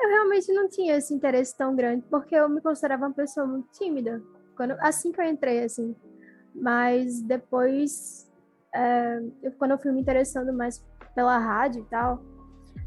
eu 0.02 0.08
realmente 0.08 0.52
não 0.52 0.68
tinha 0.68 0.96
esse 0.96 1.14
interesse 1.14 1.56
tão 1.56 1.76
grande, 1.76 2.04
porque 2.10 2.34
eu 2.34 2.48
me 2.48 2.60
considerava 2.60 3.06
uma 3.06 3.14
pessoa 3.14 3.46
muito 3.46 3.68
tímida. 3.72 4.22
Quando, 4.56 4.72
assim 4.80 5.12
que 5.12 5.20
eu 5.20 5.24
entrei, 5.24 5.64
assim. 5.64 5.94
Mas 6.54 7.22
depois, 7.22 8.30
é, 8.74 9.22
eu, 9.42 9.52
quando 9.52 9.70
eu 9.72 9.78
fui 9.78 9.92
me 9.92 10.00
interessando 10.00 10.52
mais 10.52 10.84
pela 11.14 11.38
rádio 11.38 11.82
e 11.82 11.84
tal, 11.86 12.22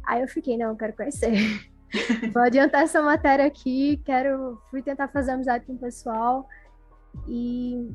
aí 0.06 0.22
eu 0.22 0.28
fiquei, 0.28 0.58
não, 0.58 0.70
eu 0.70 0.76
quero 0.76 0.96
conhecer. 0.96 1.32
Vou 2.34 2.44
adiantar 2.44 2.84
essa 2.84 3.02
matéria 3.02 3.46
aqui, 3.46 4.02
quero, 4.04 4.62
fui 4.70 4.82
tentar 4.82 5.08
fazer 5.08 5.32
amizade 5.32 5.66
com 5.66 5.74
o 5.74 5.80
pessoal. 5.80 6.48
E, 7.28 7.90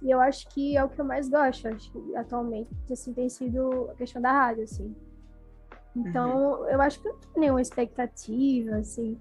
e 0.00 0.10
eu 0.10 0.20
acho 0.20 0.48
que 0.48 0.76
é 0.76 0.82
o 0.82 0.88
que 0.88 1.00
eu 1.00 1.04
mais 1.04 1.28
gosto, 1.28 1.68
acho 1.68 1.92
que 1.92 2.16
atualmente, 2.16 2.70
assim, 2.90 3.12
tem 3.12 3.28
sido 3.28 3.90
a 3.90 3.94
questão 3.94 4.22
da 4.22 4.32
rádio, 4.32 4.64
assim. 4.64 4.94
Então, 5.94 6.60
uhum. 6.60 6.68
eu 6.68 6.80
acho 6.80 7.00
que 7.00 7.08
não 7.08 7.18
tenho 7.18 7.32
nenhuma 7.36 7.60
expectativa, 7.60 8.76
assim. 8.76 9.20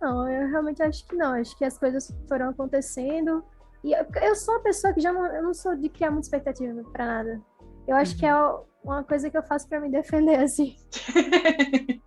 Não, 0.00 0.28
eu 0.30 0.48
realmente 0.48 0.82
acho 0.82 1.06
que 1.06 1.14
não. 1.14 1.34
Acho 1.34 1.56
que 1.56 1.64
as 1.64 1.78
coisas 1.78 2.12
foram 2.28 2.48
acontecendo. 2.50 3.44
E 3.84 3.92
eu, 3.92 4.06
eu 4.22 4.34
sou 4.34 4.54
uma 4.54 4.62
pessoa 4.62 4.92
que 4.92 5.00
já 5.00 5.12
não, 5.12 5.26
eu 5.26 5.42
não 5.42 5.54
sou 5.54 5.76
de 5.76 5.88
criar 5.88 6.10
muita 6.10 6.26
expectativa 6.26 6.82
para 6.90 7.06
nada. 7.06 7.40
Eu 7.86 7.96
acho 7.96 8.12
uhum. 8.12 8.18
que 8.18 8.26
é 8.26 8.34
uhum. 8.34 8.64
uma 8.82 9.04
coisa 9.04 9.30
que 9.30 9.36
eu 9.36 9.42
faço 9.42 9.68
para 9.68 9.80
me 9.80 9.90
defender, 9.90 10.40
assim. 10.42 10.76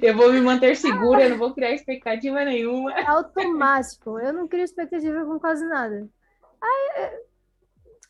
eu 0.00 0.16
vou 0.16 0.32
me 0.32 0.40
manter 0.40 0.76
segura, 0.76 1.24
eu 1.24 1.30
não 1.30 1.38
vou 1.38 1.54
criar 1.54 1.72
expectativa 1.72 2.44
nenhuma. 2.44 2.92
É 2.92 3.06
automático. 3.06 4.18
Eu 4.18 4.32
não 4.32 4.46
crio 4.46 4.64
expectativa 4.64 5.24
com 5.24 5.38
quase 5.40 5.66
nada. 5.66 6.08
Aí, 6.62 7.10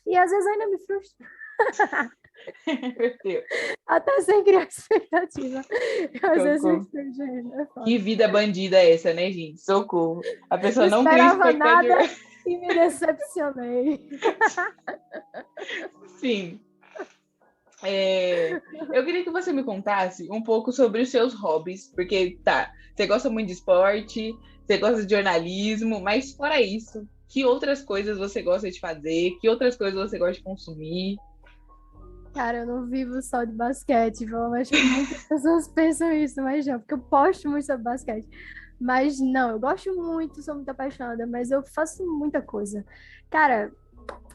e 0.05 0.17
às 0.17 0.29
vezes 0.29 0.45
ainda 0.45 0.67
me 0.67 0.77
frustra. 0.79 1.27
Até 3.87 4.21
sem 4.21 4.43
criar 4.43 4.67
expectativa. 4.67 5.61
Às 6.23 6.43
vezes 6.43 6.65
é 6.65 7.83
Que 7.83 7.97
vida 7.97 8.27
bandida 8.27 8.77
é 8.77 8.93
essa, 8.93 9.13
né, 9.13 9.31
gente? 9.31 9.61
Socorro. 9.61 10.21
A 10.49 10.57
pessoa 10.57 10.87
não, 10.87 11.03
não 11.03 11.11
cria 11.11 11.27
expectativa. 11.27 11.57
Nada 11.57 12.09
e 12.45 12.57
me 12.57 12.67
decepcionei. 12.67 14.09
Sim. 16.17 16.59
É, 17.83 18.61
eu 18.93 19.03
queria 19.03 19.23
que 19.23 19.29
você 19.29 19.51
me 19.51 19.63
contasse 19.63 20.29
um 20.31 20.41
pouco 20.41 20.71
sobre 20.71 21.01
os 21.01 21.09
seus 21.09 21.33
hobbies, 21.33 21.91
porque 21.93 22.39
tá, 22.41 22.71
você 22.95 23.05
gosta 23.05 23.29
muito 23.29 23.47
de 23.47 23.53
esporte, 23.53 24.33
você 24.65 24.77
gosta 24.77 25.05
de 25.05 25.13
jornalismo, 25.13 25.99
mas 25.99 26.31
fora 26.31 26.61
isso, 26.61 27.05
que 27.27 27.43
outras 27.43 27.81
coisas 27.81 28.17
você 28.17 28.41
gosta 28.41 28.69
de 28.69 28.79
fazer? 28.79 29.31
Que 29.41 29.49
outras 29.49 29.75
coisas 29.75 29.99
você 29.99 30.17
gosta 30.17 30.35
de 30.35 30.43
consumir? 30.43 31.17
Cara, 32.33 32.59
eu 32.59 32.65
não 32.65 32.87
vivo 32.87 33.21
só 33.21 33.43
de 33.43 33.53
basquete, 33.53 34.25
viu? 34.25 34.53
acho 34.55 34.71
que 34.73 34.81
muitas 34.81 35.23
pessoas 35.23 35.67
pensam 35.67 36.11
isso, 36.11 36.41
mas 36.41 36.65
não, 36.65 36.79
porque 36.79 36.95
eu 36.95 36.99
posto 36.99 37.49
muito 37.49 37.65
sobre 37.65 37.83
basquete. 37.83 38.27
Mas 38.79 39.19
não, 39.19 39.51
eu 39.51 39.59
gosto 39.59 39.93
muito, 39.95 40.41
sou 40.41 40.55
muito 40.55 40.69
apaixonada, 40.69 41.27
mas 41.27 41.51
eu 41.51 41.63
faço 41.63 42.03
muita 42.05 42.41
coisa. 42.41 42.83
Cara, 43.29 43.71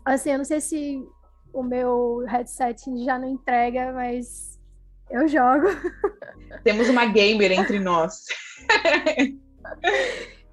assim, 0.05 0.30
eu 0.30 0.38
não 0.38 0.44
sei 0.44 0.61
se 0.61 1.05
o 1.53 1.62
meu 1.62 2.24
headset 2.26 2.80
já 3.05 3.18
não 3.18 3.28
entrega, 3.28 3.92
mas 3.92 4.59
eu 5.11 5.26
jogo. 5.26 5.66
Temos 6.62 6.88
uma 6.88 7.05
gamer 7.07 7.53
entre 7.53 7.80
nós. 7.80 8.24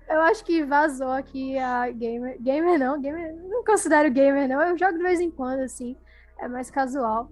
eu 0.09 0.21
acho 0.21 0.43
que 0.43 0.63
vazou 0.63 1.11
aqui 1.11 1.57
a 1.57 1.89
gamer. 1.91 2.41
Gamer 2.41 2.79
não, 2.79 2.99
gamer. 2.99 3.35
Não 3.35 3.63
considero 3.63 4.11
gamer, 4.11 4.49
não. 4.49 4.61
Eu 4.61 4.77
jogo 4.77 4.97
de 4.97 5.03
vez 5.03 5.21
em 5.21 5.29
quando, 5.31 5.59
assim 5.59 5.95
é 6.39 6.47
mais 6.47 6.69
casual. 6.69 7.29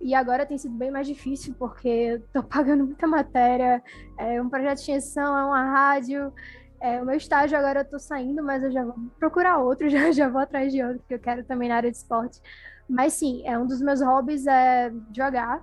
E 0.00 0.14
agora 0.14 0.46
tem 0.46 0.56
sido 0.56 0.74
bem 0.74 0.90
mais 0.90 1.06
difícil, 1.06 1.54
porque 1.58 2.20
estou 2.24 2.42
pagando 2.42 2.84
muita 2.84 3.06
matéria, 3.06 3.82
é 4.16 4.40
um 4.40 4.48
projeto 4.48 4.76
de 4.76 4.82
extensão, 4.82 5.36
é 5.36 5.44
uma 5.44 5.64
rádio. 5.64 6.32
É, 6.80 7.02
o 7.02 7.06
meu 7.06 7.16
estágio 7.16 7.58
agora 7.58 7.80
eu 7.80 7.84
estou 7.84 7.98
saindo, 7.98 8.42
mas 8.42 8.62
eu 8.62 8.70
já 8.70 8.84
vou 8.84 8.94
procurar 9.18 9.58
outro, 9.58 9.88
já, 9.90 10.12
já 10.12 10.28
vou 10.28 10.40
atrás 10.40 10.72
de 10.72 10.82
outro, 10.82 10.98
porque 11.00 11.14
eu 11.14 11.18
quero 11.18 11.44
também 11.44 11.68
na 11.68 11.76
área 11.76 11.90
de 11.90 11.96
esporte. 11.96 12.40
Mas 12.88 13.14
sim, 13.14 13.42
é 13.44 13.58
um 13.58 13.66
dos 13.66 13.82
meus 13.82 14.00
hobbies 14.00 14.46
é 14.46 14.92
jogar. 15.14 15.62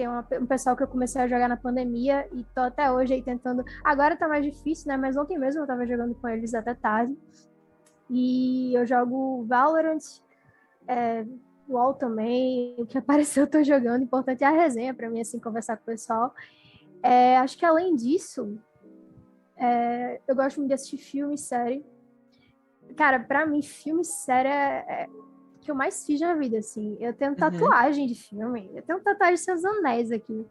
Uma, 0.00 0.26
um 0.40 0.46
pessoal 0.46 0.76
que 0.76 0.82
eu 0.82 0.88
comecei 0.88 1.22
a 1.22 1.28
jogar 1.28 1.48
na 1.48 1.56
pandemia 1.56 2.26
e 2.32 2.42
tô 2.52 2.62
até 2.62 2.90
hoje 2.90 3.14
aí 3.14 3.22
tentando. 3.22 3.64
Agora 3.84 4.16
tá 4.16 4.26
mais 4.26 4.44
difícil, 4.44 4.88
né? 4.88 4.96
Mas 4.96 5.16
ontem 5.16 5.38
mesmo 5.38 5.62
eu 5.62 5.66
tava 5.66 5.86
jogando 5.86 6.12
com 6.16 6.28
eles 6.28 6.52
até 6.54 6.74
tarde. 6.74 7.16
E 8.10 8.76
eu 8.76 8.84
jogo 8.84 9.44
Valorant, 9.44 10.02
é, 10.88 11.24
LOL 11.72 11.94
também, 11.94 12.74
o 12.78 12.86
que 12.86 12.96
apareceu 12.98 13.44
eu 13.44 13.50
tô 13.50 13.62
jogando, 13.62 14.02
importante 14.02 14.44
é 14.44 14.46
a 14.46 14.50
resenha 14.50 14.94
para 14.94 15.10
mim, 15.10 15.20
assim, 15.20 15.38
conversar 15.38 15.76
com 15.76 15.82
o 15.82 15.86
pessoal. 15.86 16.34
É, 17.02 17.36
acho 17.38 17.58
que 17.58 17.64
além 17.64 17.96
disso, 17.96 18.58
é, 19.56 20.20
eu 20.26 20.34
gosto 20.34 20.58
muito 20.58 20.68
de 20.68 20.74
assistir 20.74 20.98
filme 20.98 21.34
e 21.34 21.38
série. 21.38 21.84
Cara, 22.96 23.18
para 23.18 23.46
mim, 23.46 23.62
filme 23.62 24.02
e 24.02 24.04
série 24.04 24.48
é, 24.48 24.84
é 24.88 25.08
o 25.56 25.58
que 25.60 25.70
eu 25.70 25.74
mais 25.74 26.04
fiz 26.04 26.20
na 26.20 26.34
vida, 26.34 26.58
assim. 26.58 26.96
Eu 27.00 27.12
tenho 27.12 27.32
uhum. 27.32 27.36
tatuagem 27.36 28.04
uhum. 28.04 28.12
de 28.12 28.14
filme, 28.14 28.70
eu 28.74 28.82
tenho 28.82 29.00
tatuagem 29.00 29.36
de 29.36 29.40
seus 29.40 29.64
anéis 29.64 30.12
aqui. 30.12 30.46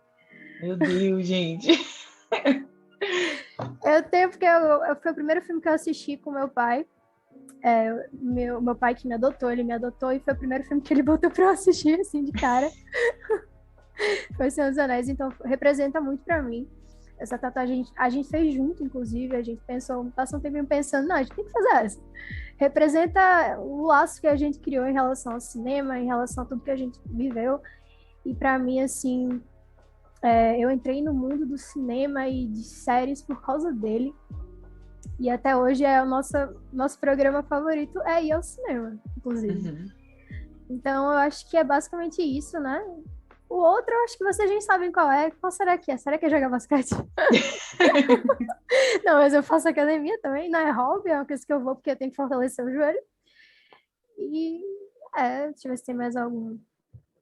Meu 0.61 0.77
Deus, 0.77 1.25
gente. 1.25 1.69
eu 3.83 4.03
tenho, 4.09 4.29
porque 4.29 4.45
eu, 4.45 4.83
eu, 4.85 4.95
foi 4.95 5.11
o 5.11 5.15
primeiro 5.15 5.41
filme 5.41 5.61
que 5.61 5.67
eu 5.67 5.73
assisti 5.73 6.17
com 6.17 6.31
meu 6.31 6.47
pai. 6.47 6.85
É, 7.63 8.09
meu, 8.13 8.59
meu 8.59 8.75
pai 8.75 8.95
que 8.95 9.07
me 9.07 9.13
adotou, 9.13 9.51
ele 9.51 9.63
me 9.63 9.73
adotou 9.73 10.11
e 10.11 10.19
foi 10.19 10.33
o 10.33 10.37
primeiro 10.37 10.63
filme 10.63 10.81
que 10.81 10.93
ele 10.93 11.03
botou 11.03 11.29
pra 11.29 11.45
eu 11.45 11.49
assistir, 11.49 11.99
assim, 11.99 12.23
de 12.23 12.31
cara. 12.31 12.69
foi 14.35 14.49
Senhor 14.49 14.69
dos 14.69 14.77
Anéis, 14.77 15.09
então 15.09 15.31
representa 15.43 16.01
muito 16.01 16.23
para 16.23 16.41
mim. 16.41 16.67
essa 17.19 17.37
tatuagem 17.37 17.85
a 17.95 18.09
gente 18.09 18.29
fez 18.29 18.53
junto, 18.53 18.83
inclusive, 18.83 19.35
a 19.35 19.43
gente 19.43 19.61
pensou, 19.65 20.05
passou 20.15 20.39
um 20.39 20.41
tempinho 20.41 20.65
pensando, 20.65 21.07
não, 21.07 21.17
a 21.17 21.23
gente 21.23 21.35
tem 21.35 21.45
que 21.45 21.51
fazer 21.51 21.85
essa. 21.85 22.01
Representa 22.57 23.59
o 23.59 23.85
laço 23.85 24.19
que 24.21 24.27
a 24.27 24.35
gente 24.35 24.59
criou 24.59 24.85
em 24.85 24.93
relação 24.93 25.33
ao 25.33 25.39
cinema, 25.39 25.99
em 25.99 26.05
relação 26.05 26.43
a 26.43 26.47
tudo 26.47 26.63
que 26.63 26.71
a 26.71 26.75
gente 26.75 26.99
viveu. 27.05 27.59
E 28.25 28.35
para 28.35 28.57
mim, 28.59 28.81
assim, 28.81 29.41
é, 30.21 30.59
eu 30.59 30.69
entrei 30.69 31.01
no 31.01 31.13
mundo 31.13 31.45
do 31.45 31.57
cinema 31.57 32.27
e 32.27 32.47
de 32.47 32.63
séries 32.63 33.21
por 33.21 33.41
causa 33.41 33.71
dele. 33.71 34.13
E 35.19 35.29
até 35.29 35.55
hoje 35.55 35.83
é 35.83 36.01
o 36.01 36.05
nosso, 36.05 36.35
nosso 36.71 36.99
programa 36.99 37.43
favorito 37.43 38.01
é 38.01 38.23
ir 38.23 38.31
ao 38.31 38.43
cinema, 38.43 38.99
inclusive. 39.17 39.69
Uhum. 39.69 39.85
Então 40.69 41.11
eu 41.11 41.17
acho 41.17 41.49
que 41.49 41.57
é 41.57 41.63
basicamente 41.63 42.21
isso, 42.21 42.59
né? 42.59 42.83
O 43.49 43.55
outro, 43.55 43.93
eu 43.93 44.03
acho 44.05 44.17
que 44.17 44.23
vocês 44.23 44.49
já 44.49 44.61
sabem 44.61 44.91
qual 44.93 45.11
é. 45.11 45.29
Qual 45.29 45.51
será 45.51 45.77
que 45.77 45.91
é? 45.91 45.97
Será 45.97 46.17
que 46.17 46.25
é 46.25 46.29
jogar 46.29 46.49
basquete? 46.49 46.91
não, 49.05 49.15
mas 49.15 49.33
eu 49.33 49.43
faço 49.43 49.67
academia 49.67 50.17
também, 50.21 50.49
não 50.49 50.59
é 50.59 50.71
hobby, 50.71 51.09
é 51.09 51.15
uma 51.15 51.25
coisa 51.25 51.45
que 51.45 51.51
eu 51.51 51.59
vou 51.59 51.75
porque 51.75 51.91
eu 51.91 51.97
tenho 51.97 52.11
que 52.11 52.15
fortalecer 52.15 52.65
o 52.65 52.71
joelho. 52.71 53.01
E 54.17 54.61
é, 55.17 55.47
deixa 55.47 55.67
eu 55.67 55.71
ver 55.71 55.77
se 55.77 55.85
tem 55.85 55.95
mais 55.95 56.15
algum. 56.15 56.57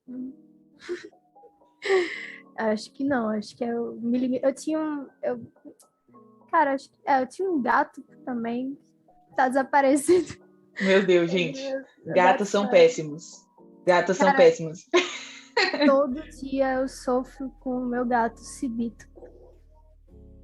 acho 2.57 2.93
que 2.93 3.03
não, 3.03 3.29
acho 3.29 3.57
que 3.57 3.63
eu 3.63 3.95
me 3.95 4.39
Eu 4.43 4.53
tinha 4.53 4.79
um. 4.79 5.07
Eu... 5.23 5.41
Cara, 6.51 6.73
acho 6.73 6.89
que. 6.89 6.97
É, 7.05 7.21
eu 7.21 7.27
tinha 7.27 7.49
um 7.49 7.61
gato 7.61 8.01
também. 8.25 8.77
Tá 9.35 9.47
desaparecido. 9.47 10.35
Meu 10.81 11.05
Deus, 11.05 11.29
gente. 11.31 11.61
Gatos 12.07 12.49
são 12.49 12.67
péssimos. 12.67 13.45
Gatos 13.85 14.17
Cara, 14.17 14.31
são 14.31 14.37
péssimos. 14.37 14.85
Todo 15.85 16.21
dia 16.39 16.75
eu 16.75 16.87
sofro 16.87 17.49
com 17.59 17.83
o 17.83 17.85
meu 17.85 18.05
gato 18.05 18.39
Cibito. 18.39 19.07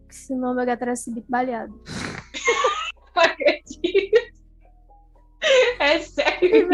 Senão 0.10 0.54
meu 0.54 0.66
gato 0.66 0.82
era 0.82 0.96
Cibito 0.96 1.30
baleado. 1.30 1.74
Não 3.16 3.24
acredito. 3.24 4.36
É 5.80 6.00
sério 6.00 6.68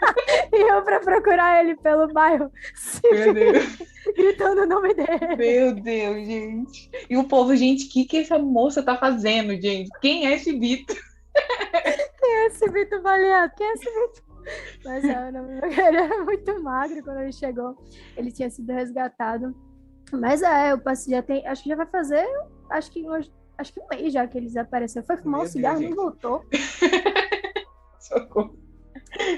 e 0.52 0.72
eu 0.72 0.82
pra 0.82 1.00
procurar 1.00 1.60
ele 1.60 1.76
pelo 1.76 2.12
bairro, 2.12 2.50
gritando 4.16 4.62
o 4.62 4.66
nome 4.66 4.94
dele. 4.94 5.36
Meu 5.36 5.74
Deus, 5.74 6.26
gente. 6.26 6.90
E 7.08 7.16
o 7.16 7.24
povo, 7.24 7.54
gente, 7.56 7.86
o 7.86 7.90
que, 7.90 8.04
que 8.04 8.18
essa 8.18 8.38
moça 8.38 8.82
tá 8.82 8.96
fazendo, 8.96 9.60
gente? 9.60 9.90
Quem 10.00 10.26
é 10.26 10.34
esse 10.34 10.58
Vitor? 10.58 10.96
Quem 12.20 12.30
é 12.30 12.46
esse 12.46 12.68
Vitor 12.68 13.02
baleado? 13.02 13.52
Quem 13.56 13.66
é 13.66 13.72
esse 13.72 13.84
Vitor? 13.84 14.28
Mas 14.84 15.04
é, 15.04 15.28
ele 15.28 15.96
era 15.96 16.24
muito 16.24 16.62
magro 16.62 17.02
quando 17.02 17.20
ele 17.20 17.32
chegou. 17.32 17.76
Ele 18.16 18.32
tinha 18.32 18.48
sido 18.48 18.72
resgatado. 18.72 19.54
Mas 20.12 20.42
é, 20.42 20.72
eu 20.72 20.78
passei, 20.78 21.14
já 21.14 21.22
tem, 21.22 21.46
acho 21.46 21.62
que 21.62 21.68
já 21.68 21.76
vai 21.76 21.86
fazer, 21.86 22.26
acho 22.70 22.90
que 22.90 23.04
acho 23.58 23.72
que 23.72 23.80
um 23.80 23.88
mês 23.88 24.12
já 24.12 24.26
que 24.26 24.38
ele 24.38 24.46
desapareceu. 24.46 25.02
Foi 25.02 25.16
fumar 25.18 25.40
Meu 25.40 25.48
um 25.48 25.52
cigarro 25.52 25.82
e 25.82 25.88
não 25.88 25.96
voltou. 25.96 26.44
Socorro. 28.00 28.67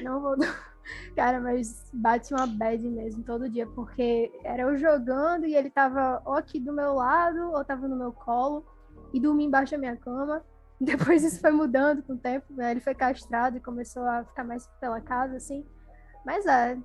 Não 0.02 0.20
voltou. 0.20 0.46
Cara, 1.14 1.40
mas 1.40 1.88
bate 1.92 2.32
uma 2.34 2.46
bad 2.46 2.88
mesmo 2.88 3.22
todo 3.22 3.48
dia, 3.48 3.66
porque 3.66 4.30
era 4.44 4.62
eu 4.62 4.76
jogando 4.76 5.46
e 5.46 5.54
ele 5.54 5.70
tava 5.70 6.20
ou 6.24 6.34
aqui 6.34 6.58
do 6.58 6.72
meu 6.72 6.94
lado, 6.94 7.52
ou 7.52 7.64
tava 7.64 7.86
no 7.86 7.96
meu 7.96 8.12
colo, 8.12 8.64
e 9.12 9.20
dormia 9.20 9.46
embaixo 9.46 9.72
da 9.72 9.78
minha 9.78 9.96
cama. 9.96 10.42
Depois 10.80 11.22
isso 11.22 11.40
foi 11.40 11.50
mudando 11.50 12.02
com 12.02 12.14
o 12.14 12.18
tempo, 12.18 12.46
né? 12.54 12.70
ele 12.70 12.80
foi 12.80 12.94
castrado 12.94 13.58
e 13.58 13.60
começou 13.60 14.02
a 14.02 14.24
ficar 14.24 14.44
mais 14.44 14.66
pela 14.80 15.00
casa, 15.00 15.36
assim. 15.36 15.64
Mas 16.24 16.46
é, 16.46 16.76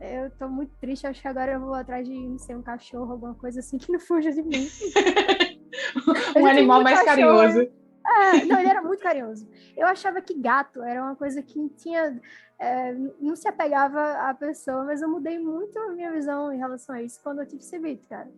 eu 0.00 0.30
tô 0.32 0.48
muito 0.48 0.72
triste, 0.80 1.06
acho 1.06 1.20
que 1.20 1.28
agora 1.28 1.52
eu 1.52 1.60
vou 1.60 1.74
atrás 1.74 2.06
de, 2.06 2.14
não 2.14 2.38
sei, 2.38 2.54
um 2.54 2.62
cachorro, 2.62 3.12
alguma 3.12 3.34
coisa 3.34 3.60
assim 3.60 3.78
que 3.78 3.90
não 3.90 3.98
fuja 4.00 4.30
de 4.30 4.42
mim. 4.42 4.68
um 6.36 6.46
animal 6.46 6.82
mais 6.82 7.02
carinhoso. 7.02 7.81
É, 8.20 8.44
não, 8.44 8.58
ele 8.58 8.68
era 8.68 8.82
muito 8.82 9.02
carinhoso. 9.02 9.48
Eu 9.76 9.86
achava 9.86 10.20
que 10.20 10.34
gato 10.34 10.82
era 10.82 11.02
uma 11.02 11.16
coisa 11.16 11.42
que 11.42 11.68
tinha. 11.70 12.20
É, 12.58 12.94
não 13.20 13.34
se 13.34 13.48
apegava 13.48 14.28
à 14.28 14.34
pessoa, 14.34 14.84
mas 14.84 15.02
eu 15.02 15.08
mudei 15.08 15.38
muito 15.38 15.76
a 15.78 15.88
minha 15.88 16.12
visão 16.12 16.52
em 16.52 16.58
relação 16.58 16.94
a 16.94 17.02
isso 17.02 17.20
quando 17.22 17.40
eu 17.40 17.46
tive 17.46 17.62
Cibito, 17.62 18.06
cara. 18.08 18.28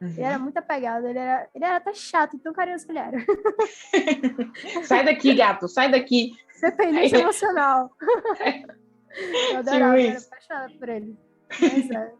Uhum. 0.00 0.08
Ele 0.08 0.22
era 0.22 0.38
muito 0.38 0.56
apegado, 0.56 1.06
ele 1.06 1.18
era, 1.18 1.48
ele 1.54 1.64
era 1.64 1.76
até 1.76 1.92
chato, 1.94 2.38
tão 2.38 2.52
carinhoso 2.52 2.86
que 2.86 2.92
ele 2.92 2.98
era. 2.98 3.18
sai 4.84 5.04
daqui, 5.04 5.34
gato, 5.34 5.68
sai 5.68 5.90
daqui. 5.90 6.32
Dependência 6.60 7.18
emocional. 7.18 7.90
eu 9.50 9.58
adorava, 9.58 10.00
eu 10.00 10.10
era 10.10 10.18
apaixonada 10.18 10.72
por 10.78 10.88
ele. 10.88 11.18
Mas, 11.60 11.90
é. 11.90 12.12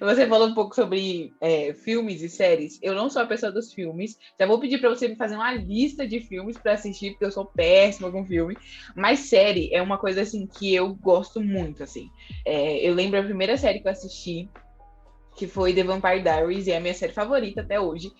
Você 0.00 0.26
falou 0.26 0.48
um 0.48 0.54
pouco 0.54 0.74
sobre 0.74 1.32
é, 1.40 1.72
filmes 1.74 2.22
e 2.22 2.28
séries. 2.28 2.78
Eu 2.82 2.94
não 2.94 3.10
sou 3.10 3.22
a 3.22 3.26
pessoa 3.26 3.52
dos 3.52 3.72
filmes. 3.72 4.18
Já 4.38 4.46
vou 4.46 4.58
pedir 4.58 4.78
para 4.78 4.90
você 4.90 5.08
me 5.08 5.16
fazer 5.16 5.36
uma 5.36 5.52
lista 5.52 6.06
de 6.06 6.20
filmes 6.20 6.56
para 6.56 6.72
assistir, 6.72 7.10
porque 7.10 7.24
eu 7.24 7.32
sou 7.32 7.46
péssima 7.46 8.10
com 8.10 8.24
filme. 8.24 8.56
Mas 8.94 9.20
série 9.20 9.72
é 9.72 9.82
uma 9.82 9.98
coisa 9.98 10.22
assim 10.22 10.46
que 10.46 10.74
eu 10.74 10.94
gosto 10.94 11.40
muito, 11.40 11.82
assim. 11.82 12.10
É, 12.44 12.86
eu 12.86 12.94
lembro 12.94 13.20
a 13.20 13.24
primeira 13.24 13.56
série 13.56 13.80
que 13.80 13.88
eu 13.88 13.92
assisti, 13.92 14.48
que 15.36 15.46
foi 15.46 15.74
The 15.74 15.84
Vampire 15.84 16.22
Diaries, 16.22 16.66
e 16.66 16.72
é 16.72 16.78
a 16.78 16.80
minha 16.80 16.94
série 16.94 17.12
favorita 17.12 17.60
até 17.60 17.78
hoje. 17.78 18.10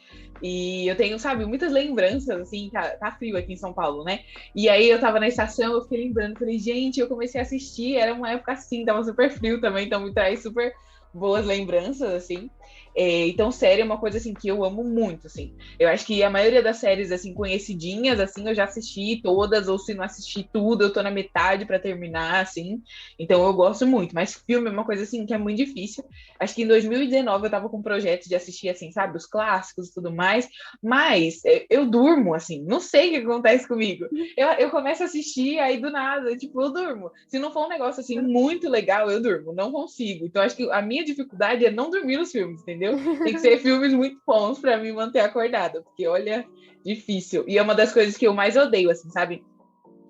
E 0.43 0.87
eu 0.87 0.95
tenho, 0.95 1.19
sabe, 1.19 1.47
muitas 1.47 1.73
lembranças, 1.73 2.29
assim, 2.41 2.69
tá, 2.71 2.91
tá, 2.91 3.13
frio 3.13 3.39
aqui 3.39 3.55
em 3.55 3.57
São 3.57 3.73
Paulo, 3.73 4.05
né? 4.05 4.21
E 4.55 4.69
aí 4.69 4.89
eu 4.89 5.01
tava 5.01 5.19
na 5.19 5.29
estação, 5.29 5.73
eu 5.73 5.83
fiquei 5.83 6.05
lembrando, 6.05 6.39
falei, 6.39 6.59
gente, 6.59 7.01
eu 7.01 7.09
comecei 7.09 7.41
a 7.41 7.43
assistir, 7.43 7.97
era 7.97 8.13
uma 8.13 8.31
época 8.31 8.53
assim, 8.53 8.85
tava 8.85 9.03
super 9.03 9.31
frio 9.31 9.61
também, 9.61 9.87
então 9.87 10.05
me 10.05 10.13
traz 10.13 10.43
super 10.43 10.75
boas 11.17 11.47
lembranças, 11.47 12.13
assim. 12.13 12.51
É, 12.99 13.27
então, 13.27 13.53
série 13.53 13.83
é 13.83 13.85
uma 13.85 13.99
coisa, 13.99 14.17
assim, 14.17 14.33
que 14.33 14.49
eu 14.49 14.65
amo 14.65 14.83
muito, 14.83 15.27
assim. 15.27 15.55
Eu 15.79 15.87
acho 15.91 16.07
que 16.07 16.23
a 16.23 16.31
maioria 16.31 16.63
das 16.63 16.79
séries, 16.79 17.13
assim, 17.13 17.35
conhecidinhas, 17.35 18.19
assim, 18.19 18.49
eu 18.49 18.55
já 18.55 18.65
assisti 18.65 19.21
todas, 19.23 19.69
ou 19.69 19.79
se 19.79 19.93
não 19.93 20.03
assisti 20.03 20.49
tudo, 20.51 20.85
eu 20.85 20.93
tô 20.93 21.03
na 21.03 21.11
metade 21.11 21.67
para 21.67 21.79
terminar, 21.79 22.41
assim. 22.41 22.81
Então, 23.19 23.45
eu 23.45 23.53
gosto 23.53 23.87
muito. 23.87 24.15
Mas 24.15 24.43
filme 24.47 24.69
é 24.69 24.73
uma 24.73 24.85
coisa, 24.85 25.03
assim, 25.03 25.27
que 25.27 25.35
é 25.35 25.39
muito 25.39 25.59
difícil. 25.59 26.03
Acho 26.41 26.55
que 26.55 26.63
em 26.63 26.67
2019 26.67 27.47
eu 27.47 27.51
tava 27.51 27.69
com 27.69 27.77
um 27.77 27.83
projeto 27.83 28.29
de 28.29 28.35
assistir, 28.35 28.71
assim, 28.71 28.91
sabe, 28.91 29.19
os 29.19 29.27
clássicos 29.27 29.89
e 29.89 29.95
tudo 29.95 30.11
mais. 30.11 30.49
Mas 30.83 31.45
é, 31.45 31.67
eu 31.69 31.85
durmo, 31.85 32.35
assim. 32.35 32.65
Não 32.65 32.81
sei 32.81 33.09
o 33.09 33.11
que 33.11 33.27
acontece 33.27 33.69
comigo. 33.69 34.07
Eu, 34.35 34.49
eu 34.53 34.71
começo 34.71 35.03
a 35.03 35.07
assistir, 35.07 35.59
aí 35.59 35.79
do 35.79 35.91
nada, 35.91 36.35
tipo, 36.35 36.63
eu 36.63 36.73
durmo. 36.73 37.11
Se 37.29 37.39
não 37.39 37.53
for 37.53 37.67
um 37.67 37.69
negócio, 37.69 38.01
assim, 38.01 38.19
muito 38.23 38.71
legal, 38.71 39.11
eu 39.11 39.21
durmo. 39.21 39.53
Não 39.53 39.71
consigo. 39.71 40.25
Então, 40.25 40.43
acho 40.43 40.57
que 40.57 40.71
a 40.71 40.81
minha 40.81 41.05
dificuldade 41.07 41.65
é 41.65 41.71
não 41.71 41.91
dormir 41.91 42.17
nos 42.17 42.31
filmes, 42.31 42.63
entendeu? 42.63 42.97
Tem 43.23 43.35
que 43.35 43.41
ser 43.41 43.59
filmes 43.63 43.93
muito 43.93 44.21
bons 44.27 44.59
para 44.59 44.77
me 44.77 44.93
manter 44.93 45.21
acordada, 45.21 45.83
porque 45.83 46.07
olha, 46.07 46.47
difícil. 46.85 47.45
E 47.49 47.59
é 47.59 47.63
uma 47.63 47.75
das 47.75 47.93
coisas 47.93 48.17
que 48.17 48.27
eu 48.27 48.35
mais 48.35 48.57
odeio, 48.57 48.91
assim, 48.91 49.11
sabe? 49.11 49.45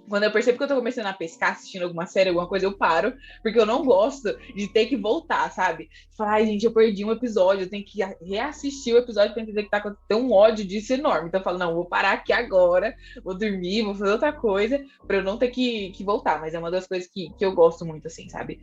Quando 0.09 0.22
eu 0.22 0.30
percebo 0.30 0.57
que 0.57 0.64
eu 0.64 0.68
tô 0.68 0.76
começando 0.76 1.07
a 1.07 1.12
pescar, 1.12 1.53
assistindo 1.53 1.82
alguma 1.82 2.07
série, 2.07 2.28
alguma 2.28 2.47
coisa, 2.47 2.64
eu 2.64 2.76
paro, 2.76 3.12
porque 3.42 3.59
eu 3.59 3.66
não 3.66 3.84
gosto 3.84 4.36
de 4.55 4.68
ter 4.72 4.86
que 4.86 4.97
voltar, 4.97 5.51
sabe? 5.51 5.88
Falar, 6.16 6.34
ai, 6.34 6.47
gente, 6.47 6.64
eu 6.64 6.72
perdi 6.72 7.05
um 7.05 7.11
episódio, 7.11 7.64
eu 7.64 7.68
tenho 7.70 7.84
que 7.84 7.99
reassistir 8.24 8.94
o 8.94 8.99
episódio 8.99 9.34
pra 9.34 9.42
entender 9.42 9.64
que 9.64 9.70
tá 9.70 9.80
com 9.80 9.97
um 10.14 10.32
ódio 10.32 10.64
disso 10.64 10.92
enorme. 10.92 11.28
Então 11.28 11.40
eu 11.40 11.44
falo, 11.44 11.59
não, 11.59 11.74
vou 11.74 11.86
parar 11.86 12.12
aqui 12.12 12.32
agora, 12.32 12.94
vou 13.24 13.36
dormir, 13.36 13.82
vou 13.82 13.94
fazer 13.94 14.12
outra 14.12 14.32
coisa, 14.32 14.84
pra 15.07 15.16
eu 15.16 15.24
não 15.24 15.38
ter 15.38 15.49
que, 15.49 15.90
que 15.90 16.05
voltar. 16.05 16.40
Mas 16.40 16.55
é 16.55 16.59
uma 16.59 16.70
das 16.70 16.86
coisas 16.86 17.09
que, 17.09 17.30
que 17.36 17.44
eu 17.44 17.53
gosto 17.53 17.84
muito, 17.84 18.07
assim, 18.07 18.28
sabe? 18.28 18.61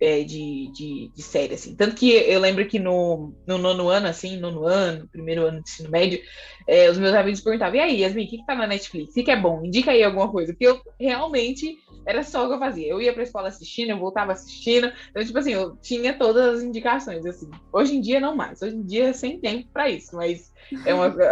É, 0.00 0.22
de, 0.22 0.70
de, 0.72 1.12
de, 1.14 1.22
série, 1.22 1.54
assim. 1.54 1.74
Tanto 1.74 1.94
que 1.94 2.10
eu 2.10 2.40
lembro 2.40 2.66
que 2.66 2.78
no, 2.78 3.32
no 3.46 3.58
nono 3.58 3.88
ano, 3.88 4.08
assim, 4.08 4.36
nono 4.36 4.66
ano, 4.66 5.08
primeiro 5.08 5.46
ano 5.46 5.62
de 5.62 5.70
ensino 5.70 5.90
médio, 5.90 6.20
é, 6.66 6.90
os 6.90 6.98
meus 6.98 7.14
amigos 7.14 7.40
perguntavam, 7.40 7.76
e 7.76 7.80
aí, 7.80 8.00
Yasmin, 8.00 8.24
o 8.24 8.28
que, 8.28 8.38
que 8.38 8.46
tá 8.46 8.54
na 8.54 8.66
Netflix? 8.66 9.10
O 9.10 9.14
que, 9.14 9.22
que 9.22 9.30
é 9.30 9.40
bom? 9.40 9.64
Indica 9.64 9.90
aí 9.92 10.02
alguma 10.02 10.30
coisa. 10.30 10.52
Porque 10.52 10.66
eu 10.66 10.80
realmente 10.98 11.78
era 12.06 12.22
só 12.22 12.44
o 12.44 12.48
que 12.48 12.54
eu 12.54 12.58
fazia. 12.58 12.88
Eu 12.88 13.00
ia 13.00 13.12
pra 13.12 13.22
escola 13.22 13.48
assistindo, 13.48 13.90
eu 13.90 13.98
voltava 13.98 14.32
assistindo. 14.32 14.92
Então, 15.10 15.24
tipo 15.24 15.38
assim, 15.38 15.52
eu 15.52 15.76
tinha 15.76 16.12
todas 16.12 16.58
as 16.58 16.62
indicações, 16.62 17.24
assim. 17.24 17.50
Hoje 17.72 17.96
em 17.96 18.00
dia, 18.00 18.20
não 18.20 18.36
mais. 18.36 18.60
Hoje 18.62 18.76
em 18.76 18.82
dia, 18.82 19.12
sem 19.12 19.38
tempo 19.40 19.68
pra 19.72 19.88
isso. 19.88 20.16
Mas 20.16 20.52
é 20.84 20.94
uma, 20.94 21.06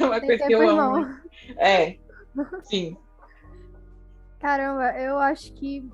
é 0.00 0.04
uma 0.04 0.20
coisa 0.20 0.46
que 0.46 0.52
eu 0.52 0.68
amo. 0.68 1.06
É, 1.58 1.96
sim. 2.62 2.96
Caramba, 4.38 4.90
eu 4.98 5.18
acho 5.18 5.52
que 5.54 5.88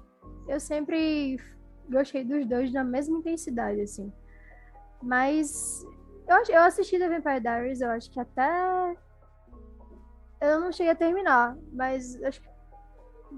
eu 0.49 0.59
sempre 0.59 1.39
gostei 1.91 2.25
dos 2.25 2.47
dois 2.47 2.73
na 2.73 2.85
mesma 2.85 3.19
intensidade, 3.19 3.81
assim. 3.81 4.13
Mas 5.03 5.85
eu, 6.27 6.55
eu 6.55 6.63
assisti 6.63 6.99
The 6.99 7.09
Vampire 7.09 7.41
Diaries, 7.41 7.81
eu 7.81 7.91
acho 7.91 8.11
que 8.11 8.21
até. 8.21 8.97
Eu 10.41 10.61
não 10.61 10.71
cheguei 10.71 10.93
a 10.93 10.97
terminar, 10.97 11.57
mas 11.73 12.23
acho 12.23 12.41
que 12.41 12.49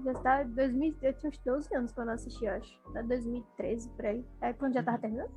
já 0.05 0.13
tá 0.13 0.43
2000, 0.43 0.95
eu 1.01 1.13
tinha 1.13 1.29
uns 1.29 1.37
12 1.39 1.75
anos 1.75 1.91
quando 1.91 2.09
eu 2.09 2.15
assisti, 2.15 2.45
eu 2.45 2.53
acho. 2.53 2.79
Tá 2.93 3.01
2013 3.01 3.89
por 3.89 4.05
aí. 4.05 4.25
É 4.41 4.53
quando 4.53 4.73
já 4.73 4.83
tava 4.83 4.99
terminando? 4.99 5.31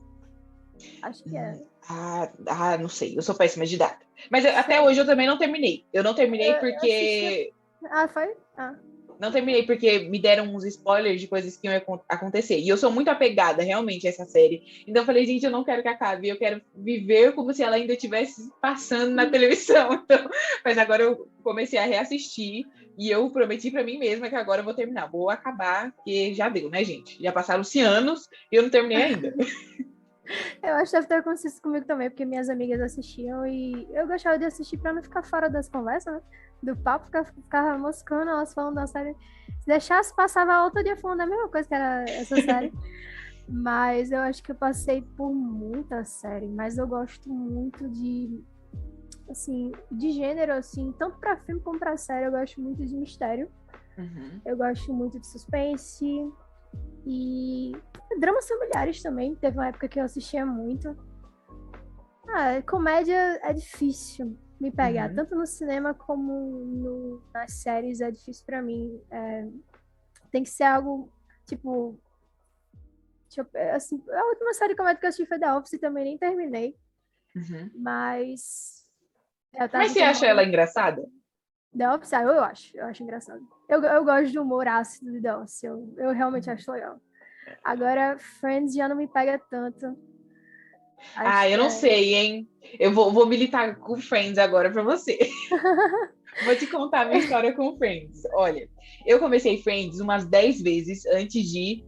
Acho 1.03 1.23
que 1.25 1.37
é. 1.37 1.63
Ah, 1.89 2.31
ah, 2.49 2.79
não 2.79 2.89
sei. 2.89 3.17
Eu 3.17 3.23
sou 3.23 3.35
péssima 3.35 3.65
de 3.65 3.77
data. 3.77 4.05
Mas 4.31 4.45
eu, 4.45 4.57
até 4.57 4.81
hoje 4.81 5.01
eu 5.01 5.07
também 5.07 5.27
não 5.27 5.39
terminei. 5.39 5.85
Eu 5.93 6.03
não 6.03 6.15
terminei 6.15 6.53
eu, 6.53 6.59
porque. 6.59 7.53
Eu 7.83 7.89
ah, 7.91 8.09
foi? 8.09 8.37
Ah. 8.57 8.75
Não 9.21 9.31
terminei 9.31 9.63
porque 9.65 10.01
me 10.01 10.19
deram 10.19 10.45
uns 10.55 10.65
spoilers 10.65 11.21
de 11.21 11.29
coisas 11.29 11.57
que 11.57 11.67
iam 11.67 12.03
acontecer. 12.09 12.59
E 12.59 12.69
eu 12.69 12.77
sou 12.77 12.91
muito 12.91 13.09
apegada 13.09 13.63
realmente 13.63 14.07
a 14.07 14.11
essa 14.11 14.25
série. 14.25 14.85
Então 14.87 15.03
eu 15.03 15.07
falei, 15.07 15.25
gente, 15.27 15.45
eu 15.45 15.51
não 15.51 15.65
quero 15.65 15.83
que 15.83 15.89
acabe. 15.89 16.29
Eu 16.29 16.39
quero 16.39 16.61
viver 16.75 17.33
como 17.33 17.53
se 17.53 17.63
ela 17.63 17.77
ainda 17.77 17.93
estivesse 17.93 18.51
passando 18.61 19.11
na 19.11 19.27
televisão. 19.27 20.05
Então, 20.05 20.29
mas 20.65 20.77
agora 20.77 21.03
eu 21.03 21.29
comecei 21.43 21.79
a 21.79 21.87
reassistir. 21.87 22.67
E 22.97 23.11
eu 23.11 23.31
prometi 23.31 23.71
para 23.71 23.83
mim 23.83 23.99
mesma 23.99 24.29
que 24.29 24.37
agora 24.37 24.61
eu 24.61 24.65
vou 24.65 24.75
terminar. 24.75 25.11
Vou 25.11 25.31
acabar, 25.31 25.93
porque 25.93 26.35
já 26.35 26.49
deu, 26.49 26.71
né, 26.71 26.85
gente? 26.85 27.21
Já 27.23 27.33
passaram-se 27.33 27.81
anos 27.81 28.29
e 28.53 28.57
eu 28.57 28.63
não 28.63 28.71
terminei 28.71 29.03
ainda. 29.03 29.35
Eu 30.63 30.75
acho 30.77 30.91
que 30.91 30.97
deve 30.97 31.09
ter 31.09 31.15
acontecido 31.17 31.61
comigo 31.61 31.87
também, 31.87 32.09
porque 32.09 32.25
minhas 32.25 32.49
amigas 32.49 32.81
assistiam 32.81 33.47
e 33.47 33.87
eu 33.93 34.07
gostava 34.07 34.39
de 34.39 34.45
assistir 34.45 34.79
para 34.79 34.93
não 34.93 35.03
ficar 35.03 35.23
fora 35.23 35.51
das 35.51 35.69
conversas, 35.69 36.15
né? 36.15 36.21
Do 36.65 36.77
papo, 36.77 37.07
ficava, 37.07 37.25
ficava 37.27 37.79
moscando, 37.79 38.31
elas 38.31 38.55
falando 38.55 38.77
da 38.77 38.87
série. 38.87 39.15
Se 39.61 39.67
deixasse, 39.67 40.15
passava 40.15 40.65
outro 40.65 40.83
dia 40.83 40.97
falando 40.97 41.21
a 41.21 41.27
mesma 41.27 41.49
coisa 41.49 41.69
que 41.69 41.75
era 41.75 42.05
essa 42.09 42.37
série. 42.37 42.73
mas 43.49 44.11
eu 44.11 44.21
acho 44.21 44.43
que 44.43 44.53
eu 44.53 44.55
passei 44.55 45.03
por 45.03 45.33
muita 45.33 46.05
série, 46.05 46.49
mas 46.49 46.79
eu 46.79 46.87
gosto 46.87 47.29
muito 47.31 47.89
de 47.89 48.43
assim, 49.29 49.73
de 49.91 50.11
gênero, 50.11 50.53
assim, 50.53 50.93
tanto 50.99 51.19
para 51.19 51.37
filme 51.39 51.61
como 51.61 51.79
para 51.79 51.97
série, 51.97 52.27
eu 52.27 52.31
gosto 52.31 52.61
muito 52.61 52.85
de 52.85 52.95
mistério. 52.97 53.51
Uhum. 53.97 54.41
Eu 54.45 54.57
gosto 54.57 54.93
muito 54.93 55.19
de 55.19 55.27
suspense 55.27 56.05
e 57.07 57.73
dramas 58.19 58.47
familiares 58.49 59.03
também. 59.03 59.35
Teve 59.35 59.57
uma 59.57 59.69
época 59.69 59.89
que 59.89 59.99
eu 59.99 60.05
assistia 60.05 60.45
muito. 60.45 60.97
Ah, 62.29 62.61
comédia 62.67 63.41
é 63.43 63.53
difícil 63.53 64.37
me 64.65 64.71
pegar, 64.71 65.11
uhum. 65.11 65.17
tanto 65.17 65.35
no 65.35 65.47
cinema 65.47 65.95
como 65.95 66.33
no, 66.33 67.23
nas 67.33 67.53
séries 67.53 68.01
é 68.01 68.11
difícil 68.11 68.45
para 68.47 68.63
mim. 68.63 69.01
É, 69.11 69.47
tem 70.31 70.43
que 70.43 70.49
ser 70.49 70.65
algo 70.65 71.13
tipo, 71.47 71.99
tipo 73.29 73.51
assim, 73.75 74.03
a 74.11 74.25
última 74.27 74.55
série 74.55 74.73
de 74.73 74.77
comédia 74.77 74.99
que 74.99 75.07
eu 75.07 75.09
assisti 75.09 75.29
foi 75.29 75.39
The 75.39 75.55
Office, 75.55 75.81
também 75.81 76.05
nem 76.05 76.19
terminei. 76.19 76.77
Uhum. 77.37 77.71
Mas 77.75 78.85
mas 79.73 79.93
você 79.93 80.03
acha 80.03 80.27
ela 80.27 80.45
engraçada? 80.45 81.07
The 81.77 81.91
Office, 81.93 82.13
ah, 82.13 82.23
eu 82.23 82.45
acho, 82.45 82.77
eu 82.77 82.87
acho 82.87 83.03
engraçado. 83.03 83.41
Eu, 83.69 83.83
eu 83.83 84.05
gosto 84.05 84.33
do 84.33 84.43
humor 84.43 84.67
ácido 84.67 85.13
de 85.13 85.21
The 85.21 85.37
Office, 85.37 85.63
eu, 85.63 85.95
eu 85.97 86.13
realmente 86.13 86.51
acho 86.51 86.71
legal. 86.71 87.01
Agora, 87.63 88.17
Friends 88.19 88.75
já 88.75 88.89
não 88.89 88.97
me 88.97 89.09
pega 89.09 89.39
tanto. 89.51 89.97
Acho 91.17 91.29
ah, 91.29 91.49
eu 91.49 91.59
não 91.59 91.67
é... 91.67 91.71
sei, 91.71 92.15
hein? 92.15 92.49
Eu 92.79 92.93
vou, 92.93 93.13
vou 93.13 93.27
militar 93.27 93.77
com 93.77 93.97
Friends 94.01 94.39
agora 94.39 94.71
pra 94.71 94.83
você. 94.83 95.19
vou 96.45 96.57
te 96.57 96.67
contar 96.67 97.03
a 97.03 97.05
minha 97.05 97.19
história 97.19 97.55
com 97.55 97.77
Friends. 97.77 98.23
Olha, 98.35 98.69
eu 99.07 99.19
comecei 99.19 99.63
Friends 99.63 100.01
umas 100.01 100.25
10 100.27 100.63
vezes 100.63 101.07
antes 101.07 101.51
de 101.51 101.85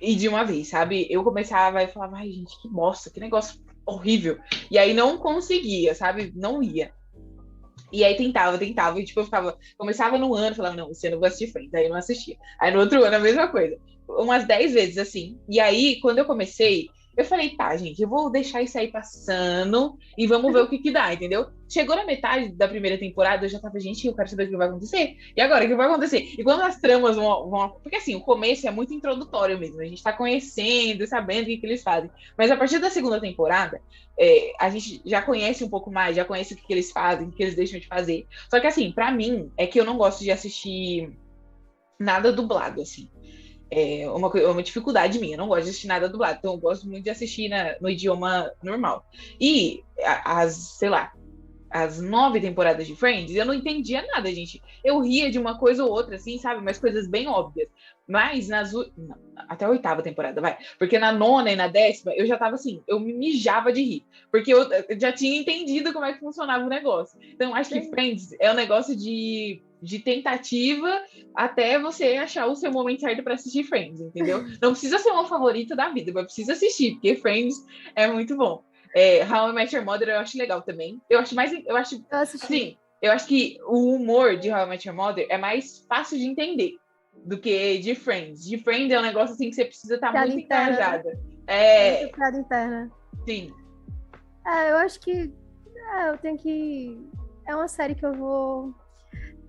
ir 0.00 0.16
de 0.16 0.28
uma 0.28 0.44
vez, 0.44 0.68
sabe? 0.68 1.06
Eu 1.10 1.24
começava 1.24 1.82
e 1.82 1.88
falava, 1.88 2.18
ai, 2.18 2.30
gente, 2.30 2.60
que 2.60 2.68
bosta, 2.68 3.10
que 3.10 3.20
negócio 3.20 3.60
horrível. 3.86 4.38
E 4.70 4.78
aí 4.78 4.94
não 4.94 5.18
conseguia, 5.18 5.94
sabe? 5.94 6.32
Não 6.34 6.62
ia. 6.62 6.92
E 7.92 8.04
aí 8.04 8.16
tentava, 8.16 8.58
tentava, 8.58 9.00
e 9.00 9.04
tipo, 9.04 9.20
eu 9.20 9.24
ficava, 9.24 9.56
começava 9.78 10.18
no 10.18 10.34
ano, 10.34 10.56
falava, 10.56 10.74
não, 10.74 10.88
você 10.88 11.08
não 11.08 11.20
vai 11.20 11.28
assistir 11.28 11.52
Friends, 11.52 11.72
aí 11.74 11.84
eu 11.84 11.90
não 11.90 11.96
assistia. 11.96 12.36
Aí 12.60 12.72
no 12.72 12.80
outro 12.80 13.04
ano 13.04 13.16
a 13.16 13.20
mesma 13.20 13.48
coisa. 13.48 13.76
Umas 14.08 14.46
10 14.46 14.74
vezes 14.74 14.98
assim. 14.98 15.38
E 15.48 15.60
aí, 15.60 15.98
quando 16.00 16.18
eu 16.18 16.24
comecei, 16.24 16.88
eu 17.16 17.24
falei, 17.24 17.50
tá, 17.50 17.76
gente, 17.76 18.02
eu 18.02 18.08
vou 18.08 18.30
deixar 18.30 18.62
isso 18.62 18.76
aí 18.76 18.88
passando 18.88 19.96
e 20.18 20.26
vamos 20.26 20.52
ver 20.52 20.62
o 20.62 20.68
que 20.68 20.78
que 20.78 20.90
dá, 20.90 21.12
entendeu? 21.12 21.46
Chegou 21.68 21.94
na 21.94 22.04
metade 22.04 22.48
da 22.50 22.66
primeira 22.66 22.98
temporada, 22.98 23.44
eu 23.44 23.48
já 23.48 23.60
tava, 23.60 23.78
gente, 23.78 24.06
eu 24.06 24.14
quero 24.14 24.28
saber 24.28 24.44
o 24.44 24.48
que 24.50 24.56
vai 24.56 24.68
acontecer. 24.68 25.16
E 25.36 25.40
agora, 25.40 25.64
o 25.64 25.68
que 25.68 25.74
vai 25.74 25.86
acontecer? 25.86 26.34
E 26.36 26.42
quando 26.42 26.62
as 26.62 26.80
tramas 26.80 27.16
vão, 27.16 27.48
vão. 27.48 27.70
Porque 27.82 27.96
assim, 27.96 28.14
o 28.14 28.20
começo 28.20 28.66
é 28.66 28.70
muito 28.70 28.92
introdutório 28.92 29.58
mesmo, 29.58 29.80
a 29.80 29.84
gente 29.84 30.02
tá 30.02 30.12
conhecendo, 30.12 31.06
sabendo 31.06 31.44
o 31.44 31.46
que, 31.46 31.58
que 31.58 31.66
eles 31.66 31.82
fazem. 31.82 32.10
Mas 32.36 32.50
a 32.50 32.56
partir 32.56 32.78
da 32.78 32.90
segunda 32.90 33.20
temporada, 33.20 33.80
é, 34.18 34.52
a 34.58 34.68
gente 34.68 35.00
já 35.04 35.22
conhece 35.22 35.62
um 35.62 35.68
pouco 35.68 35.90
mais, 35.90 36.16
já 36.16 36.24
conhece 36.24 36.54
o 36.54 36.56
que, 36.56 36.66
que 36.66 36.72
eles 36.72 36.90
fazem, 36.90 37.28
o 37.28 37.32
que 37.32 37.42
eles 37.42 37.54
deixam 37.54 37.78
de 37.78 37.86
fazer. 37.86 38.26
Só 38.50 38.58
que 38.58 38.66
assim, 38.66 38.90
para 38.90 39.12
mim, 39.12 39.50
é 39.56 39.66
que 39.66 39.78
eu 39.78 39.84
não 39.84 39.96
gosto 39.96 40.22
de 40.22 40.30
assistir 40.32 41.16
nada 41.98 42.32
dublado, 42.32 42.82
assim 42.82 43.08
é 43.74 44.10
uma, 44.10 44.28
uma 44.28 44.62
dificuldade 44.62 45.18
minha. 45.18 45.34
Eu 45.34 45.38
não 45.38 45.48
gosto 45.48 45.64
de 45.64 45.70
assistir 45.70 45.86
nada 45.86 46.08
dublado, 46.08 46.38
então 46.38 46.52
eu 46.52 46.58
gosto 46.58 46.88
muito 46.88 47.04
de 47.04 47.10
assistir 47.10 47.48
na, 47.48 47.76
no 47.80 47.90
idioma 47.90 48.52
normal. 48.62 49.04
E 49.40 49.82
as, 50.24 50.54
sei 50.54 50.88
lá, 50.88 51.12
as 51.74 52.00
nove 52.00 52.40
temporadas 52.40 52.86
de 52.86 52.94
Friends, 52.94 53.34
eu 53.34 53.44
não 53.44 53.52
entendia 53.52 54.06
nada, 54.06 54.32
gente. 54.32 54.62
Eu 54.84 55.00
ria 55.00 55.28
de 55.28 55.40
uma 55.40 55.58
coisa 55.58 55.84
ou 55.84 55.90
outra, 55.90 56.14
assim, 56.14 56.38
sabe? 56.38 56.62
Mas 56.62 56.78
coisas 56.78 57.08
bem 57.08 57.26
óbvias. 57.26 57.68
Mas 58.06 58.46
nas. 58.46 58.72
Até 59.48 59.64
a 59.64 59.70
oitava 59.70 60.00
temporada, 60.00 60.40
vai. 60.40 60.56
Porque 60.78 61.00
na 61.00 61.10
nona 61.10 61.50
e 61.50 61.56
na 61.56 61.66
décima, 61.66 62.14
eu 62.14 62.26
já 62.26 62.38
tava 62.38 62.54
assim, 62.54 62.80
eu 62.86 63.00
me 63.00 63.12
mijava 63.12 63.72
de 63.72 63.82
rir. 63.82 64.04
Porque 64.30 64.54
eu, 64.54 64.70
eu 64.70 65.00
já 65.00 65.10
tinha 65.10 65.36
entendido 65.36 65.92
como 65.92 66.04
é 66.04 66.12
que 66.12 66.20
funcionava 66.20 66.64
o 66.64 66.68
negócio. 66.68 67.18
Então, 67.20 67.52
acho 67.52 67.70
que 67.70 67.90
Friends 67.90 68.36
é 68.38 68.52
um 68.52 68.54
negócio 68.54 68.94
de 68.94 69.60
de 69.84 69.98
tentativa 69.98 71.02
até 71.34 71.78
você 71.78 72.16
achar 72.16 72.46
o 72.46 72.56
seu 72.56 72.72
momento 72.72 73.00
certo 73.00 73.22
para 73.22 73.34
assistir 73.34 73.64
Friends, 73.64 74.00
entendeu? 74.00 74.42
Não 74.60 74.70
precisa 74.70 74.98
ser 74.98 75.10
uma 75.10 75.26
favorita 75.26 75.76
da 75.76 75.90
vida, 75.90 76.10
mas 76.12 76.24
precisa 76.24 76.54
assistir, 76.54 76.92
porque 76.92 77.16
Friends 77.16 77.54
é 77.94 78.06
muito 78.06 78.36
bom. 78.36 78.64
É, 78.96 79.24
How 79.24 79.50
I 79.50 79.52
Met 79.52 79.74
Your 79.74 79.84
Mother 79.84 80.08
eu 80.08 80.18
acho 80.18 80.38
legal 80.38 80.62
também. 80.62 81.00
Eu 81.10 81.18
acho 81.18 81.34
mais. 81.34 81.52
Eu 81.52 81.76
acho. 81.76 81.96
Eu 82.10 82.18
assim, 82.18 82.78
eu 83.02 83.12
acho 83.12 83.26
que 83.26 83.58
o 83.66 83.94
humor 83.94 84.36
de 84.36 84.50
How 84.50 84.66
I 84.66 84.68
Met 84.68 84.88
Your 84.88 84.96
Mother 84.96 85.26
é 85.28 85.36
mais 85.36 85.84
fácil 85.88 86.16
de 86.16 86.24
entender 86.24 86.72
do 87.24 87.38
que 87.38 87.78
de 87.78 87.94
Friends. 87.94 88.44
De 88.44 88.56
Friends 88.56 88.92
é 88.92 88.98
um 88.98 89.02
negócio 89.02 89.34
assim 89.34 89.50
que 89.50 89.56
você 89.56 89.64
precisa 89.64 89.96
estar 89.96 90.12
tá 90.12 90.20
muito 90.20 90.38
interna. 90.38 90.70
engajada. 90.70 91.20
É. 91.46 92.10
Muito 92.16 92.38
interna. 92.38 92.90
Sim. 93.26 93.52
É, 94.46 94.70
eu 94.70 94.76
acho 94.76 95.00
que. 95.00 95.32
É, 95.96 96.10
eu 96.10 96.18
tenho 96.18 96.38
que. 96.38 96.96
É 97.46 97.54
uma 97.54 97.68
série 97.68 97.96
que 97.96 98.06
eu 98.06 98.14
vou 98.14 98.72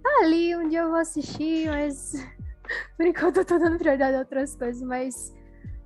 tá 0.05 0.19
ali, 0.21 0.55
um 0.55 0.69
dia 0.69 0.81
eu 0.81 0.89
vou 0.89 0.99
assistir, 0.99 1.67
mas 1.67 2.13
por 2.95 3.05
enquanto 3.05 3.37
eu 3.37 3.45
tô 3.45 3.57
dando 3.57 3.77
prioridade 3.77 4.15
a 4.15 4.19
outras 4.19 4.55
coisas, 4.55 4.81
mas, 4.83 5.35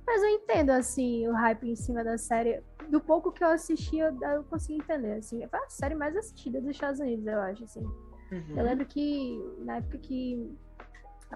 mas 0.06 0.22
eu 0.22 0.28
entendo, 0.28 0.70
assim, 0.70 1.26
o 1.26 1.32
hype 1.32 1.70
em 1.70 1.76
cima 1.76 2.04
da 2.04 2.18
série. 2.18 2.62
Do 2.90 3.00
pouco 3.00 3.30
que 3.32 3.42
eu 3.42 3.48
assisti, 3.48 3.98
eu, 3.98 4.16
eu 4.20 4.44
consegui 4.44 4.74
entender, 4.74 5.12
assim. 5.12 5.46
Foi 5.48 5.58
a 5.60 5.68
série 5.68 5.94
mais 5.94 6.16
assistida 6.16 6.60
dos 6.60 6.70
Estados 6.70 7.00
Unidos, 7.00 7.26
eu 7.26 7.40
acho, 7.40 7.64
assim. 7.64 7.82
Uhum. 8.32 8.56
Eu 8.56 8.64
lembro 8.64 8.84
que 8.84 9.40
na 9.60 9.76
época 9.76 9.98
que 9.98 10.56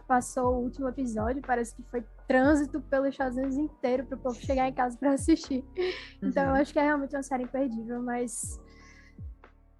passou 0.08 0.56
o 0.56 0.62
último 0.64 0.88
episódio, 0.88 1.40
parece 1.46 1.74
que 1.74 1.82
foi 1.84 2.04
trânsito 2.26 2.80
pelos 2.82 3.08
Estados 3.08 3.36
Unidos 3.36 3.56
inteiro 3.56 4.04
para 4.04 4.16
o 4.16 4.20
povo 4.20 4.34
chegar 4.34 4.68
em 4.68 4.72
casa 4.72 4.98
para 4.98 5.12
assistir. 5.12 5.64
Uhum. 5.76 6.28
Então 6.28 6.42
eu 6.42 6.50
uhum. 6.50 6.56
acho 6.56 6.72
que 6.72 6.78
é 6.78 6.82
realmente 6.82 7.14
uma 7.14 7.22
série 7.22 7.44
imperdível, 7.44 8.02
mas 8.02 8.60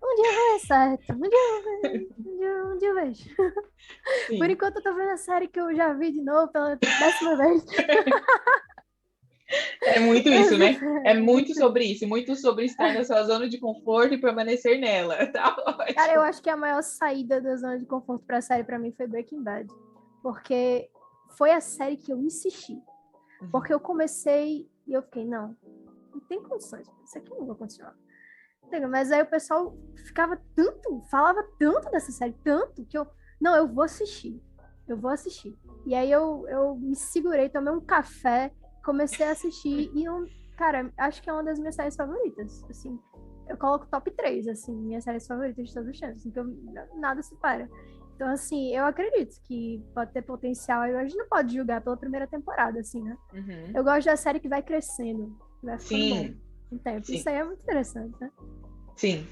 um 0.04 0.14
dia 0.14 0.32
vai 0.32 0.58
certo. 0.60 1.12
Um 1.12 1.20
dia, 1.20 1.98
um 2.18 2.36
dia, 2.36 2.64
um 2.64 2.78
dia 2.78 2.88
eu 2.88 2.94
vejo. 2.94 3.30
Sim. 4.26 4.38
Por 4.38 4.50
enquanto 4.50 4.76
eu 4.76 4.82
tô 4.82 4.94
vendo 4.94 5.10
a 5.10 5.16
série 5.16 5.48
que 5.48 5.58
eu 5.58 5.74
já 5.74 5.92
vi 5.92 6.12
de 6.12 6.22
novo 6.22 6.52
pela 6.52 6.76
décima 6.76 7.36
vez. 7.36 7.64
É 9.82 10.00
muito 10.00 10.28
isso, 10.28 10.56
né? 10.56 10.76
É 11.04 11.14
muito 11.20 11.54
sobre 11.54 11.84
isso, 11.84 12.06
muito 12.06 12.34
sobre 12.34 12.64
estar 12.64 12.92
na 12.92 13.04
sua 13.04 13.22
zona 13.24 13.48
de 13.48 13.58
conforto 13.58 14.14
e 14.14 14.20
permanecer 14.20 14.78
nela. 14.78 15.14
Tá 15.34 15.54
ótimo. 15.66 15.94
Cara, 15.94 16.14
eu 16.14 16.22
acho 16.22 16.42
que 16.42 16.48
a 16.48 16.56
maior 16.56 16.82
saída 16.82 17.40
da 17.40 17.56
zona 17.56 17.78
de 17.78 17.86
conforto 17.86 18.24
para 18.24 18.38
a 18.38 18.42
série 18.42 18.64
para 18.64 18.78
mim 18.78 18.92
foi 18.92 19.06
Breaking 19.06 19.42
Bad, 19.42 19.68
porque 20.22 20.88
foi 21.36 21.50
a 21.50 21.60
série 21.60 21.96
que 21.96 22.12
eu 22.12 22.20
insisti. 22.20 22.72
Uhum. 23.42 23.50
Porque 23.50 23.72
eu 23.72 23.80
comecei 23.80 24.68
e 24.86 24.92
eu 24.92 25.02
fiquei, 25.02 25.24
não, 25.24 25.56
não 26.12 26.20
tem 26.20 26.42
condições, 26.42 26.86
isso 27.04 27.18
aqui 27.18 27.32
eu 27.32 27.38
não 27.38 27.46
vou 27.46 27.56
continuar. 27.56 27.94
Mas 28.90 29.12
aí 29.12 29.22
o 29.22 29.26
pessoal 29.26 29.76
ficava 30.06 30.40
tanto, 30.54 31.02
falava 31.10 31.44
tanto 31.58 31.90
dessa 31.90 32.12
série, 32.12 32.34
tanto, 32.44 32.84
que 32.84 32.98
eu, 32.98 33.06
não, 33.40 33.56
eu 33.56 33.68
vou 33.68 33.84
assistir. 33.84 34.42
Eu 34.86 34.96
vou 34.96 35.10
assistir. 35.10 35.56
E 35.86 35.94
aí 35.94 36.10
eu, 36.10 36.46
eu 36.48 36.76
me 36.76 36.94
segurei, 36.94 37.48
tomei 37.48 37.72
um 37.72 37.80
café, 37.80 38.52
comecei 38.84 39.26
a 39.26 39.30
assistir 39.32 39.90
e 39.94 40.04
eu, 40.04 40.26
cara, 40.56 40.92
acho 40.98 41.22
que 41.22 41.30
é 41.30 41.32
uma 41.32 41.44
das 41.44 41.58
minhas 41.58 41.74
séries 41.74 41.96
favoritas. 41.96 42.64
Assim, 42.68 42.98
eu 43.48 43.56
coloco 43.56 43.86
top 43.86 44.10
3, 44.10 44.48
assim, 44.48 44.74
minhas 44.74 45.04
séries 45.04 45.26
favoritas 45.26 45.68
de 45.68 45.74
todos 45.74 45.90
os 45.90 46.00
tempos. 46.00 46.26
Então, 46.26 46.44
nada 46.96 47.22
se 47.22 47.34
para. 47.36 47.68
Então, 48.14 48.28
assim, 48.28 48.74
eu 48.74 48.84
acredito 48.84 49.40
que 49.42 49.82
pode 49.92 50.12
ter 50.12 50.22
potencial. 50.22 50.82
A 50.82 51.02
gente 51.02 51.16
não 51.16 51.28
pode 51.28 51.54
julgar 51.54 51.80
pela 51.80 51.96
primeira 51.96 52.26
temporada, 52.26 52.78
assim, 52.78 53.02
né? 53.02 53.16
Uhum. 53.32 53.72
Eu 53.74 53.82
gosto 53.82 54.06
da 54.06 54.16
série 54.16 54.38
que 54.38 54.48
vai 54.48 54.62
crescendo. 54.62 55.36
Vai 55.62 55.78
Sim. 55.78 56.40
Tempo. 56.82 57.06
Sim. 57.06 57.14
Isso 57.16 57.28
aí 57.28 57.36
é 57.36 57.44
muito 57.44 57.62
interessante, 57.62 58.14
né? 58.20 58.30
Sim. 58.96 59.26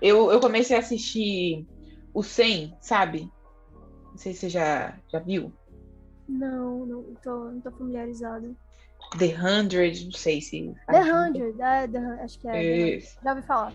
Eu, 0.00 0.30
eu 0.30 0.40
comecei 0.40 0.76
a 0.76 0.80
assistir 0.80 1.66
o 2.14 2.22
100, 2.22 2.76
sabe? 2.80 3.30
Não 4.10 4.16
sei 4.16 4.32
se 4.32 4.40
você 4.40 4.48
já, 4.48 4.96
já 5.08 5.18
viu. 5.18 5.52
Não, 6.28 6.86
não 6.86 7.02
tô, 7.22 7.44
não 7.50 7.60
tô 7.60 7.70
familiarizada. 7.72 8.54
The 9.18 9.34
Hundred, 9.40 10.04
não 10.04 10.12
sei 10.12 10.40
se. 10.40 10.74
The 10.88 11.12
Hundred, 11.12 11.60
é, 11.60 11.88
the, 11.88 11.98
acho 12.22 12.38
que 12.38 12.48
é. 12.48 13.00
Já 13.00 13.30
ouvi 13.30 13.42
falar. 13.42 13.72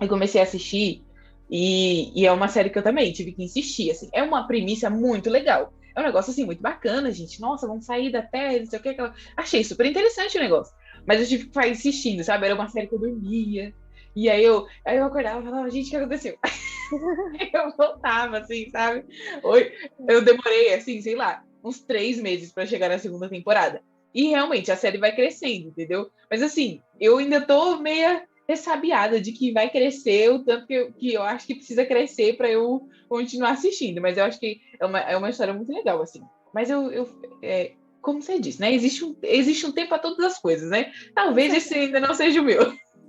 Eu 0.00 0.08
comecei 0.08 0.40
a 0.40 0.44
assistir 0.44 1.04
E, 1.48 2.20
e, 2.20 2.26
é 2.26 2.32
uma 2.32 2.48
série 2.48 2.70
que 2.70 2.78
eu 2.78 2.82
também 2.82 3.12
tive 3.12 3.32
que 3.32 3.44
insistir, 3.44 3.90
assim. 3.90 4.08
É 4.12 4.22
uma 4.22 4.46
premissa 4.46 4.90
muito 4.90 5.30
legal. 5.30 5.72
É 5.94 6.00
um 6.00 6.04
negócio, 6.04 6.32
assim, 6.32 6.44
muito 6.44 6.60
bacana, 6.60 7.12
gente. 7.12 7.40
Nossa, 7.40 7.68
vamos 7.68 7.84
sair 7.84 8.10
da 8.10 8.22
Terra, 8.22 8.58
não 8.58 8.66
sei 8.66 8.78
o 8.78 8.82
que. 8.82 8.88
Aquela... 8.88 9.14
Achei 9.36 9.62
super 9.62 9.86
interessante 9.86 10.36
o 10.36 10.40
negócio. 10.40 10.74
Mas 11.06 11.20
eu 11.20 11.26
tive 11.26 11.44
que 11.44 11.48
ficar 11.48 11.68
insistindo, 11.68 12.24
sabe? 12.24 12.46
Era 12.46 12.54
uma 12.54 12.68
série 12.68 12.86
que 12.86 12.94
eu 12.94 12.98
dormia. 12.98 13.74
E 14.16 14.30
aí 14.30 14.44
eu, 14.44 14.66
aí 14.84 14.96
eu 14.96 15.04
acordava 15.04 15.40
e 15.40 15.44
falava, 15.44 15.70
gente, 15.70 15.88
o 15.88 15.90
que 15.90 15.96
aconteceu? 15.96 16.38
eu 17.52 17.76
voltava, 17.76 18.38
assim, 18.38 18.70
sabe? 18.70 19.04
Eu 20.08 20.22
demorei, 20.22 20.72
assim, 20.74 21.00
sei 21.00 21.16
lá, 21.16 21.42
uns 21.64 21.80
três 21.82 22.20
meses 22.20 22.52
para 22.52 22.66
chegar 22.66 22.88
na 22.88 22.98
segunda 22.98 23.28
temporada. 23.28 23.82
E 24.14 24.28
realmente 24.28 24.70
a 24.70 24.76
série 24.76 24.98
vai 24.98 25.14
crescendo, 25.14 25.68
entendeu? 25.68 26.08
Mas 26.30 26.42
assim, 26.42 26.80
eu 27.00 27.18
ainda 27.18 27.40
tô 27.40 27.78
meia 27.78 28.24
ressabiada 28.48 29.20
de 29.20 29.32
que 29.32 29.52
vai 29.52 29.68
crescer 29.70 30.30
o 30.30 30.44
tanto 30.44 30.66
que 30.66 30.74
eu, 30.74 30.92
que 30.92 31.12
eu 31.12 31.22
acho 31.22 31.46
que 31.46 31.56
precisa 31.56 31.84
crescer 31.84 32.36
para 32.36 32.48
eu 32.48 32.86
continuar 33.08 33.50
assistindo. 33.50 34.00
Mas 34.00 34.16
eu 34.16 34.24
acho 34.24 34.38
que 34.38 34.60
é 34.78 34.86
uma, 34.86 35.00
é 35.00 35.16
uma 35.16 35.30
história 35.30 35.52
muito 35.52 35.72
legal, 35.72 36.00
assim. 36.00 36.22
Mas 36.54 36.70
eu, 36.70 36.92
eu 36.92 37.08
é, 37.42 37.72
como 38.04 38.22
você 38.22 38.38
disse, 38.38 38.60
né? 38.60 38.72
Existe 38.72 39.04
um, 39.04 39.16
existe 39.22 39.66
um 39.66 39.72
tempo 39.72 39.88
para 39.88 39.98
todas 39.98 40.24
as 40.24 40.38
coisas, 40.38 40.70
né? 40.70 40.92
Talvez 41.14 41.52
esse 41.54 41.74
ainda 41.74 41.98
não 41.98 42.14
seja 42.14 42.40
o 42.40 42.44
meu. 42.44 42.60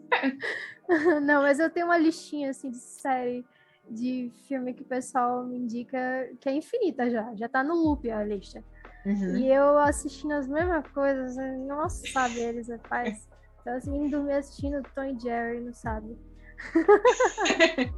não, 1.22 1.42
mas 1.42 1.60
eu 1.60 1.70
tenho 1.70 1.88
uma 1.88 1.98
listinha 1.98 2.50
assim 2.50 2.70
de 2.70 2.78
série 2.78 3.46
de 3.90 4.32
filme 4.48 4.74
que 4.74 4.82
o 4.82 4.86
pessoal 4.86 5.44
me 5.44 5.58
indica 5.58 6.30
que 6.40 6.50
é 6.50 6.54
infinita 6.54 7.10
já, 7.10 7.36
já 7.36 7.48
tá 7.48 7.64
no 7.64 7.76
loop 7.76 8.10
a 8.10 8.24
lista. 8.24 8.64
Uhum. 9.06 9.38
E 9.38 9.52
eu 9.52 9.78
assistindo 9.78 10.32
as 10.32 10.48
mesmas 10.48 10.88
coisas, 10.88 11.36
nossa, 11.68 12.08
sabe, 12.12 12.40
eles 12.40 12.68
faz. 12.88 13.28
Então, 13.62 13.76
assim, 13.76 13.96
indo 13.96 14.18
dormir 14.18 14.34
assistindo 14.34 14.82
Tom 14.96 15.04
e 15.04 15.20
Jerry, 15.20 15.60
não 15.60 15.74
sabe? 15.74 16.18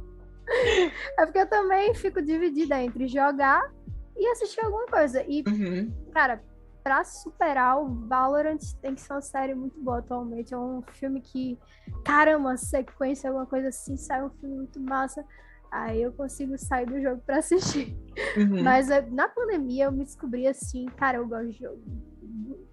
é 1.18 1.24
porque 1.24 1.38
eu 1.38 1.48
também 1.48 1.94
fico 1.94 2.20
dividida 2.20 2.82
entre 2.82 3.08
jogar 3.08 3.72
e 4.16 4.26
assistir 4.32 4.62
alguma 4.62 4.86
coisa. 4.86 5.24
E, 5.26 5.42
uhum. 5.46 5.90
cara, 6.12 6.42
pra 6.88 7.04
superar 7.04 7.78
o 7.78 7.86
Valorant 8.06 8.60
tem 8.80 8.94
que 8.94 9.02
ser 9.02 9.12
uma 9.12 9.20
série 9.20 9.54
muito 9.54 9.78
boa 9.78 9.98
atualmente. 9.98 10.54
É 10.54 10.56
um 10.56 10.80
filme 10.80 11.20
que, 11.20 11.58
caramba, 12.02 12.56
sequência, 12.56 13.28
alguma 13.28 13.44
coisa 13.44 13.68
assim, 13.68 13.94
sai 13.98 14.24
um 14.24 14.30
filme 14.30 14.56
muito 14.56 14.80
massa. 14.80 15.22
Aí 15.70 16.00
eu 16.00 16.10
consigo 16.12 16.56
sair 16.56 16.86
do 16.86 16.98
jogo 16.98 17.20
para 17.26 17.40
assistir. 17.40 17.94
Uhum. 18.38 18.62
Mas 18.62 18.88
eh, 18.88 19.06
na 19.10 19.28
pandemia 19.28 19.84
eu 19.84 19.92
me 19.92 20.02
descobri 20.02 20.46
assim, 20.46 20.86
cara, 20.96 21.18
eu 21.18 21.28
gosto 21.28 21.48
de 21.48 21.58
jogo. 21.58 21.82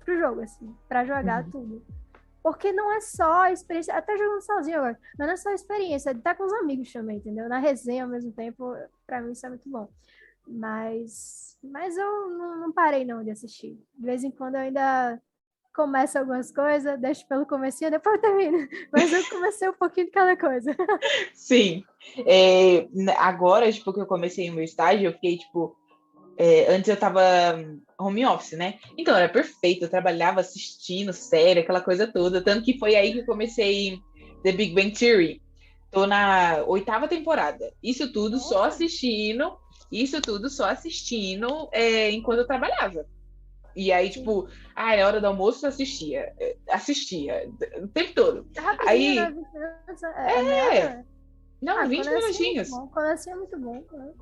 Pro 0.05 0.17
jogo, 0.17 0.39
assim, 0.39 0.73
para 0.87 1.03
jogar 1.03 1.43
uhum. 1.43 1.51
tudo. 1.51 1.85
Porque 2.41 2.71
não 2.71 2.93
é 2.93 3.01
só 3.01 3.41
a 3.41 3.51
experiência, 3.51 3.93
até 3.95 4.15
jogando 4.15 4.41
sozinho 4.43 4.77
agora, 4.77 4.97
mas 5.19 5.27
não 5.27 5.33
é 5.33 5.37
só 5.37 5.49
a 5.49 5.55
experiência, 5.55 6.11
é 6.11 6.13
de 6.13 6.19
estar 6.19 6.35
com 6.35 6.45
os 6.45 6.53
amigos 6.53 6.93
também, 6.93 7.17
entendeu? 7.17 7.49
Na 7.49 7.59
resenha 7.59 8.05
ao 8.05 8.09
mesmo 8.09 8.31
tempo, 8.31 8.73
para 9.05 9.19
mim 9.19 9.33
isso 9.33 9.45
é 9.45 9.49
muito 9.49 9.67
bom. 9.69 9.89
Mas, 10.47 11.57
mas 11.63 11.97
eu 11.97 12.29
não, 12.29 12.59
não 12.61 12.71
parei 12.71 13.03
não 13.03 13.23
de 13.23 13.31
assistir. 13.31 13.79
De 13.97 14.05
vez 14.05 14.23
em 14.23 14.31
quando 14.31 14.55
eu 14.55 14.61
ainda 14.61 15.21
começo 15.75 16.17
algumas 16.17 16.51
coisas, 16.51 16.99
deixo 16.99 17.27
pelo 17.27 17.45
comecinho, 17.45 17.91
depois 17.91 18.21
termino. 18.21 18.67
Mas 18.91 19.11
eu 19.11 19.27
comecei 19.29 19.67
um 19.69 19.73
pouquinho 19.73 20.07
de 20.07 20.11
cada 20.13 20.35
coisa. 20.37 20.73
Sim. 21.35 21.83
É, 22.25 22.87
agora, 23.17 23.71
tipo, 23.71 23.93
que 23.93 23.99
eu 23.99 24.05
comecei 24.05 24.49
o 24.49 24.53
meu 24.53 24.63
estágio, 24.63 25.07
eu 25.07 25.13
fiquei, 25.13 25.37
tipo... 25.37 25.75
É, 26.37 26.73
antes 26.73 26.89
eu 26.89 26.97
tava 26.97 27.21
home 27.97 28.25
office, 28.25 28.57
né? 28.57 28.77
Então 28.97 29.15
era 29.15 29.29
perfeito, 29.29 29.85
eu 29.85 29.89
trabalhava 29.89 30.41
assistindo 30.41 31.13
série, 31.13 31.61
aquela 31.61 31.79
coisa 31.79 32.07
toda. 32.07 32.41
Tanto 32.41 32.65
que 32.65 32.77
foi 32.77 32.93
aí 32.95 33.13
que 33.13 33.19
eu 33.19 33.25
comecei 33.25 34.01
The 34.43 34.51
Big 34.51 34.75
Bang 34.75 34.91
Theory. 34.91 35.41
Tô 35.91 36.05
na 36.05 36.61
oitava 36.67 37.07
temporada. 37.07 37.71
Isso 37.81 38.11
tudo 38.11 38.37
só 38.37 38.65
assistindo, 38.65 39.57
isso 39.91 40.21
tudo 40.21 40.49
só 40.49 40.69
assistindo 40.69 41.69
é, 41.71 42.11
enquanto 42.11 42.39
eu 42.39 42.47
trabalhava. 42.47 43.05
E 43.75 43.91
aí, 43.91 44.09
tipo, 44.09 44.47
ah, 44.73 44.95
é 44.95 45.03
hora 45.03 45.19
do 45.19 45.27
almoço, 45.27 45.67
assistia. 45.67 46.33
Assistia. 46.69 47.49
O 47.81 47.87
tempo 47.89 48.13
todo. 48.13 48.47
É 48.55 48.89
aí. 48.89 49.15
Né? 49.15 49.35
É. 50.15 50.77
é. 50.77 51.03
Não, 51.61 51.79
ah, 51.79 51.85
20 51.85 52.09
minutinhos. 52.09 52.71
É 52.71 52.71
quando 52.93 53.07
assim 53.07 53.31
é 53.31 53.35
muito 53.35 53.59
bom. 53.59 53.83
Né? 53.91 54.13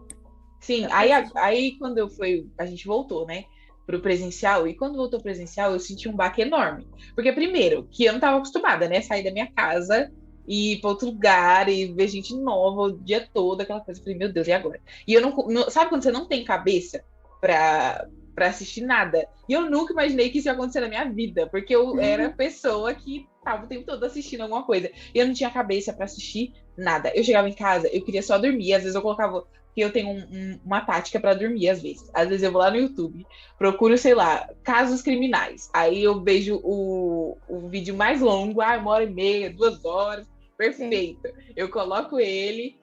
Sim, 0.59 0.87
aí, 0.91 1.11
aí 1.35 1.77
quando 1.77 1.99
eu 1.99 2.09
fui, 2.09 2.49
a 2.57 2.65
gente 2.65 2.87
voltou, 2.87 3.27
né? 3.27 3.45
Pro 3.85 4.01
presencial, 4.01 4.65
e 4.65 4.75
quando 4.75 4.95
voltou 4.95 5.21
presencial, 5.21 5.73
eu 5.73 5.79
senti 5.79 6.07
um 6.07 6.15
baque 6.15 6.41
enorme. 6.41 6.87
Porque, 7.13 7.33
primeiro, 7.33 7.87
que 7.91 8.05
eu 8.05 8.13
não 8.13 8.17
estava 8.17 8.37
acostumada, 8.37 8.87
né? 8.87 9.01
Sair 9.01 9.23
da 9.23 9.31
minha 9.31 9.51
casa 9.51 10.09
e 10.47 10.73
ir 10.73 10.81
para 10.81 10.89
outro 10.89 11.07
lugar 11.07 11.69
e 11.69 11.85
ver 11.85 12.07
gente 12.07 12.35
nova 12.35 12.81
o 12.81 12.91
dia 12.91 13.27
todo, 13.33 13.61
aquela 13.61 13.81
coisa. 13.81 13.99
Eu 13.99 14.03
falei, 14.03 14.17
meu 14.17 14.31
Deus, 14.31 14.47
e 14.47 14.51
agora? 14.51 14.79
E 15.07 15.13
eu 15.13 15.21
não, 15.21 15.35
não. 15.47 15.69
Sabe 15.69 15.89
quando 15.89 16.03
você 16.03 16.11
não 16.11 16.25
tem 16.25 16.43
cabeça 16.43 17.03
para 17.39 18.07
para 18.33 18.47
assistir 18.47 18.81
nada. 18.81 19.27
E 19.47 19.53
eu 19.53 19.69
nunca 19.69 19.93
imaginei 19.93 20.29
que 20.29 20.39
isso 20.39 20.47
ia 20.47 20.53
acontecer 20.53 20.79
na 20.81 20.87
minha 20.87 21.05
vida, 21.05 21.47
porque 21.47 21.75
eu 21.75 21.89
uhum. 21.89 21.99
era 21.99 22.29
pessoa 22.29 22.93
que 22.93 23.27
tava 23.43 23.65
o 23.65 23.67
tempo 23.67 23.85
todo 23.85 24.03
assistindo 24.03 24.41
alguma 24.41 24.63
coisa. 24.63 24.89
E 25.13 25.19
eu 25.19 25.27
não 25.27 25.33
tinha 25.33 25.49
cabeça 25.49 25.93
para 25.93 26.05
assistir 26.05 26.53
nada. 26.77 27.11
Eu 27.13 27.23
chegava 27.23 27.47
em 27.47 27.53
casa, 27.53 27.87
eu 27.87 28.03
queria 28.03 28.23
só 28.23 28.37
dormir. 28.37 28.73
Às 28.73 28.81
vezes 28.83 28.95
eu 28.95 29.01
colocava. 29.01 29.45
que 29.75 29.81
eu 29.81 29.91
tenho 29.91 30.09
um, 30.09 30.19
um, 30.19 30.59
uma 30.65 30.81
tática 30.81 31.19
para 31.19 31.33
dormir, 31.33 31.69
às 31.69 31.81
vezes. 31.81 32.09
Às 32.13 32.27
vezes 32.27 32.43
eu 32.43 32.51
vou 32.51 32.61
lá 32.61 32.71
no 32.71 32.77
YouTube, 32.77 33.25
procuro, 33.57 33.97
sei 33.97 34.15
lá, 34.15 34.49
casos 34.63 35.01
criminais. 35.01 35.69
Aí 35.73 36.03
eu 36.03 36.21
vejo 36.21 36.59
o, 36.63 37.37
o 37.47 37.67
vídeo 37.69 37.95
mais 37.95 38.21
longo, 38.21 38.61
ah, 38.61 38.77
uma 38.77 38.91
hora 38.91 39.03
e 39.03 39.09
meia, 39.09 39.53
duas 39.53 39.83
horas. 39.85 40.32
Perfeito. 40.63 41.27
Eu 41.55 41.69
coloco 41.69 42.19
ele, 42.19 42.79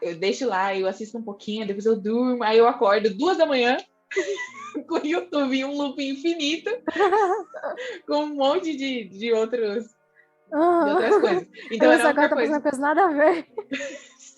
eu 0.00 0.16
deixo 0.16 0.46
lá, 0.46 0.76
eu 0.76 0.86
assisto 0.86 1.18
um 1.18 1.22
pouquinho, 1.22 1.66
depois 1.66 1.84
eu 1.84 1.96
durmo, 1.96 2.42
aí 2.44 2.58
eu 2.58 2.68
acordo 2.68 3.12
duas 3.12 3.36
da 3.36 3.46
manhã 3.46 3.76
com 4.86 4.96
o 4.96 5.06
YouTube 5.06 5.64
um 5.64 5.76
loop 5.76 6.02
infinito, 6.02 6.70
com 8.06 8.24
um 8.24 8.34
monte 8.34 8.76
de, 8.76 9.04
de, 9.04 9.32
outros, 9.32 9.86
uhum. 10.52 10.84
de 10.84 10.90
outras 10.90 11.20
coisas. 11.20 11.48
Então, 11.70 11.92
era 11.92 12.08
outra 12.08 12.28
coisa. 12.28 12.60
coisa 12.60 12.78
nada 12.78 13.04
a 13.04 13.08
ver. 13.08 13.46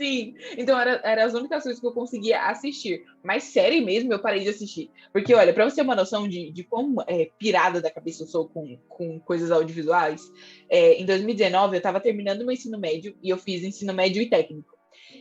Sim, 0.01 0.34
então 0.57 0.80
eram 0.80 0.98
era 1.05 1.26
as 1.26 1.34
únicas 1.34 1.62
coisas 1.62 1.78
que 1.78 1.86
eu 1.86 1.92
conseguia 1.92 2.46
assistir. 2.46 3.05
Mas 3.22 3.44
série 3.44 3.82
mesmo 3.82 4.11
eu 4.11 4.18
parei 4.18 4.42
de 4.42 4.48
assistir. 4.48 4.90
Porque, 5.12 5.34
olha, 5.34 5.53
pra 5.53 5.68
você 5.68 5.76
ter 5.76 5.82
uma 5.82 5.94
noção 5.94 6.26
de, 6.26 6.51
de 6.51 6.64
quão 6.64 6.94
é, 7.07 7.28
pirada 7.38 7.82
da 7.82 7.90
cabeça 7.90 8.22
eu 8.22 8.26
sou 8.26 8.48
com, 8.48 8.78
com 8.88 9.20
coisas 9.20 9.51
audiovisuais, 9.51 10.22
é, 10.70 10.94
em 10.94 11.05
2019 11.05 11.76
eu 11.76 11.82
tava 11.82 12.01
terminando 12.01 12.46
meu 12.46 12.53
ensino 12.53 12.78
médio 12.78 13.14
e 13.22 13.28
eu 13.28 13.36
fiz 13.36 13.62
ensino 13.62 13.92
médio 13.92 14.22
e 14.22 14.30
técnico. 14.30 14.74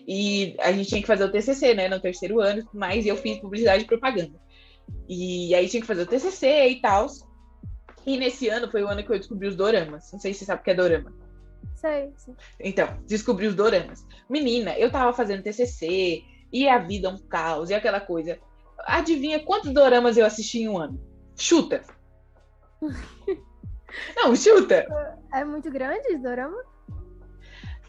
E 0.08 0.56
a 0.62 0.72
gente 0.72 0.88
tinha 0.88 1.02
que 1.02 1.08
fazer 1.08 1.26
o 1.26 1.32
TCC, 1.32 1.74
né, 1.74 1.90
no 1.90 2.00
terceiro 2.00 2.40
ano, 2.40 2.66
mas 2.74 3.06
eu 3.06 3.18
fiz 3.18 3.38
publicidade 3.38 3.84
e 3.84 3.88
propaganda. 3.88 4.40
E 5.10 5.54
aí 5.56 5.68
tinha 5.68 5.82
que 5.82 5.88
fazer 5.88 6.04
o 6.04 6.08
TCC 6.08 6.70
e 6.70 6.80
tal. 6.80 7.06
E 8.08 8.16
nesse 8.16 8.48
ano 8.48 8.72
foi 8.72 8.82
o 8.82 8.88
ano 8.88 9.04
que 9.04 9.12
eu 9.12 9.20
descobri 9.20 9.46
os 9.46 9.58
doramas. 9.58 10.10
Não 10.14 10.22
sei 10.22 10.34
se 10.34 10.40
você 10.40 10.46
sabe 10.46 10.62
o 10.62 10.64
que 10.64 10.72
é 10.72 10.74
dorama. 10.74 11.29
Sei, 11.76 12.12
sim. 12.18 12.36
Então, 12.60 12.98
descobri 13.08 13.48
os 13.48 13.56
doramas. 13.56 14.06
Menina, 14.30 14.78
eu 14.78 14.92
tava 14.92 15.14
fazendo 15.14 15.44
TCC, 15.44 16.24
e 16.52 16.68
a 16.68 16.78
vida 16.78 17.08
é 17.08 17.12
um 17.12 17.18
caos, 17.18 17.70
e 17.70 17.74
aquela 17.74 18.02
coisa. 18.02 18.38
Adivinha 18.80 19.44
quantos 19.44 19.72
doramas 19.72 20.18
eu 20.18 20.26
assisti 20.26 20.60
em 20.60 20.70
um 20.70 20.78
ano? 20.78 21.00
Chuta. 21.36 21.84
Não, 24.16 24.36
chuta. 24.36 24.86
É 25.34 25.44
muito 25.44 25.70
grande 25.72 26.08
esse 26.08 26.18
dorama? 26.18 26.64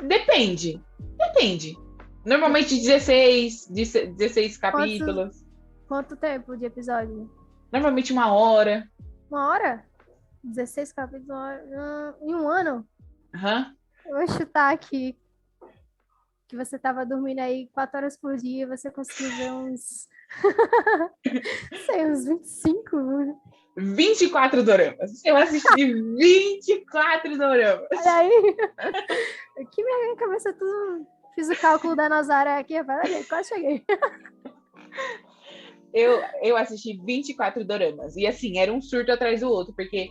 Depende. 0.02 0.82
Depende. 1.16 1.76
Normalmente 2.24 2.76
16, 2.76 3.68
16 3.68 4.56
capítulos. 4.56 5.44
Quanto 5.88 6.16
tempo 6.16 6.56
de 6.56 6.66
episódio? 6.66 7.30
Normalmente 7.72 8.12
uma 8.12 8.32
hora. 8.32 8.88
Uma 9.30 9.48
hora? 9.50 9.84
16 10.42 10.92
capítulos 10.92 11.28
em 12.22 12.34
um 12.34 12.48
ano? 12.48 12.86
Aham. 13.35 13.74
Uhum. 14.07 14.16
vou 14.16 14.28
chutar 14.28 14.72
aqui 14.72 15.16
que 16.49 16.57
você 16.57 16.78
tava 16.78 17.07
dormindo 17.07 17.39
aí 17.39 17.68
quatro 17.72 17.99
horas 17.99 18.16
por 18.16 18.37
dia 18.37 18.64
e 18.64 18.66
você 18.66 18.91
conseguiu 18.91 19.31
ver 19.37 19.53
uns. 19.53 20.09
sei, 21.87 22.07
uns 22.07 22.24
25. 22.24 23.41
24 23.76 24.64
doramas. 24.64 25.24
Eu 25.24 25.37
assisti 25.37 25.95
24 25.95 27.39
doramas. 27.39 27.87
Olha 27.93 28.14
aí. 28.14 28.57
Aqui 29.62 29.85
minha 29.85 30.16
cabeça 30.16 30.53
tudo. 30.53 31.07
Fiz 31.37 31.49
o 31.49 31.57
cálculo 31.57 31.95
da 31.95 32.09
Nazaré 32.09 32.59
aqui, 32.59 32.74
olha, 32.74 33.24
quase 33.28 33.51
cheguei 33.51 33.85
eu, 35.93 36.22
eu 36.43 36.57
assisti 36.57 36.99
24 37.05 37.64
doramas. 37.64 38.16
E 38.16 38.26
assim, 38.26 38.59
era 38.59 38.72
um 38.72 38.81
surto 38.81 39.12
atrás 39.12 39.41
do 39.41 39.51
outro, 39.51 39.74
porque 39.74 40.11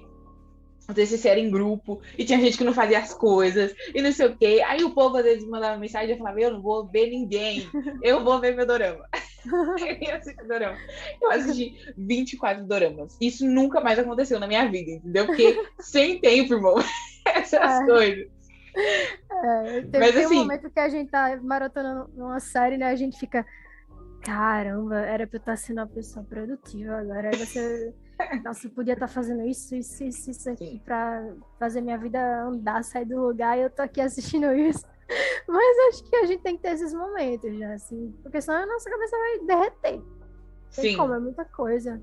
às 0.91 0.95
vezes 0.95 1.25
era 1.25 1.39
em 1.39 1.49
grupo, 1.49 2.01
e 2.17 2.25
tinha 2.25 2.39
gente 2.39 2.57
que 2.57 2.63
não 2.63 2.73
fazia 2.73 2.99
as 2.99 3.13
coisas, 3.13 3.73
e 3.93 4.01
não 4.01 4.11
sei 4.11 4.27
o 4.27 4.37
quê. 4.37 4.63
Aí 4.65 4.83
o 4.83 4.91
povo 4.91 5.17
às 5.17 5.23
vezes 5.23 5.47
mandava 5.47 5.77
mensagem 5.77 6.15
e 6.15 6.17
falava, 6.17 6.39
eu 6.39 6.53
não 6.53 6.61
vou 6.61 6.87
ver 6.87 7.09
ninguém, 7.09 7.67
eu 8.03 8.23
vou 8.23 8.39
ver 8.39 8.55
meu 8.55 8.65
dorama. 8.65 9.05
eu 10.01 10.15
assisti 10.15 10.47
dorama. 10.47 10.77
Eu 11.21 11.31
assisti 11.31 11.93
24 11.97 12.65
doramas. 12.65 13.17
Isso 13.21 13.45
nunca 13.45 13.79
mais 13.81 13.99
aconteceu 13.99 14.39
na 14.39 14.47
minha 14.47 14.69
vida, 14.69 14.91
entendeu? 14.91 15.25
Porque 15.25 15.55
sem 15.79 16.19
tempo, 16.19 16.53
irmão, 16.53 16.75
essas 17.25 17.81
é. 17.81 17.85
coisas. 17.85 18.27
É, 18.75 19.81
Mas, 19.99 20.11
tem 20.13 20.25
assim... 20.25 20.35
um 20.35 20.39
momento 20.39 20.69
que 20.69 20.79
a 20.79 20.89
gente 20.89 21.09
tá 21.09 21.37
maratonando 21.41 22.09
uma 22.15 22.39
série, 22.39 22.77
né? 22.77 22.87
A 22.87 22.95
gente 22.95 23.17
fica. 23.17 23.45
Caramba, 24.21 24.99
era 24.99 25.25
pra 25.25 25.37
eu 25.37 25.39
estar 25.39 25.55
sendo 25.55 25.77
uma 25.77 25.87
pessoa 25.87 26.25
produtiva 26.25 26.97
agora. 26.97 27.29
Aí 27.29 27.37
você. 27.37 27.93
Nossa, 28.43 28.67
eu 28.67 28.71
podia 28.71 28.93
estar 28.93 29.07
fazendo 29.07 29.43
isso, 29.47 29.75
isso, 29.75 30.03
isso, 30.03 30.31
isso 30.31 30.49
aqui 30.49 30.81
pra 30.83 31.33
fazer 31.57 31.81
minha 31.81 31.97
vida 31.97 32.43
andar, 32.43 32.83
sair 32.83 33.05
do 33.05 33.19
lugar 33.19 33.57
e 33.57 33.61
eu 33.61 33.69
tô 33.69 33.81
aqui 33.81 34.01
assistindo 34.01 34.51
isso. 34.55 34.85
Mas 35.47 35.77
acho 35.89 36.03
que 36.03 36.15
a 36.15 36.25
gente 36.25 36.43
tem 36.43 36.55
que 36.55 36.61
ter 36.61 36.73
esses 36.73 36.93
momentos 36.93 37.57
já, 37.57 37.73
assim, 37.73 38.13
porque 38.21 38.41
senão 38.41 38.63
a 38.63 38.65
nossa 38.65 38.89
cabeça 38.89 39.17
vai 39.17 39.39
derreter. 39.45 40.03
Tem 40.75 40.91
Sim. 40.91 40.97
como, 40.97 41.13
é 41.13 41.19
muita 41.19 41.45
coisa. 41.45 41.99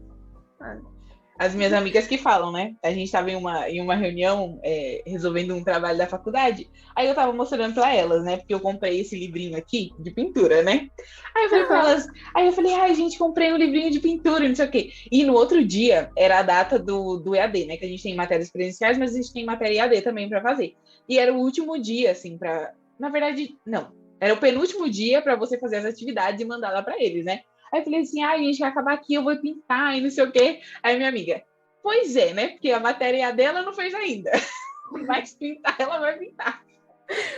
Ah 0.58 0.95
as 1.38 1.54
minhas 1.54 1.72
amigas 1.72 2.06
que 2.06 2.16
falam, 2.16 2.50
né? 2.50 2.74
A 2.82 2.90
gente 2.90 3.04
estava 3.04 3.30
em 3.30 3.36
uma, 3.36 3.68
em 3.68 3.80
uma 3.80 3.94
reunião 3.94 4.58
é, 4.62 5.02
resolvendo 5.06 5.54
um 5.54 5.62
trabalho 5.62 5.98
da 5.98 6.06
faculdade. 6.06 6.68
Aí 6.94 7.06
eu 7.06 7.14
tava 7.14 7.32
mostrando 7.32 7.74
para 7.74 7.94
elas, 7.94 8.24
né? 8.24 8.38
Porque 8.38 8.54
eu 8.54 8.60
comprei 8.60 9.00
esse 9.00 9.18
livrinho 9.18 9.56
aqui 9.56 9.90
de 9.98 10.10
pintura, 10.10 10.62
né? 10.62 10.88
Aí 11.34 11.44
eu 11.44 11.50
falei 11.50 11.64
uhum. 11.64 11.68
pra 11.68 11.78
elas, 11.80 12.06
aí 12.34 12.46
eu 12.46 12.52
falei, 12.52 12.74
ai, 12.74 12.94
gente, 12.94 13.18
comprei 13.18 13.52
um 13.52 13.56
livrinho 13.56 13.90
de 13.90 14.00
pintura, 14.00 14.48
não 14.48 14.54
sei 14.54 14.66
o 14.66 14.70
quê. 14.70 14.90
E 15.10 15.24
no 15.24 15.34
outro 15.34 15.64
dia 15.64 16.10
era 16.16 16.38
a 16.38 16.42
data 16.42 16.78
do, 16.78 17.18
do 17.18 17.34
EAD, 17.34 17.66
né? 17.66 17.76
Que 17.76 17.84
a 17.84 17.88
gente 17.88 18.02
tem 18.02 18.14
matérias 18.14 18.50
presenciais, 18.50 18.96
mas 18.96 19.12
a 19.12 19.16
gente 19.16 19.32
tem 19.32 19.44
matéria 19.44 19.84
EAD 19.84 20.02
também 20.02 20.28
para 20.28 20.40
fazer. 20.40 20.74
E 21.08 21.18
era 21.18 21.32
o 21.32 21.38
último 21.38 21.78
dia, 21.80 22.12
assim, 22.12 22.38
para. 22.38 22.72
Na 22.98 23.10
verdade, 23.10 23.54
não. 23.66 23.92
Era 24.18 24.32
o 24.32 24.38
penúltimo 24.38 24.88
dia 24.88 25.20
para 25.20 25.36
você 25.36 25.58
fazer 25.58 25.76
as 25.76 25.84
atividades 25.84 26.40
e 26.40 26.44
mandar 26.44 26.72
lá 26.72 26.82
para 26.82 27.02
eles, 27.02 27.24
né? 27.24 27.42
Aí 27.76 27.80
eu 27.82 27.84
falei 27.84 28.00
assim, 28.00 28.22
ai, 28.22 28.36
ah, 28.36 28.42
gente, 28.42 28.58
vai 28.58 28.70
acabar 28.70 28.94
aqui, 28.94 29.14
eu 29.14 29.22
vou 29.22 29.36
pintar 29.36 29.96
e 29.96 30.00
não 30.00 30.10
sei 30.10 30.24
o 30.24 30.32
quê. 30.32 30.60
Aí 30.82 30.96
minha 30.96 31.08
amiga, 31.08 31.42
pois 31.82 32.16
é, 32.16 32.32
né? 32.32 32.48
Porque 32.48 32.70
a 32.70 32.80
matéria 32.80 33.32
dela 33.32 33.62
não 33.62 33.74
fez 33.74 33.94
ainda. 33.94 34.30
Mas 35.06 35.34
pintar, 35.34 35.76
ela 35.78 35.98
vai 35.98 36.18
pintar. 36.18 36.64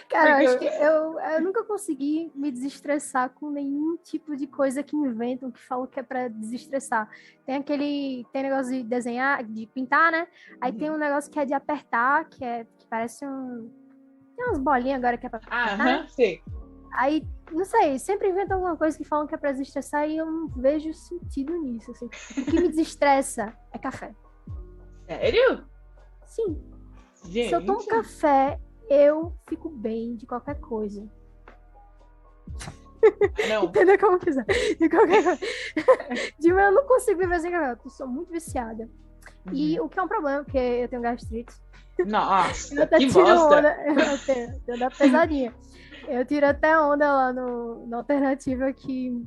Cara, 0.09 0.37
Porque 0.37 0.47
acho 0.47 0.59
que 0.59 0.83
eu, 0.83 1.21
eu 1.21 1.43
nunca 1.43 1.63
consegui 1.63 2.33
me 2.35 2.51
desestressar 2.51 3.31
com 3.31 3.51
nenhum 3.51 3.99
tipo 3.99 4.35
de 4.35 4.47
coisa 4.47 4.83
que 4.83 4.97
inventam, 4.97 5.51
que 5.51 5.61
falam 5.61 5.87
que 5.87 6.01
é 6.01 6.03
para 6.03 6.29
desestressar. 6.29 7.11
Tem 7.45 7.57
aquele, 7.57 8.25
tem 8.33 8.45
negócio 8.45 8.73
de 8.73 8.83
desenhar, 8.83 9.45
de 9.45 9.67
pintar, 9.67 10.11
né? 10.11 10.27
Aí 10.61 10.73
uhum. 10.73 10.79
tem 10.79 10.91
um 10.91 10.97
negócio 10.97 11.31
que 11.31 11.39
é 11.39 11.45
de 11.45 11.53
apertar, 11.53 12.27
que 12.31 12.43
é 12.43 12.65
que 12.79 12.87
parece 12.89 13.27
um 13.27 13.71
tem 14.39 14.47
umas 14.47 14.59
bolinhas 14.59 14.99
agora 14.99 15.19
que 15.19 15.27
é 15.27 15.29
para 15.29 15.39
apertar. 15.39 15.73
Ah, 15.73 15.77
né? 15.77 16.07
sim. 16.11 16.41
Aí 16.93 17.27
não 17.53 17.65
sei, 17.65 17.99
sempre 17.99 18.29
invento 18.29 18.53
alguma 18.53 18.77
coisa 18.77 18.97
que 18.97 19.05
falam 19.05 19.27
que 19.27 19.35
é 19.35 19.39
pra 19.39 19.53
desestressar 19.53 20.09
e 20.09 20.17
eu 20.17 20.27
não 20.27 20.49
vejo 20.49 20.93
sentido 20.93 21.57
nisso. 21.63 21.91
Assim. 21.91 22.07
O 22.07 22.45
que 22.45 22.61
me 22.61 22.69
desestressa 22.69 23.55
é 23.73 23.79
café. 23.79 24.15
Sério? 25.07 25.65
Sim. 26.25 26.63
Gente. 27.25 27.49
Se 27.49 27.55
eu 27.55 27.65
tomo 27.65 27.87
café, 27.87 28.61
eu 28.89 29.35
fico 29.49 29.69
bem 29.69 30.17
de 30.17 30.27
qualquer 30.27 30.61
coisa. 30.61 31.09
Não. 33.49 33.65
Entendeu 33.69 33.99
como 33.99 34.19
quiser. 34.19 34.45
De 34.45 34.89
qualquer 34.89 35.25
coisa. 35.25 35.41
De 36.39 36.49
eu 36.49 36.73
não 36.73 36.87
consigo 36.87 37.21
viver 37.21 37.41
sem 37.41 37.51
café. 37.51 37.81
Eu 37.83 37.91
sou 37.91 38.07
muito 38.07 38.31
viciada. 38.31 38.89
Uhum. 39.47 39.55
E 39.55 39.81
o 39.81 39.89
que 39.89 39.99
é 39.99 40.03
um 40.03 40.09
problema, 40.09 40.45
porque 40.45 40.59
eu 40.59 40.89
tenho 40.89 41.03
gastrite. 41.03 41.55
Nossa, 42.07 42.75
eu 42.75 42.87
que 42.87 43.07
bosta. 43.11 43.59
Onda, 43.59 43.77
eu 43.87 44.19
tenho, 44.25 44.63
eu 44.69 44.79
tenho 44.79 44.91
pesadinha. 44.91 45.55
Eu 46.11 46.25
tiro 46.25 46.47
até 46.47 46.81
onda 46.81 47.13
lá 47.13 47.33
no, 47.35 47.87
na 47.87 47.99
alternativa 47.99 48.73
que 48.73 49.23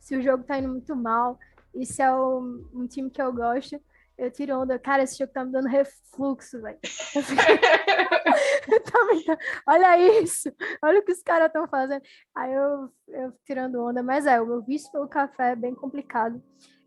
se 0.00 0.16
o 0.16 0.22
jogo 0.22 0.42
tá 0.42 0.58
indo 0.58 0.68
muito 0.68 0.96
mal 0.96 1.38
e 1.72 1.86
se 1.86 2.02
é 2.02 2.12
o, 2.12 2.40
um 2.74 2.88
time 2.88 3.08
que 3.08 3.22
eu 3.22 3.32
gosto, 3.32 3.80
eu 4.18 4.28
tiro 4.28 4.58
onda. 4.58 4.76
Cara, 4.80 5.04
esse 5.04 5.16
jogo 5.16 5.32
tá 5.32 5.44
me 5.44 5.52
dando 5.52 5.68
refluxo, 5.68 6.60
velho. 6.60 6.76
olha 9.64 10.20
isso, 10.20 10.52
olha 10.82 10.98
o 10.98 11.04
que 11.04 11.12
os 11.12 11.22
caras 11.22 11.46
estão 11.46 11.68
fazendo. 11.68 12.02
Aí 12.34 12.52
eu, 12.52 12.92
eu 13.08 13.32
tirando 13.44 13.80
onda, 13.80 14.02
mas 14.02 14.26
é, 14.26 14.40
o 14.40 14.46
meu 14.46 14.60
vício 14.60 14.90
pelo 14.90 15.06
café 15.06 15.52
é 15.52 15.56
bem 15.56 15.72
complicado. 15.72 16.42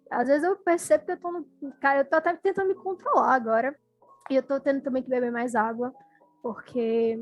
Às 0.10 0.28
vezes 0.28 0.44
eu 0.44 0.58
percebo 0.58 1.06
que 1.06 1.12
eu 1.14 1.18
tô 1.18 1.32
no. 1.32 1.48
Cara, 1.80 2.02
eu 2.02 2.06
tô 2.06 2.18
até 2.18 2.36
tentando 2.36 2.68
me 2.68 2.76
controlar 2.76 3.34
agora. 3.34 3.74
E 4.30 4.36
eu 4.36 4.44
tô 4.44 4.60
tendo 4.60 4.82
também 4.82 5.02
que 5.02 5.10
beber 5.10 5.32
mais 5.32 5.56
água, 5.56 5.94
porque 6.44 7.18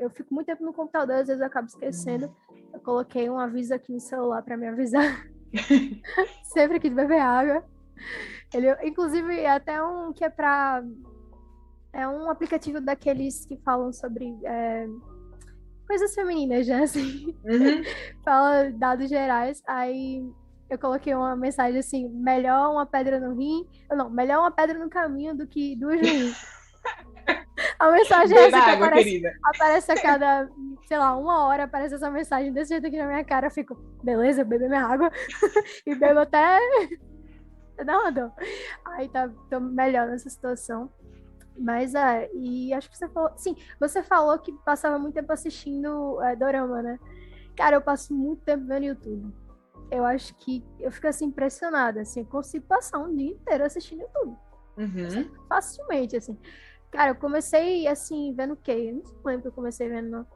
eu 0.00 0.08
fico 0.10 0.34
muito 0.34 0.46
tempo 0.46 0.64
no 0.64 0.72
computador, 0.72 1.16
às 1.16 1.28
vezes 1.28 1.40
eu 1.40 1.46
acabo 1.46 1.68
esquecendo. 1.68 2.34
Eu 2.72 2.80
coloquei 2.80 3.28
um 3.28 3.38
aviso 3.38 3.74
aqui 3.74 3.92
no 3.92 4.00
celular 4.00 4.42
para 4.42 4.56
me 4.56 4.66
avisar 4.66 5.26
sempre 6.54 6.80
que 6.80 6.88
beber 6.88 7.20
água. 7.20 7.62
Ele, 8.52 8.72
inclusive, 8.82 9.38
é 9.38 9.50
até 9.50 9.82
um 9.82 10.12
que 10.12 10.24
é 10.24 10.30
para 10.30 10.82
é 11.92 12.08
um 12.08 12.30
aplicativo 12.30 12.80
daqueles 12.80 13.44
que 13.44 13.56
falam 13.58 13.92
sobre 13.92 14.38
é, 14.44 14.86
coisas 15.86 16.14
femininas, 16.14 16.66
já 16.66 16.78
né, 16.78 16.82
assim. 16.84 17.36
Uhum. 17.44 17.82
Fala 18.24 18.70
dados 18.70 19.08
gerais. 19.08 19.62
Aí 19.66 20.24
eu 20.70 20.78
coloquei 20.78 21.14
uma 21.14 21.36
mensagem 21.36 21.78
assim: 21.78 22.08
melhor 22.08 22.72
uma 22.72 22.86
pedra 22.86 23.20
no 23.20 23.34
rim, 23.34 23.66
não, 23.90 24.08
melhor 24.08 24.40
uma 24.40 24.50
pedra 24.50 24.78
no 24.78 24.88
caminho 24.88 25.36
do 25.36 25.46
que 25.46 25.76
duas 25.76 26.00
no 26.00 26.06
rim. 26.06 26.32
A 27.80 27.90
mensagem 27.90 28.36
é 28.36 28.46
essa 28.48 28.60
que 28.62 28.70
aparece, 28.70 29.22
aparece, 29.42 29.92
a 29.92 30.02
cada, 30.02 30.50
sei 30.86 30.98
lá, 30.98 31.16
uma 31.16 31.46
hora 31.46 31.64
aparece 31.64 31.94
essa 31.94 32.10
mensagem 32.10 32.52
desse 32.52 32.74
jeito 32.74 32.86
aqui 32.86 32.98
na 32.98 33.06
minha 33.06 33.24
cara. 33.24 33.46
Eu 33.46 33.50
fico, 33.50 33.74
beleza, 34.04 34.44
beber 34.44 34.68
minha 34.68 34.84
água. 34.84 35.10
e 35.86 35.94
bebo 35.94 36.20
até 36.20 36.58
uma 37.80 38.12
dor. 38.12 38.30
Aí 38.84 39.08
tá 39.08 39.30
tô 39.48 39.58
melhor 39.60 40.08
nessa 40.08 40.28
situação. 40.28 40.92
Mas 41.58 41.94
é, 41.94 42.30
e 42.34 42.70
acho 42.74 42.90
que 42.90 42.98
você 42.98 43.08
falou. 43.08 43.32
Sim, 43.38 43.56
você 43.80 44.02
falou 44.02 44.38
que 44.38 44.52
passava 44.62 44.98
muito 44.98 45.14
tempo 45.14 45.32
assistindo 45.32 46.22
é, 46.22 46.36
Dorama, 46.36 46.82
né? 46.82 46.98
Cara, 47.56 47.76
eu 47.76 47.80
passo 47.80 48.12
muito 48.12 48.42
tempo 48.42 48.66
vendo 48.66 48.84
YouTube. 48.84 49.34
Eu 49.90 50.04
acho 50.04 50.34
que 50.36 50.62
eu 50.78 50.92
fico 50.92 51.06
assim 51.06 51.24
impressionada, 51.24 52.02
assim, 52.02 52.20
eu 52.20 52.26
consigo 52.26 52.66
passar 52.66 52.98
um 52.98 53.16
dia 53.16 53.30
inteiro 53.30 53.64
assistindo 53.64 54.02
YouTube. 54.02 54.36
Uhum. 54.76 55.30
Facilmente, 55.48 56.16
assim. 56.16 56.38
Cara, 56.90 57.12
eu 57.12 57.14
comecei 57.14 57.86
assim, 57.86 58.32
vendo 58.34 58.54
o 58.54 58.56
quê? 58.56 58.72
Eu 58.72 58.94
não 58.94 59.22
lembro 59.24 59.42
que 59.42 59.48
eu 59.48 59.52
comecei 59.52 59.88
vendo. 59.88 60.10
Não. 60.10 60.26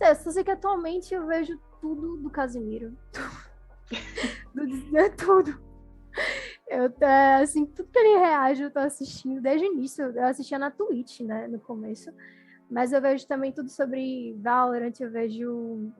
É, 0.00 0.14
só 0.14 0.30
sei 0.30 0.42
que 0.42 0.50
atualmente 0.50 1.14
eu 1.14 1.26
vejo 1.26 1.58
tudo 1.80 2.16
do 2.16 2.28
Casimiro. 2.28 2.96
é 4.94 5.08
tudo. 5.10 5.58
Eu, 6.66 6.92
assim, 7.40 7.64
tudo 7.64 7.88
que 7.90 7.98
ele 7.98 8.18
reage 8.18 8.62
eu 8.64 8.70
tô 8.70 8.80
assistindo 8.80 9.40
desde 9.40 9.66
o 9.66 9.72
início. 9.72 10.04
Eu 10.06 10.24
assistia 10.24 10.58
na 10.58 10.70
Twitch, 10.70 11.20
né, 11.20 11.46
no 11.46 11.60
começo. 11.60 12.12
Mas 12.68 12.92
eu 12.92 13.00
vejo 13.00 13.26
também 13.28 13.52
tudo 13.52 13.68
sobre 13.68 14.34
Valorant, 14.40 14.92
eu 14.98 15.08
vejo, 15.08 15.92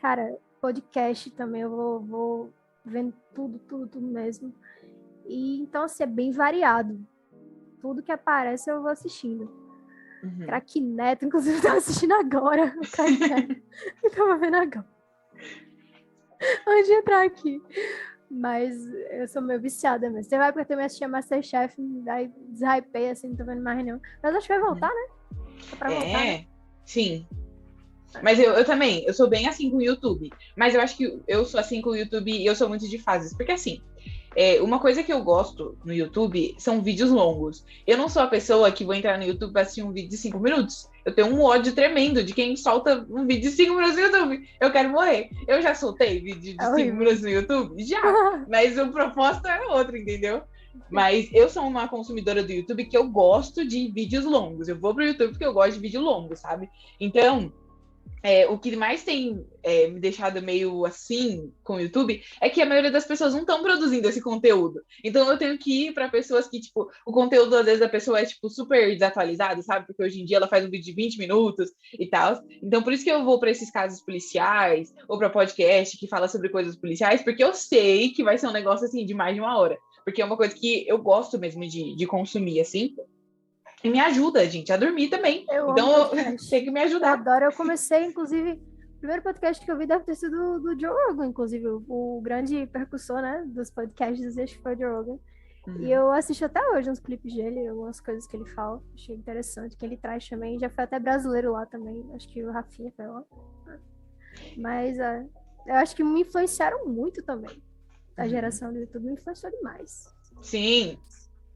cara, 0.00 0.36
podcast 0.60 1.30
também, 1.30 1.62
eu 1.62 1.70
vou, 1.70 2.00
vou 2.00 2.52
vendo 2.84 3.14
tudo, 3.32 3.60
tudo, 3.60 3.86
tudo 3.86 4.06
mesmo. 4.08 4.52
E 5.26 5.60
então, 5.60 5.84
assim, 5.84 6.02
é 6.02 6.06
bem 6.06 6.32
variado 6.32 6.98
tudo 7.82 8.02
que 8.02 8.12
aparece 8.12 8.70
eu 8.70 8.80
vou 8.80 8.90
assistindo. 8.90 9.50
Uhum. 10.22 10.46
Crack 10.46 10.80
Neto, 10.80 11.26
inclusive, 11.26 11.58
eu 11.58 11.62
tava 11.62 11.76
assistindo 11.78 12.12
agora. 12.12 12.72
eu 14.02 14.10
tava 14.12 14.38
vendo 14.38 14.56
agora. 14.56 14.86
Antes 16.66 16.86
de 16.86 16.92
entrar 16.92 17.26
aqui. 17.26 17.60
Mas 18.30 18.74
eu 19.10 19.28
sou 19.28 19.42
meio 19.42 19.60
viciada 19.60 20.08
mesmo. 20.08 20.22
Você 20.22 20.38
vai 20.38 20.52
porque 20.52 20.62
eu 20.62 20.68
também 20.68 20.86
assistia 20.86 21.08
Masterchef, 21.08 21.74
daí 22.04 22.30
deshypei, 22.48 23.10
assim, 23.10 23.28
não 23.28 23.36
tô 23.36 23.44
vendo 23.44 23.62
mais 23.62 23.84
não. 23.84 24.00
Mas 24.22 24.34
acho 24.34 24.46
que 24.46 24.54
vai 24.54 24.62
voltar, 24.62 24.88
né? 24.88 25.06
É 25.72 25.76
pra 25.76 25.90
voltar, 25.90 26.06
é, 26.06 26.38
né? 26.38 26.46
sim. 26.86 27.26
Mas 28.22 28.38
eu, 28.38 28.52
eu 28.52 28.64
também, 28.64 29.04
eu 29.04 29.14
sou 29.14 29.28
bem 29.28 29.48
assim 29.48 29.70
com 29.70 29.78
o 29.78 29.82
YouTube. 29.82 30.30
Mas 30.56 30.74
eu 30.74 30.80
acho 30.80 30.96
que 30.96 31.22
eu 31.26 31.44
sou 31.44 31.58
assim 31.58 31.80
com 31.80 31.90
o 31.90 31.96
YouTube 31.96 32.30
e 32.30 32.46
eu 32.46 32.54
sou 32.54 32.68
muito 32.68 32.88
de 32.88 32.98
fases. 32.98 33.34
Porque 33.34 33.52
assim, 33.52 33.80
é, 34.34 34.60
uma 34.60 34.78
coisa 34.78 35.02
que 35.02 35.12
eu 35.12 35.22
gosto 35.22 35.76
no 35.84 35.92
YouTube 35.92 36.54
são 36.58 36.82
vídeos 36.82 37.10
longos. 37.10 37.64
Eu 37.86 37.96
não 37.96 38.08
sou 38.08 38.22
a 38.22 38.26
pessoa 38.26 38.70
que 38.70 38.84
vou 38.84 38.94
entrar 38.94 39.18
no 39.18 39.24
YouTube 39.24 39.52
para 39.52 39.62
assistir 39.62 39.82
um 39.82 39.92
vídeo 39.92 40.10
de 40.10 40.16
5 40.16 40.38
minutos. 40.38 40.88
Eu 41.04 41.14
tenho 41.14 41.28
um 41.28 41.42
ódio 41.42 41.74
tremendo 41.74 42.22
de 42.22 42.32
quem 42.32 42.56
solta 42.56 43.04
um 43.10 43.26
vídeo 43.26 43.50
de 43.50 43.56
5 43.56 43.74
minutos 43.74 43.96
no 43.96 44.02
YouTube. 44.02 44.48
Eu 44.60 44.70
quero 44.70 44.90
morrer. 44.90 45.30
Eu 45.46 45.60
já 45.60 45.74
soltei 45.74 46.20
vídeo 46.20 46.56
de 46.56 46.64
5 46.64 46.78
é 46.78 46.84
minutos 46.84 47.22
no 47.22 47.28
YouTube? 47.28 47.84
Já. 47.84 48.00
Mas 48.48 48.78
o 48.78 48.88
propósito 48.88 49.46
era 49.48 49.72
outro, 49.74 49.96
entendeu? 49.96 50.42
Mas 50.88 51.28
eu 51.32 51.48
sou 51.48 51.64
uma 51.64 51.88
consumidora 51.88 52.42
do 52.42 52.52
YouTube 52.52 52.84
que 52.84 52.96
eu 52.96 53.08
gosto 53.08 53.66
de 53.66 53.88
vídeos 53.88 54.24
longos. 54.24 54.68
Eu 54.68 54.78
vou 54.78 54.94
pro 54.94 55.04
YouTube 55.04 55.30
porque 55.30 55.44
eu 55.44 55.52
gosto 55.52 55.74
de 55.74 55.80
vídeo 55.80 56.00
longo, 56.00 56.36
sabe? 56.36 56.68
Então, 57.00 57.52
é, 58.22 58.46
o 58.46 58.56
que 58.56 58.76
mais 58.76 59.02
tem 59.02 59.44
é, 59.62 59.88
me 59.88 59.98
deixado 59.98 60.40
meio 60.40 60.86
assim 60.86 61.52
com 61.64 61.74
o 61.74 61.80
YouTube 61.80 62.22
é 62.40 62.48
que 62.48 62.62
a 62.62 62.66
maioria 62.66 62.90
das 62.90 63.04
pessoas 63.04 63.32
não 63.32 63.40
estão 63.40 63.62
produzindo 63.62 64.08
esse 64.08 64.20
conteúdo. 64.20 64.80
Então 65.02 65.28
eu 65.28 65.36
tenho 65.36 65.58
que 65.58 65.88
ir 65.88 65.92
para 65.92 66.08
pessoas 66.08 66.46
que, 66.46 66.60
tipo, 66.60 66.88
o 67.04 67.12
conteúdo 67.12 67.56
às 67.56 67.64
vezes 67.64 67.80
da 67.80 67.88
pessoa 67.88 68.20
é, 68.20 68.24
tipo, 68.24 68.48
super 68.48 68.92
desatualizado, 68.92 69.62
sabe? 69.62 69.86
Porque 69.86 70.04
hoje 70.04 70.20
em 70.20 70.24
dia 70.24 70.36
ela 70.36 70.46
faz 70.46 70.64
um 70.64 70.70
vídeo 70.70 70.84
de 70.84 70.92
20 70.92 71.18
minutos 71.18 71.70
e 71.98 72.06
tal. 72.06 72.40
Então 72.62 72.82
por 72.82 72.92
isso 72.92 73.04
que 73.04 73.10
eu 73.10 73.24
vou 73.24 73.40
para 73.40 73.50
esses 73.50 73.70
casos 73.70 74.00
policiais 74.00 74.94
ou 75.08 75.18
para 75.18 75.28
podcast 75.28 75.98
que 75.98 76.06
fala 76.06 76.28
sobre 76.28 76.48
coisas 76.48 76.76
policiais, 76.76 77.22
porque 77.22 77.42
eu 77.42 77.52
sei 77.52 78.10
que 78.10 78.22
vai 78.22 78.38
ser 78.38 78.46
um 78.46 78.52
negócio 78.52 78.86
assim 78.86 79.04
de 79.04 79.14
mais 79.14 79.34
de 79.34 79.40
uma 79.40 79.58
hora. 79.58 79.76
Porque 80.04 80.20
é 80.20 80.24
uma 80.24 80.36
coisa 80.36 80.54
que 80.54 80.86
eu 80.88 80.98
gosto 80.98 81.38
mesmo 81.38 81.66
de, 81.66 81.94
de 81.94 82.06
consumir, 82.06 82.60
assim. 82.60 82.94
E 83.84 83.90
me 83.90 83.98
ajuda, 84.00 84.48
gente, 84.48 84.72
a 84.72 84.76
dormir 84.76 85.08
também. 85.08 85.44
Eu 85.50 85.70
então, 85.70 86.10
tem 86.50 86.64
que 86.64 86.70
me 86.70 86.80
Eu 86.80 86.84
ajudar. 86.86 87.12
adoro. 87.14 87.46
Eu 87.46 87.52
comecei, 87.52 88.04
inclusive, 88.04 88.52
o 88.52 88.98
primeiro 88.98 89.22
podcast 89.22 89.64
que 89.64 89.70
eu 89.70 89.76
vi 89.78 89.86
deve 89.86 90.04
ter 90.04 90.14
sido 90.14 90.36
do, 90.36 90.60
do 90.74 90.80
Joe 90.80 90.90
Rogan, 91.08 91.26
inclusive, 91.26 91.66
o, 91.66 91.84
o 91.88 92.20
grande 92.22 92.66
percussor, 92.66 93.20
né, 93.20 93.44
dos 93.46 93.70
podcasts, 93.70 94.38
acho 94.38 94.54
que 94.56 94.62
foi 94.62 94.74
o 94.74 94.78
Joe 94.78 94.90
Rogan. 94.90 95.18
Uhum. 95.66 95.80
E 95.80 95.92
eu 95.92 96.10
assisto 96.12 96.44
até 96.44 96.60
hoje 96.70 96.90
uns 96.90 96.98
clipes 96.98 97.34
dele, 97.34 97.68
algumas 97.68 98.00
coisas 98.00 98.26
que 98.26 98.36
ele 98.36 98.48
fala. 98.50 98.82
Achei 98.94 99.14
interessante, 99.14 99.76
que 99.76 99.84
ele 99.86 99.96
traz 99.96 100.28
também. 100.28 100.58
Já 100.58 100.68
foi 100.68 100.84
até 100.84 100.98
brasileiro 100.98 101.52
lá 101.52 101.64
também. 101.66 102.04
Acho 102.14 102.28
que 102.28 102.42
o 102.44 102.50
Rafinha 102.50 102.92
foi 102.96 103.06
lá. 103.06 103.22
Mas 104.56 104.98
é, 104.98 105.24
eu 105.66 105.74
acho 105.76 105.94
que 105.94 106.02
me 106.02 106.20
influenciaram 106.22 106.86
muito 106.86 107.22
também. 107.22 107.62
A 108.16 108.22
Uhum. 108.24 108.28
geração 108.28 108.72
do 108.72 108.78
YouTube 108.78 109.06
me 109.06 109.12
influenciou 109.14 109.50
demais. 109.52 110.04
Sim, 110.42 110.98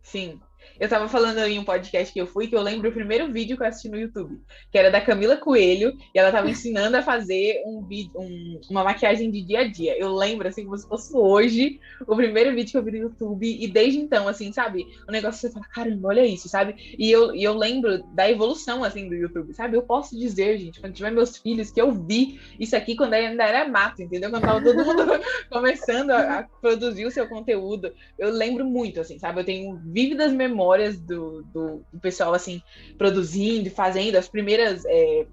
sim. 0.02 0.40
Eu 0.78 0.88
tava 0.88 1.08
falando 1.08 1.38
em 1.38 1.58
um 1.58 1.64
podcast 1.64 2.12
que 2.12 2.20
eu 2.20 2.26
fui, 2.26 2.46
que 2.48 2.54
eu 2.56 2.60
lembro 2.62 2.90
o 2.90 2.92
primeiro 2.92 3.32
vídeo 3.32 3.56
que 3.56 3.62
eu 3.62 3.66
assisti 3.66 3.88
no 3.88 3.98
YouTube, 3.98 4.38
que 4.70 4.78
era 4.78 4.90
da 4.90 5.00
Camila 5.00 5.36
Coelho, 5.36 5.96
e 6.14 6.18
ela 6.18 6.30
tava 6.32 6.50
ensinando 6.50 6.96
a 6.96 7.02
fazer 7.02 7.62
um 7.66 7.82
vídeo, 7.86 8.10
um- 8.16 8.60
uma 8.70 8.84
maquiagem 8.84 9.30
de 9.30 9.42
dia 9.42 9.60
a 9.60 9.68
dia. 9.68 9.96
Eu 9.98 10.12
lembro, 10.14 10.46
assim, 10.48 10.64
como 10.64 10.76
se 10.76 10.86
fosse 10.88 11.16
hoje, 11.16 11.80
o 12.06 12.14
primeiro 12.16 12.54
vídeo 12.54 12.72
que 12.72 12.76
eu 12.78 12.82
vi 12.82 12.90
no 12.92 12.98
YouTube, 12.98 13.46
e 13.62 13.66
desde 13.68 13.98
então, 13.98 14.28
assim, 14.28 14.52
sabe? 14.52 14.86
O 15.08 15.12
negócio 15.12 15.40
você 15.40 15.50
fala, 15.52 15.66
caramba, 15.66 16.08
olha 16.08 16.26
isso, 16.26 16.48
sabe? 16.48 16.74
E 16.98 17.10
eu, 17.10 17.34
e 17.34 17.42
eu 17.42 17.54
lembro 17.56 18.02
da 18.14 18.30
evolução, 18.30 18.82
assim, 18.84 19.08
do 19.08 19.14
YouTube, 19.14 19.54
sabe? 19.54 19.76
Eu 19.76 19.82
posso 19.82 20.18
dizer, 20.18 20.58
gente, 20.58 20.80
quando 20.80 20.92
tiver 20.94 21.10
meus 21.10 21.36
filhos, 21.38 21.70
que 21.70 21.80
eu 21.80 21.92
vi 21.92 22.38
isso 22.58 22.76
aqui 22.76 22.96
quando 22.96 23.14
ainda 23.14 23.44
era 23.44 23.68
mato, 23.68 24.02
entendeu? 24.02 24.30
Quando 24.30 24.42
tava 24.42 24.62
todo 24.62 24.84
mundo 24.84 24.96
começando 25.50 26.10
a, 26.10 26.38
a 26.40 26.42
produzir 26.42 27.06
o 27.06 27.10
seu 27.10 27.28
conteúdo. 27.28 27.92
Eu 28.18 28.30
lembro 28.30 28.64
muito, 28.64 29.00
assim, 29.00 29.18
sabe? 29.18 29.40
Eu 29.40 29.44
tenho 29.44 29.80
vívidas 29.84 30.32
memórias 30.32 30.55
do, 30.98 31.42
do, 31.44 31.84
do 31.92 32.00
pessoal, 32.00 32.34
assim, 32.34 32.62
produzindo 32.96 33.68
e 33.68 33.70
fazendo 33.70 34.16
as 34.16 34.28
primeiras. 34.28 34.84
é, 34.86 35.26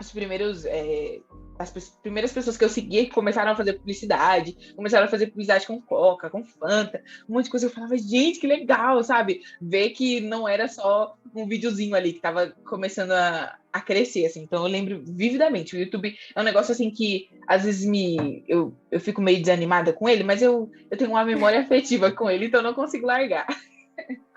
os 0.00 0.12
primeiros. 0.12 0.64
é, 0.66 1.20
as 1.58 1.70
primeiras 2.02 2.32
pessoas 2.32 2.56
que 2.56 2.64
eu 2.64 2.68
seguia 2.68 3.04
que 3.04 3.10
começaram 3.10 3.52
a 3.52 3.56
fazer 3.56 3.74
publicidade, 3.74 4.74
começaram 4.74 5.06
a 5.06 5.08
fazer 5.10 5.28
publicidade 5.28 5.66
com 5.66 5.80
Coca, 5.80 6.28
com 6.28 6.44
Fanta, 6.44 7.02
um 7.28 7.34
monte 7.34 7.44
de 7.44 7.50
coisa. 7.50 7.66
Eu 7.66 7.70
falava, 7.70 7.96
gente, 7.96 8.38
que 8.38 8.46
legal, 8.46 9.02
sabe? 9.02 9.40
Ver 9.60 9.90
que 9.90 10.20
não 10.20 10.46
era 10.46 10.68
só 10.68 11.16
um 11.34 11.46
videozinho 11.46 11.94
ali 11.94 12.12
que 12.12 12.20
tava 12.20 12.54
começando 12.64 13.12
a, 13.12 13.56
a 13.72 13.80
crescer, 13.80 14.26
assim. 14.26 14.42
Então 14.42 14.62
eu 14.62 14.70
lembro 14.70 15.02
vividamente. 15.04 15.74
O 15.74 15.78
YouTube 15.78 16.14
é 16.34 16.40
um 16.40 16.44
negócio 16.44 16.72
assim 16.72 16.90
que 16.90 17.28
às 17.46 17.64
vezes 17.64 17.86
me. 17.86 18.44
Eu, 18.46 18.74
eu 18.90 19.00
fico 19.00 19.22
meio 19.22 19.40
desanimada 19.40 19.92
com 19.92 20.08
ele, 20.08 20.24
mas 20.24 20.42
eu, 20.42 20.70
eu 20.90 20.96
tenho 20.96 21.10
uma 21.10 21.24
memória 21.24 21.60
afetiva 21.60 22.10
com 22.10 22.30
ele, 22.30 22.46
então 22.46 22.60
eu 22.60 22.64
não 22.64 22.74
consigo 22.74 23.06
largar. 23.06 23.46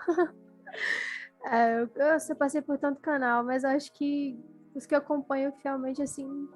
É, 1.42 1.80
eu, 1.80 1.90
eu 1.96 2.36
passei 2.36 2.60
por 2.60 2.76
tanto 2.76 3.00
canal, 3.00 3.42
mas 3.42 3.64
acho 3.64 3.90
que 3.94 4.38
os 4.74 4.86
que 4.86 4.94
eu 4.94 4.98
acompanho 4.98 5.52
fielmente, 5.52 6.02
assim. 6.02 6.48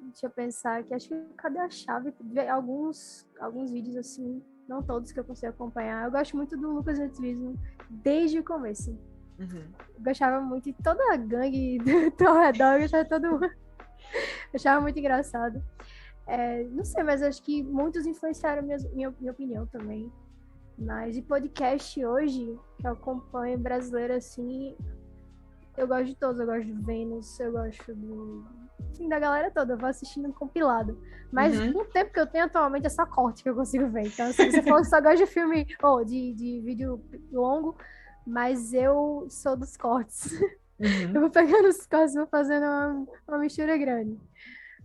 Deixa 0.00 0.26
eu 0.26 0.30
pensar 0.30 0.80
aqui. 0.80 0.94
Acho 0.94 1.08
que 1.08 1.34
cadê 1.36 1.58
a 1.58 1.68
chave? 1.68 2.14
Alguns, 2.50 3.28
alguns 3.38 3.70
vídeos, 3.70 3.96
assim. 3.96 4.42
Não 4.66 4.82
todos 4.82 5.12
que 5.12 5.20
eu 5.20 5.24
consigo 5.24 5.52
acompanhar. 5.52 6.04
Eu 6.04 6.10
gosto 6.10 6.36
muito 6.36 6.56
do 6.56 6.70
Lucas 6.70 6.98
Retrismo 6.98 7.58
desde 7.90 8.38
o 8.38 8.44
começo. 8.44 8.90
Uhum. 9.38 9.70
Eu 9.96 10.02
gostava 10.02 10.40
muito 10.40 10.64
de 10.64 10.82
toda 10.82 11.02
a 11.12 11.16
gangue 11.16 11.78
do 12.16 12.26
ao 12.28 12.38
redor, 12.38 12.74
eu 12.74 12.80
gostava 12.80 13.04
de 13.04 13.10
todo 13.10 13.30
mundo. 13.30 13.44
Eu 13.44 14.56
achava 14.56 14.80
muito 14.80 14.98
engraçado. 14.98 15.62
É, 16.26 16.64
não 16.64 16.84
sei, 16.84 17.02
mas 17.02 17.22
acho 17.22 17.42
que 17.42 17.62
muitos 17.62 18.06
influenciaram 18.06 18.62
minha, 18.62 18.78
minha, 18.92 19.14
minha 19.18 19.32
opinião 19.32 19.66
também. 19.66 20.10
Mas 20.80 21.14
de 21.14 21.20
podcast 21.20 22.04
hoje, 22.04 22.58
que 22.78 22.86
eu 22.86 22.92
acompanho 22.92 23.58
brasileiro 23.58 24.14
assim, 24.14 24.74
eu 25.76 25.86
gosto 25.86 26.06
de 26.06 26.14
todos. 26.16 26.40
Eu 26.40 26.46
gosto 26.46 26.72
do 26.72 26.82
Vênus, 26.82 27.38
eu 27.38 27.52
gosto 27.52 27.94
do. 27.94 28.44
Assim, 28.90 29.08
da 29.08 29.18
galera 29.18 29.50
toda, 29.50 29.74
eu 29.74 29.78
vou 29.78 29.88
assistindo 29.88 30.28
um 30.28 30.32
compilado. 30.32 30.98
Mas 31.30 31.58
Uhum. 31.58 31.72
com 31.74 31.78
o 31.80 31.84
tempo 31.84 32.12
que 32.12 32.18
eu 32.20 32.26
tenho 32.26 32.46
atualmente 32.46 32.86
é 32.86 32.90
só 32.90 33.04
corte 33.06 33.42
que 33.42 33.48
eu 33.50 33.54
consigo 33.54 33.88
ver. 33.88 34.06
Então, 34.06 34.32
se 34.32 34.50
você 34.50 34.62
falou 34.62 34.80
que 34.80 34.88
só 34.88 35.00
gosta 35.00 35.18
de 35.18 35.26
filme, 35.26 35.66
ou 35.82 36.04
de, 36.04 36.32
de 36.32 36.60
vídeo 36.60 37.00
longo, 37.30 37.76
mas 38.26 38.72
eu 38.72 39.26
sou 39.28 39.56
dos 39.56 39.76
cortes. 39.76 40.32
Uhum. 40.32 40.48
Eu 41.14 41.20
vou 41.20 41.30
pegando 41.30 41.68
os 41.68 41.86
cortes 41.86 42.14
e 42.14 42.18
vou 42.18 42.26
fazendo 42.26 42.64
uma, 42.64 43.06
uma 43.28 43.38
mistura 43.38 43.76
grande. 43.76 44.18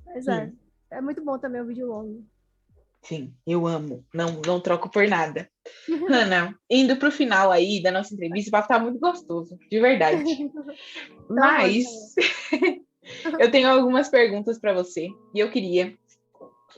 Mas 0.06 0.28
é, 0.28 0.52
é 0.92 1.00
muito 1.00 1.24
bom 1.24 1.40
também 1.40 1.62
o 1.62 1.66
vídeo 1.66 1.88
longo. 1.88 2.22
Sim, 3.06 3.34
eu 3.46 3.68
amo. 3.68 4.04
Não, 4.12 4.42
não 4.46 4.60
troco 4.60 4.90
por 4.90 5.08
nada. 5.08 5.48
Ana, 6.10 6.58
indo 6.70 6.98
pro 6.98 7.12
final 7.12 7.52
aí 7.52 7.82
da 7.82 7.92
nossa 7.92 8.14
entrevista, 8.14 8.50
o 8.50 8.52
papo 8.52 8.68
tá 8.68 8.80
muito 8.80 9.00
gostoso, 9.00 9.58
de 9.70 9.80
verdade. 9.80 10.24
Mas 11.30 11.86
eu 13.40 13.52
tenho 13.52 13.70
algumas 13.70 14.10
perguntas 14.10 14.60
para 14.60 14.74
você 14.74 15.08
e 15.36 15.40
eu 15.40 15.52
queria 15.52 15.96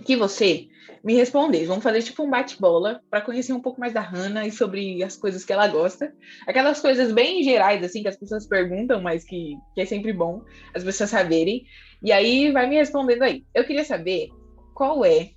que 0.04 0.18
você 0.18 0.68
me 1.02 1.16
respondesse. 1.16 1.66
Vamos 1.66 1.84
fazer 1.84 2.04
tipo 2.04 2.24
um 2.24 2.30
bate-bola 2.30 3.02
para 3.10 3.22
conhecer 3.22 3.54
um 3.54 3.62
pouco 3.62 3.80
mais 3.80 3.94
da 3.94 4.02
Hannah 4.02 4.46
e 4.46 4.52
sobre 4.52 5.02
as 5.02 5.16
coisas 5.16 5.46
que 5.46 5.54
ela 5.54 5.68
gosta. 5.68 6.14
Aquelas 6.46 6.82
coisas 6.82 7.14
bem 7.14 7.42
gerais, 7.42 7.82
assim, 7.82 8.02
que 8.02 8.10
as 8.10 8.18
pessoas 8.18 8.46
perguntam, 8.46 9.02
mas 9.02 9.24
que, 9.24 9.56
que 9.74 9.82
é 9.82 9.86
sempre 9.86 10.12
bom 10.12 10.44
as 10.74 10.84
pessoas 10.84 11.10
saberem. 11.10 11.64
E 12.04 12.12
aí 12.12 12.52
vai 12.52 12.68
me 12.68 12.76
respondendo 12.76 13.24
aí. 13.24 13.46
Eu 13.56 13.64
queria 13.64 13.86
saber 13.86 14.28
qual 14.74 15.06
é 15.06 15.37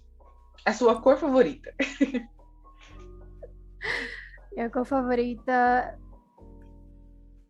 a 0.64 0.72
sua 0.72 1.00
cor 1.00 1.16
favorita. 1.16 1.72
Minha 4.52 4.70
cor 4.70 4.84
favorita. 4.84 5.98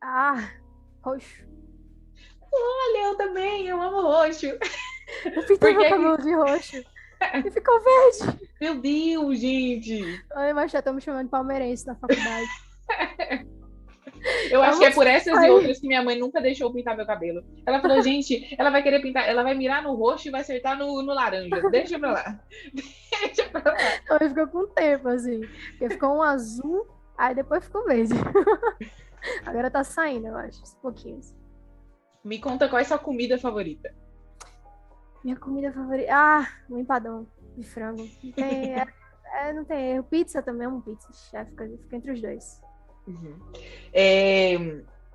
Ah, 0.02 0.50
roxo. 1.02 1.44
Olha, 2.52 3.06
eu 3.06 3.16
também, 3.16 3.66
eu 3.66 3.80
amo 3.80 4.02
roxo. 4.02 4.46
Eu 4.46 5.46
pintei 5.46 5.72
meu 5.72 5.82
que 5.82 5.90
cabelo 5.90 6.16
de 6.18 6.34
roxo. 6.34 6.82
E 7.44 7.50
ficou 7.50 7.78
verde. 7.82 8.48
Meu 8.58 8.80
Deus, 8.80 9.38
gente. 9.38 10.24
Ai, 10.32 10.54
mas 10.54 10.72
já 10.72 10.78
estão 10.78 10.94
me 10.94 11.02
chamando 11.02 11.26
de 11.26 11.30
palmeirense 11.30 11.86
na 11.86 11.94
faculdade. 11.94 12.48
Eu 14.50 14.62
acho 14.62 14.78
que 14.78 14.84
é 14.84 14.90
por 14.92 15.06
essas 15.06 15.36
Ai. 15.36 15.48
e 15.48 15.50
outras 15.50 15.78
que 15.78 15.86
minha 15.86 16.02
mãe 16.02 16.18
nunca 16.18 16.40
deixou 16.40 16.72
pintar 16.72 16.96
meu 16.96 17.06
cabelo. 17.06 17.42
Ela 17.66 17.80
falou, 17.80 18.00
gente, 18.02 18.54
ela 18.58 18.70
vai 18.70 18.82
querer 18.82 19.00
pintar, 19.00 19.28
ela 19.28 19.42
vai 19.42 19.54
mirar 19.54 19.82
no 19.82 19.94
roxo 19.94 20.28
e 20.28 20.30
vai 20.30 20.42
acertar 20.42 20.78
no, 20.78 21.02
no 21.02 21.14
laranja. 21.14 21.60
Deixa 21.70 21.98
pra 21.98 22.12
lá. 22.12 22.40
Deixa 22.74 23.48
pra 23.48 23.72
lá. 23.72 23.78
Então 24.04 24.28
ficou 24.28 24.48
com 24.48 24.58
o 24.58 24.66
tempo, 24.68 25.08
assim. 25.08 25.40
Porque 25.70 25.90
ficou 25.90 26.16
um 26.16 26.22
azul, 26.22 26.86
aí 27.16 27.34
depois 27.34 27.64
ficou 27.64 27.84
verde. 27.84 28.14
Agora 29.44 29.70
tá 29.70 29.84
saindo, 29.84 30.28
eu 30.28 30.36
acho, 30.36 30.62
uns 30.62 30.74
pouquinhos. 30.74 31.34
Me 32.24 32.38
conta 32.38 32.68
qual 32.68 32.78
é 32.78 32.82
a 32.82 32.86
sua 32.86 32.98
comida 32.98 33.38
favorita. 33.38 33.94
Minha 35.24 35.36
comida 35.36 35.72
favorita. 35.72 36.10
Ah, 36.12 36.48
um 36.70 36.78
empadão 36.78 37.26
de 37.56 37.64
frango. 37.64 38.08
Não 38.22 38.32
tem, 38.32 38.74
é, 38.74 38.86
é, 39.34 39.52
não 39.52 39.64
tem 39.64 39.92
erro. 39.92 40.04
Pizza 40.04 40.42
também, 40.42 40.66
amo 40.66 40.82
pizza. 40.82 41.08
Já 41.32 41.44
fica, 41.44 41.66
fica 41.66 41.96
entre 41.96 42.12
os 42.12 42.22
dois. 42.22 42.60
Uhum. 43.10 43.38
É, 43.92 44.56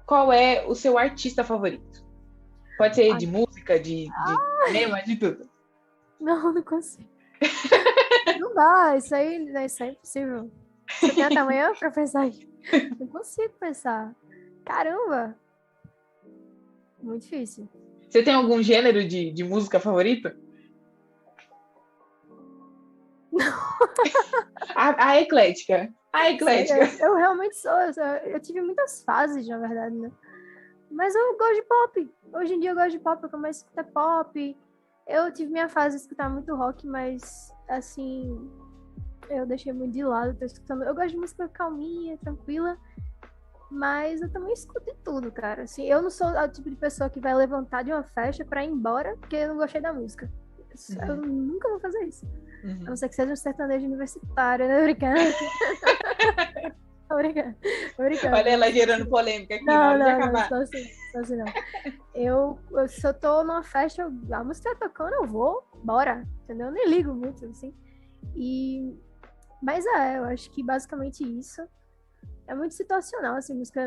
qual 0.05 0.31
é 0.31 0.65
o 0.67 0.75
seu 0.75 0.97
artista 0.97 1.43
favorito? 1.43 2.03
Pode 2.77 2.95
ser 2.95 3.15
de 3.17 3.25
música, 3.25 3.79
de, 3.79 4.05
de 4.07 4.67
cinema, 4.67 5.01
de 5.01 5.15
tudo. 5.15 5.49
Não, 6.19 6.53
não 6.53 6.61
consigo. 6.61 7.07
não 8.39 8.53
dá, 8.53 8.97
isso 8.97 9.15
aí, 9.15 9.45
isso 9.65 9.81
aí 9.83 9.89
é 9.89 9.91
impossível. 9.93 10.51
Você 10.89 11.13
tem 11.13 11.23
até 11.23 11.37
amanhã 11.37 11.73
pra 11.73 11.89
pensar 11.89 12.27
isso? 12.27 12.45
Não 12.99 13.07
consigo 13.07 13.53
pensar. 13.59 14.13
Caramba! 14.65 15.37
Muito 17.01 17.23
difícil. 17.23 17.69
Você 18.09 18.23
tem 18.23 18.33
algum 18.33 18.61
gênero 18.61 19.07
de, 19.07 19.31
de 19.31 19.43
música 19.43 19.79
favorito? 19.79 20.31
a, 24.75 25.11
a 25.11 25.21
eclética. 25.21 25.93
A 26.15 26.31
eclética. 26.31 26.77
Eu, 27.03 27.09
eu 27.09 27.15
realmente 27.17 27.55
sou. 27.57 27.71
Eu, 27.71 27.93
sou- 27.93 28.03
eu 28.03 28.39
tive 28.39 28.61
muitas 28.61 29.03
fases, 29.03 29.47
na 29.47 29.57
verdade, 29.57 29.95
né? 29.95 30.11
Mas 30.91 31.13
eu 31.15 31.37
gosto 31.37 31.55
de 31.55 31.61
pop. 31.63 32.13
Hoje 32.33 32.53
em 32.53 32.59
dia 32.59 32.71
eu 32.71 32.75
gosto 32.75 32.91
de 32.91 32.99
pop, 32.99 33.21
eu 33.23 33.29
começo 33.29 33.59
a 33.59 33.81
escutar 33.81 33.83
pop. 33.91 34.57
Eu 35.07 35.31
tive 35.31 35.51
minha 35.51 35.69
fase 35.69 35.95
de 35.97 36.01
escutar 36.03 36.29
muito 36.29 36.55
rock, 36.55 36.85
mas 36.87 37.51
assim. 37.67 38.49
Eu 39.29 39.45
deixei 39.45 39.73
muito 39.73 39.93
de 39.93 40.03
lado, 40.03 40.37
tô 40.37 40.45
escutando. 40.45 40.83
Eu 40.83 40.93
gosto 40.93 41.09
de 41.09 41.17
música 41.17 41.47
calminha, 41.49 42.17
tranquila. 42.17 42.77
Mas 43.71 44.21
eu 44.21 44.31
também 44.31 44.53
escuto 44.53 44.85
de 44.85 44.93
tudo, 45.03 45.31
cara. 45.31 45.63
Assim, 45.63 45.85
eu 45.89 46.01
não 46.01 46.09
sou 46.11 46.27
o 46.27 46.47
tipo 46.47 46.69
de 46.69 46.75
pessoa 46.75 47.09
que 47.09 47.19
vai 47.19 47.33
levantar 47.33 47.83
de 47.83 47.91
uma 47.91 48.03
festa 48.03 48.45
pra 48.45 48.63
ir 48.63 48.69
embora 48.69 49.17
porque 49.17 49.35
eu 49.35 49.49
não 49.49 49.57
gostei 49.57 49.81
da 49.81 49.91
música. 49.91 50.31
Eu 51.09 51.15
nunca 51.15 51.67
vou 51.69 51.79
fazer 51.79 52.03
isso. 52.03 52.25
A 52.65 52.67
Uhum. 52.67 52.83
não 52.85 52.95
ser 52.97 53.09
que 53.09 53.15
seja 53.15 53.31
um 53.31 53.35
sertanejo 53.35 53.85
universitário, 53.85 54.67
né? 54.67 54.81
Brincando. 54.83 55.15
Tô 57.07 57.15
brincando. 57.15 57.55
Olha 58.35 58.49
ela 58.49 58.71
gerando 58.71 59.07
polêmica 59.07 59.55
aqui 59.55 59.63
Não, 59.65 59.97
não, 59.97 59.97
não, 59.99 60.07
acabar. 60.17 60.49
só 60.49 60.55
assim, 60.55 60.83
só 61.11 61.19
assim 61.19 61.35
não. 61.35 61.45
Eu, 62.15 62.59
eu, 62.71 62.87
se 62.87 63.05
eu 63.07 63.13
tô 63.13 63.43
numa 63.43 63.63
festa, 63.63 64.01
eu- 64.01 64.35
a 64.35 64.43
música 64.43 64.75
tá 64.75 64.87
tocando, 64.87 65.13
eu 65.13 65.27
vou, 65.27 65.63
bora, 65.83 66.25
entendeu? 66.43 66.67
Eu 66.67 66.71
nem 66.73 66.89
ligo 66.89 67.13
muito, 67.13 67.45
assim. 67.45 67.73
E... 68.35 68.97
Mas 69.61 69.85
é, 69.85 70.17
eu 70.17 70.25
acho 70.25 70.49
que 70.51 70.63
basicamente 70.63 71.23
isso. 71.23 71.61
é 72.47 72.55
muito 72.55 72.73
situacional, 72.73 73.35
assim, 73.35 73.53
música. 73.53 73.81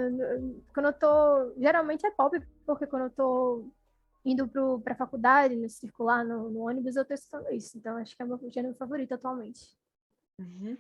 Quando 0.73 0.87
eu 0.87 0.93
tô. 0.93 1.53
Geralmente 1.59 2.07
é 2.07 2.11
pop, 2.13 2.41
porque 2.67 2.87
quando 2.87 3.03
eu 3.05 3.11
tô 3.11 3.69
indo 4.25 4.49
pro, 4.49 4.81
pra 4.81 4.95
faculdade, 4.95 5.57
no 5.57 5.69
circular, 5.69 6.25
no, 6.25 6.51
no 6.51 6.61
ônibus, 6.61 6.97
eu 6.97 7.05
tô 7.05 7.15
isso. 7.51 7.79
Então, 7.79 7.97
acho 7.97 8.17
que 8.17 8.23
é 8.23 8.27
meu 8.27 8.41
gênero 8.51 8.75
favorito 8.75 9.13
atualmente. 9.13 9.61
Uhum. 10.39 10.77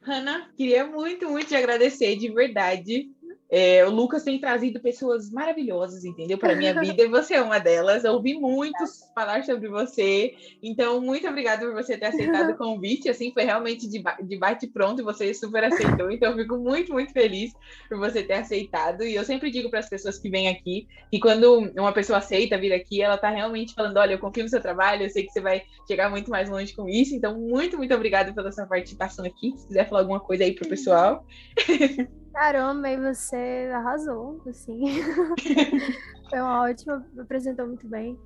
Hanna, 0.00 0.52
queria 0.56 0.86
muito, 0.86 1.28
muito 1.28 1.48
te 1.48 1.56
agradecer, 1.56 2.16
de 2.16 2.32
verdade. 2.32 3.10
É, 3.50 3.86
o 3.86 3.90
Lucas 3.90 4.24
tem 4.24 4.40
trazido 4.40 4.80
pessoas 4.80 5.30
maravilhosas, 5.30 6.04
entendeu? 6.04 6.36
Para 6.36 6.56
minha 6.56 6.74
vida, 6.74 7.02
e 7.02 7.08
você 7.08 7.34
é 7.34 7.40
uma 7.40 7.58
delas. 7.58 8.02
Eu 8.02 8.14
ouvi 8.14 8.34
muitos 8.34 9.04
falar 9.14 9.44
sobre 9.44 9.68
você. 9.68 10.34
Então, 10.62 11.00
muito 11.00 11.28
obrigada 11.28 11.64
por 11.64 11.72
você 11.72 11.96
ter 11.96 12.06
aceitado 12.06 12.50
o 12.50 12.56
convite. 12.58 13.08
Assim, 13.08 13.32
foi 13.32 13.44
realmente 13.44 13.88
de, 13.88 14.02
de 14.22 14.38
bate-pronto 14.38 15.00
e 15.00 15.04
você 15.04 15.32
super 15.32 15.62
aceitou. 15.62 16.10
Então, 16.10 16.32
eu 16.32 16.38
fico 16.38 16.56
muito, 16.56 16.92
muito 16.92 17.12
feliz 17.12 17.52
por 17.88 17.98
você 17.98 18.24
ter 18.24 18.34
aceitado. 18.34 19.04
E 19.04 19.14
eu 19.14 19.24
sempre 19.24 19.50
digo 19.50 19.70
para 19.70 19.78
as 19.78 19.88
pessoas 19.88 20.18
que 20.18 20.28
vêm 20.28 20.48
aqui 20.48 20.88
que 21.10 21.20
quando 21.20 21.70
uma 21.76 21.92
pessoa 21.92 22.18
aceita 22.18 22.58
vir 22.58 22.72
aqui, 22.72 23.02
ela 23.02 23.14
está 23.14 23.30
realmente 23.30 23.72
falando: 23.74 23.98
olha, 23.98 24.14
eu 24.14 24.18
confio 24.18 24.42
no 24.42 24.48
seu 24.48 24.60
trabalho, 24.60 25.04
eu 25.04 25.10
sei 25.10 25.24
que 25.26 25.32
você 25.32 25.40
vai 25.40 25.62
chegar 25.86 26.10
muito 26.10 26.28
mais 26.28 26.50
longe 26.50 26.74
com 26.74 26.88
isso. 26.88 27.14
Então, 27.14 27.38
muito, 27.38 27.76
muito 27.76 27.94
obrigada 27.94 28.32
pela 28.32 28.50
sua 28.50 28.66
participação 28.66 29.24
aqui. 29.24 29.52
Se 29.56 29.68
quiser 29.68 29.88
falar 29.88 30.00
alguma 30.00 30.18
coisa 30.18 30.42
aí 30.42 30.52
pro 30.52 30.68
pessoal. 30.68 31.24
Caramba, 32.34 32.90
e 32.90 33.00
você 33.00 33.70
arrasou, 33.72 34.42
assim. 34.48 34.82
foi 36.28 36.40
uma 36.40 36.62
ótima, 36.62 37.06
apresentou 37.16 37.64
muito 37.68 37.86
bem. 37.86 38.18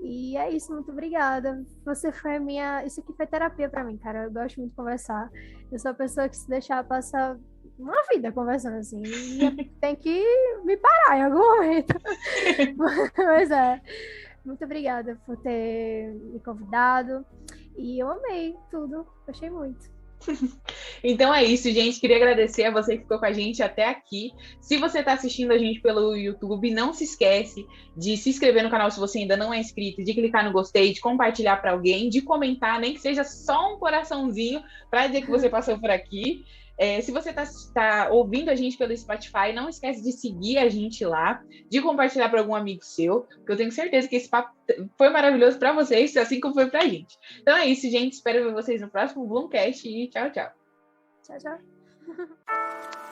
E 0.00 0.36
é 0.36 0.50
isso, 0.50 0.72
muito 0.72 0.90
obrigada. 0.90 1.64
Você 1.84 2.10
foi 2.10 2.36
a 2.36 2.40
minha. 2.40 2.84
Isso 2.84 3.00
aqui 3.00 3.12
foi 3.12 3.24
terapia 3.24 3.70
para 3.70 3.84
mim, 3.84 3.96
cara. 3.96 4.24
Eu 4.24 4.32
gosto 4.32 4.56
muito 4.58 4.70
de 4.70 4.76
conversar. 4.76 5.30
Eu 5.70 5.78
sou 5.78 5.92
a 5.92 5.94
pessoa 5.94 6.28
que 6.28 6.36
se 6.36 6.48
deixar 6.48 6.82
passar 6.82 7.38
uma 7.78 8.02
vida 8.12 8.32
conversando 8.32 8.78
assim. 8.78 9.00
E 9.04 9.64
tem 9.80 9.94
que 9.94 10.24
me 10.64 10.76
parar 10.76 11.18
em 11.18 11.22
algum 11.22 11.38
momento. 11.38 11.94
Mas 13.16 13.48
é. 13.48 13.80
Muito 14.44 14.64
obrigada 14.64 15.16
por 15.24 15.36
ter 15.36 16.12
me 16.14 16.40
convidado. 16.40 17.24
E 17.76 18.02
eu 18.02 18.10
amei 18.10 18.56
tudo. 18.72 19.06
Gostei 19.24 19.50
muito. 19.50 19.88
Então 21.04 21.34
é 21.34 21.42
isso, 21.44 21.70
gente. 21.72 21.98
Queria 21.98 22.16
agradecer 22.16 22.64
a 22.64 22.70
você 22.70 22.96
que 22.96 23.02
ficou 23.02 23.18
com 23.18 23.26
a 23.26 23.32
gente 23.32 23.62
até 23.62 23.88
aqui. 23.88 24.30
Se 24.60 24.76
você 24.76 25.00
está 25.00 25.14
assistindo 25.14 25.52
a 25.52 25.58
gente 25.58 25.80
pelo 25.80 26.16
YouTube, 26.16 26.70
não 26.70 26.92
se 26.92 27.04
esquece 27.04 27.66
de 27.96 28.16
se 28.16 28.30
inscrever 28.30 28.62
no 28.62 28.70
canal 28.70 28.90
se 28.90 29.00
você 29.00 29.18
ainda 29.18 29.36
não 29.36 29.52
é 29.52 29.58
inscrito, 29.58 30.04
de 30.04 30.14
clicar 30.14 30.44
no 30.44 30.52
gostei, 30.52 30.92
de 30.92 31.00
compartilhar 31.00 31.56
para 31.56 31.72
alguém, 31.72 32.08
de 32.08 32.22
comentar, 32.22 32.78
nem 32.78 32.94
que 32.94 33.00
seja 33.00 33.24
só 33.24 33.74
um 33.74 33.78
coraçãozinho 33.78 34.62
para 34.90 35.06
dizer 35.08 35.22
que 35.22 35.30
você 35.30 35.48
passou 35.48 35.78
por 35.78 35.90
aqui. 35.90 36.44
É, 36.78 37.00
se 37.00 37.12
você 37.12 37.30
está 37.30 37.44
tá 37.74 38.08
ouvindo 38.10 38.48
a 38.50 38.54
gente 38.54 38.76
pelo 38.76 38.96
Spotify, 38.96 39.52
não 39.54 39.68
esquece 39.68 40.02
de 40.02 40.12
seguir 40.12 40.58
a 40.58 40.68
gente 40.68 41.04
lá, 41.04 41.42
de 41.68 41.80
compartilhar 41.80 42.28
para 42.28 42.40
algum 42.40 42.54
amigo 42.54 42.82
seu, 42.82 43.20
porque 43.20 43.52
eu 43.52 43.56
tenho 43.56 43.72
certeza 43.72 44.08
que 44.08 44.16
esse 44.16 44.28
papo 44.28 44.52
foi 44.96 45.10
maravilhoso 45.10 45.58
para 45.58 45.72
vocês, 45.72 46.16
assim 46.16 46.40
como 46.40 46.54
foi 46.54 46.68
para 46.68 46.80
a 46.80 46.88
gente. 46.88 47.16
Então 47.40 47.56
é 47.56 47.66
isso, 47.66 47.88
gente. 47.90 48.14
Espero 48.14 48.44
ver 48.44 48.52
vocês 48.52 48.80
no 48.80 48.88
próximo 48.88 49.26
Bloomcast 49.26 49.88
e 49.88 50.08
tchau, 50.08 50.30
tchau. 50.30 50.50
Tchau, 51.22 51.38
tchau. 51.38 51.58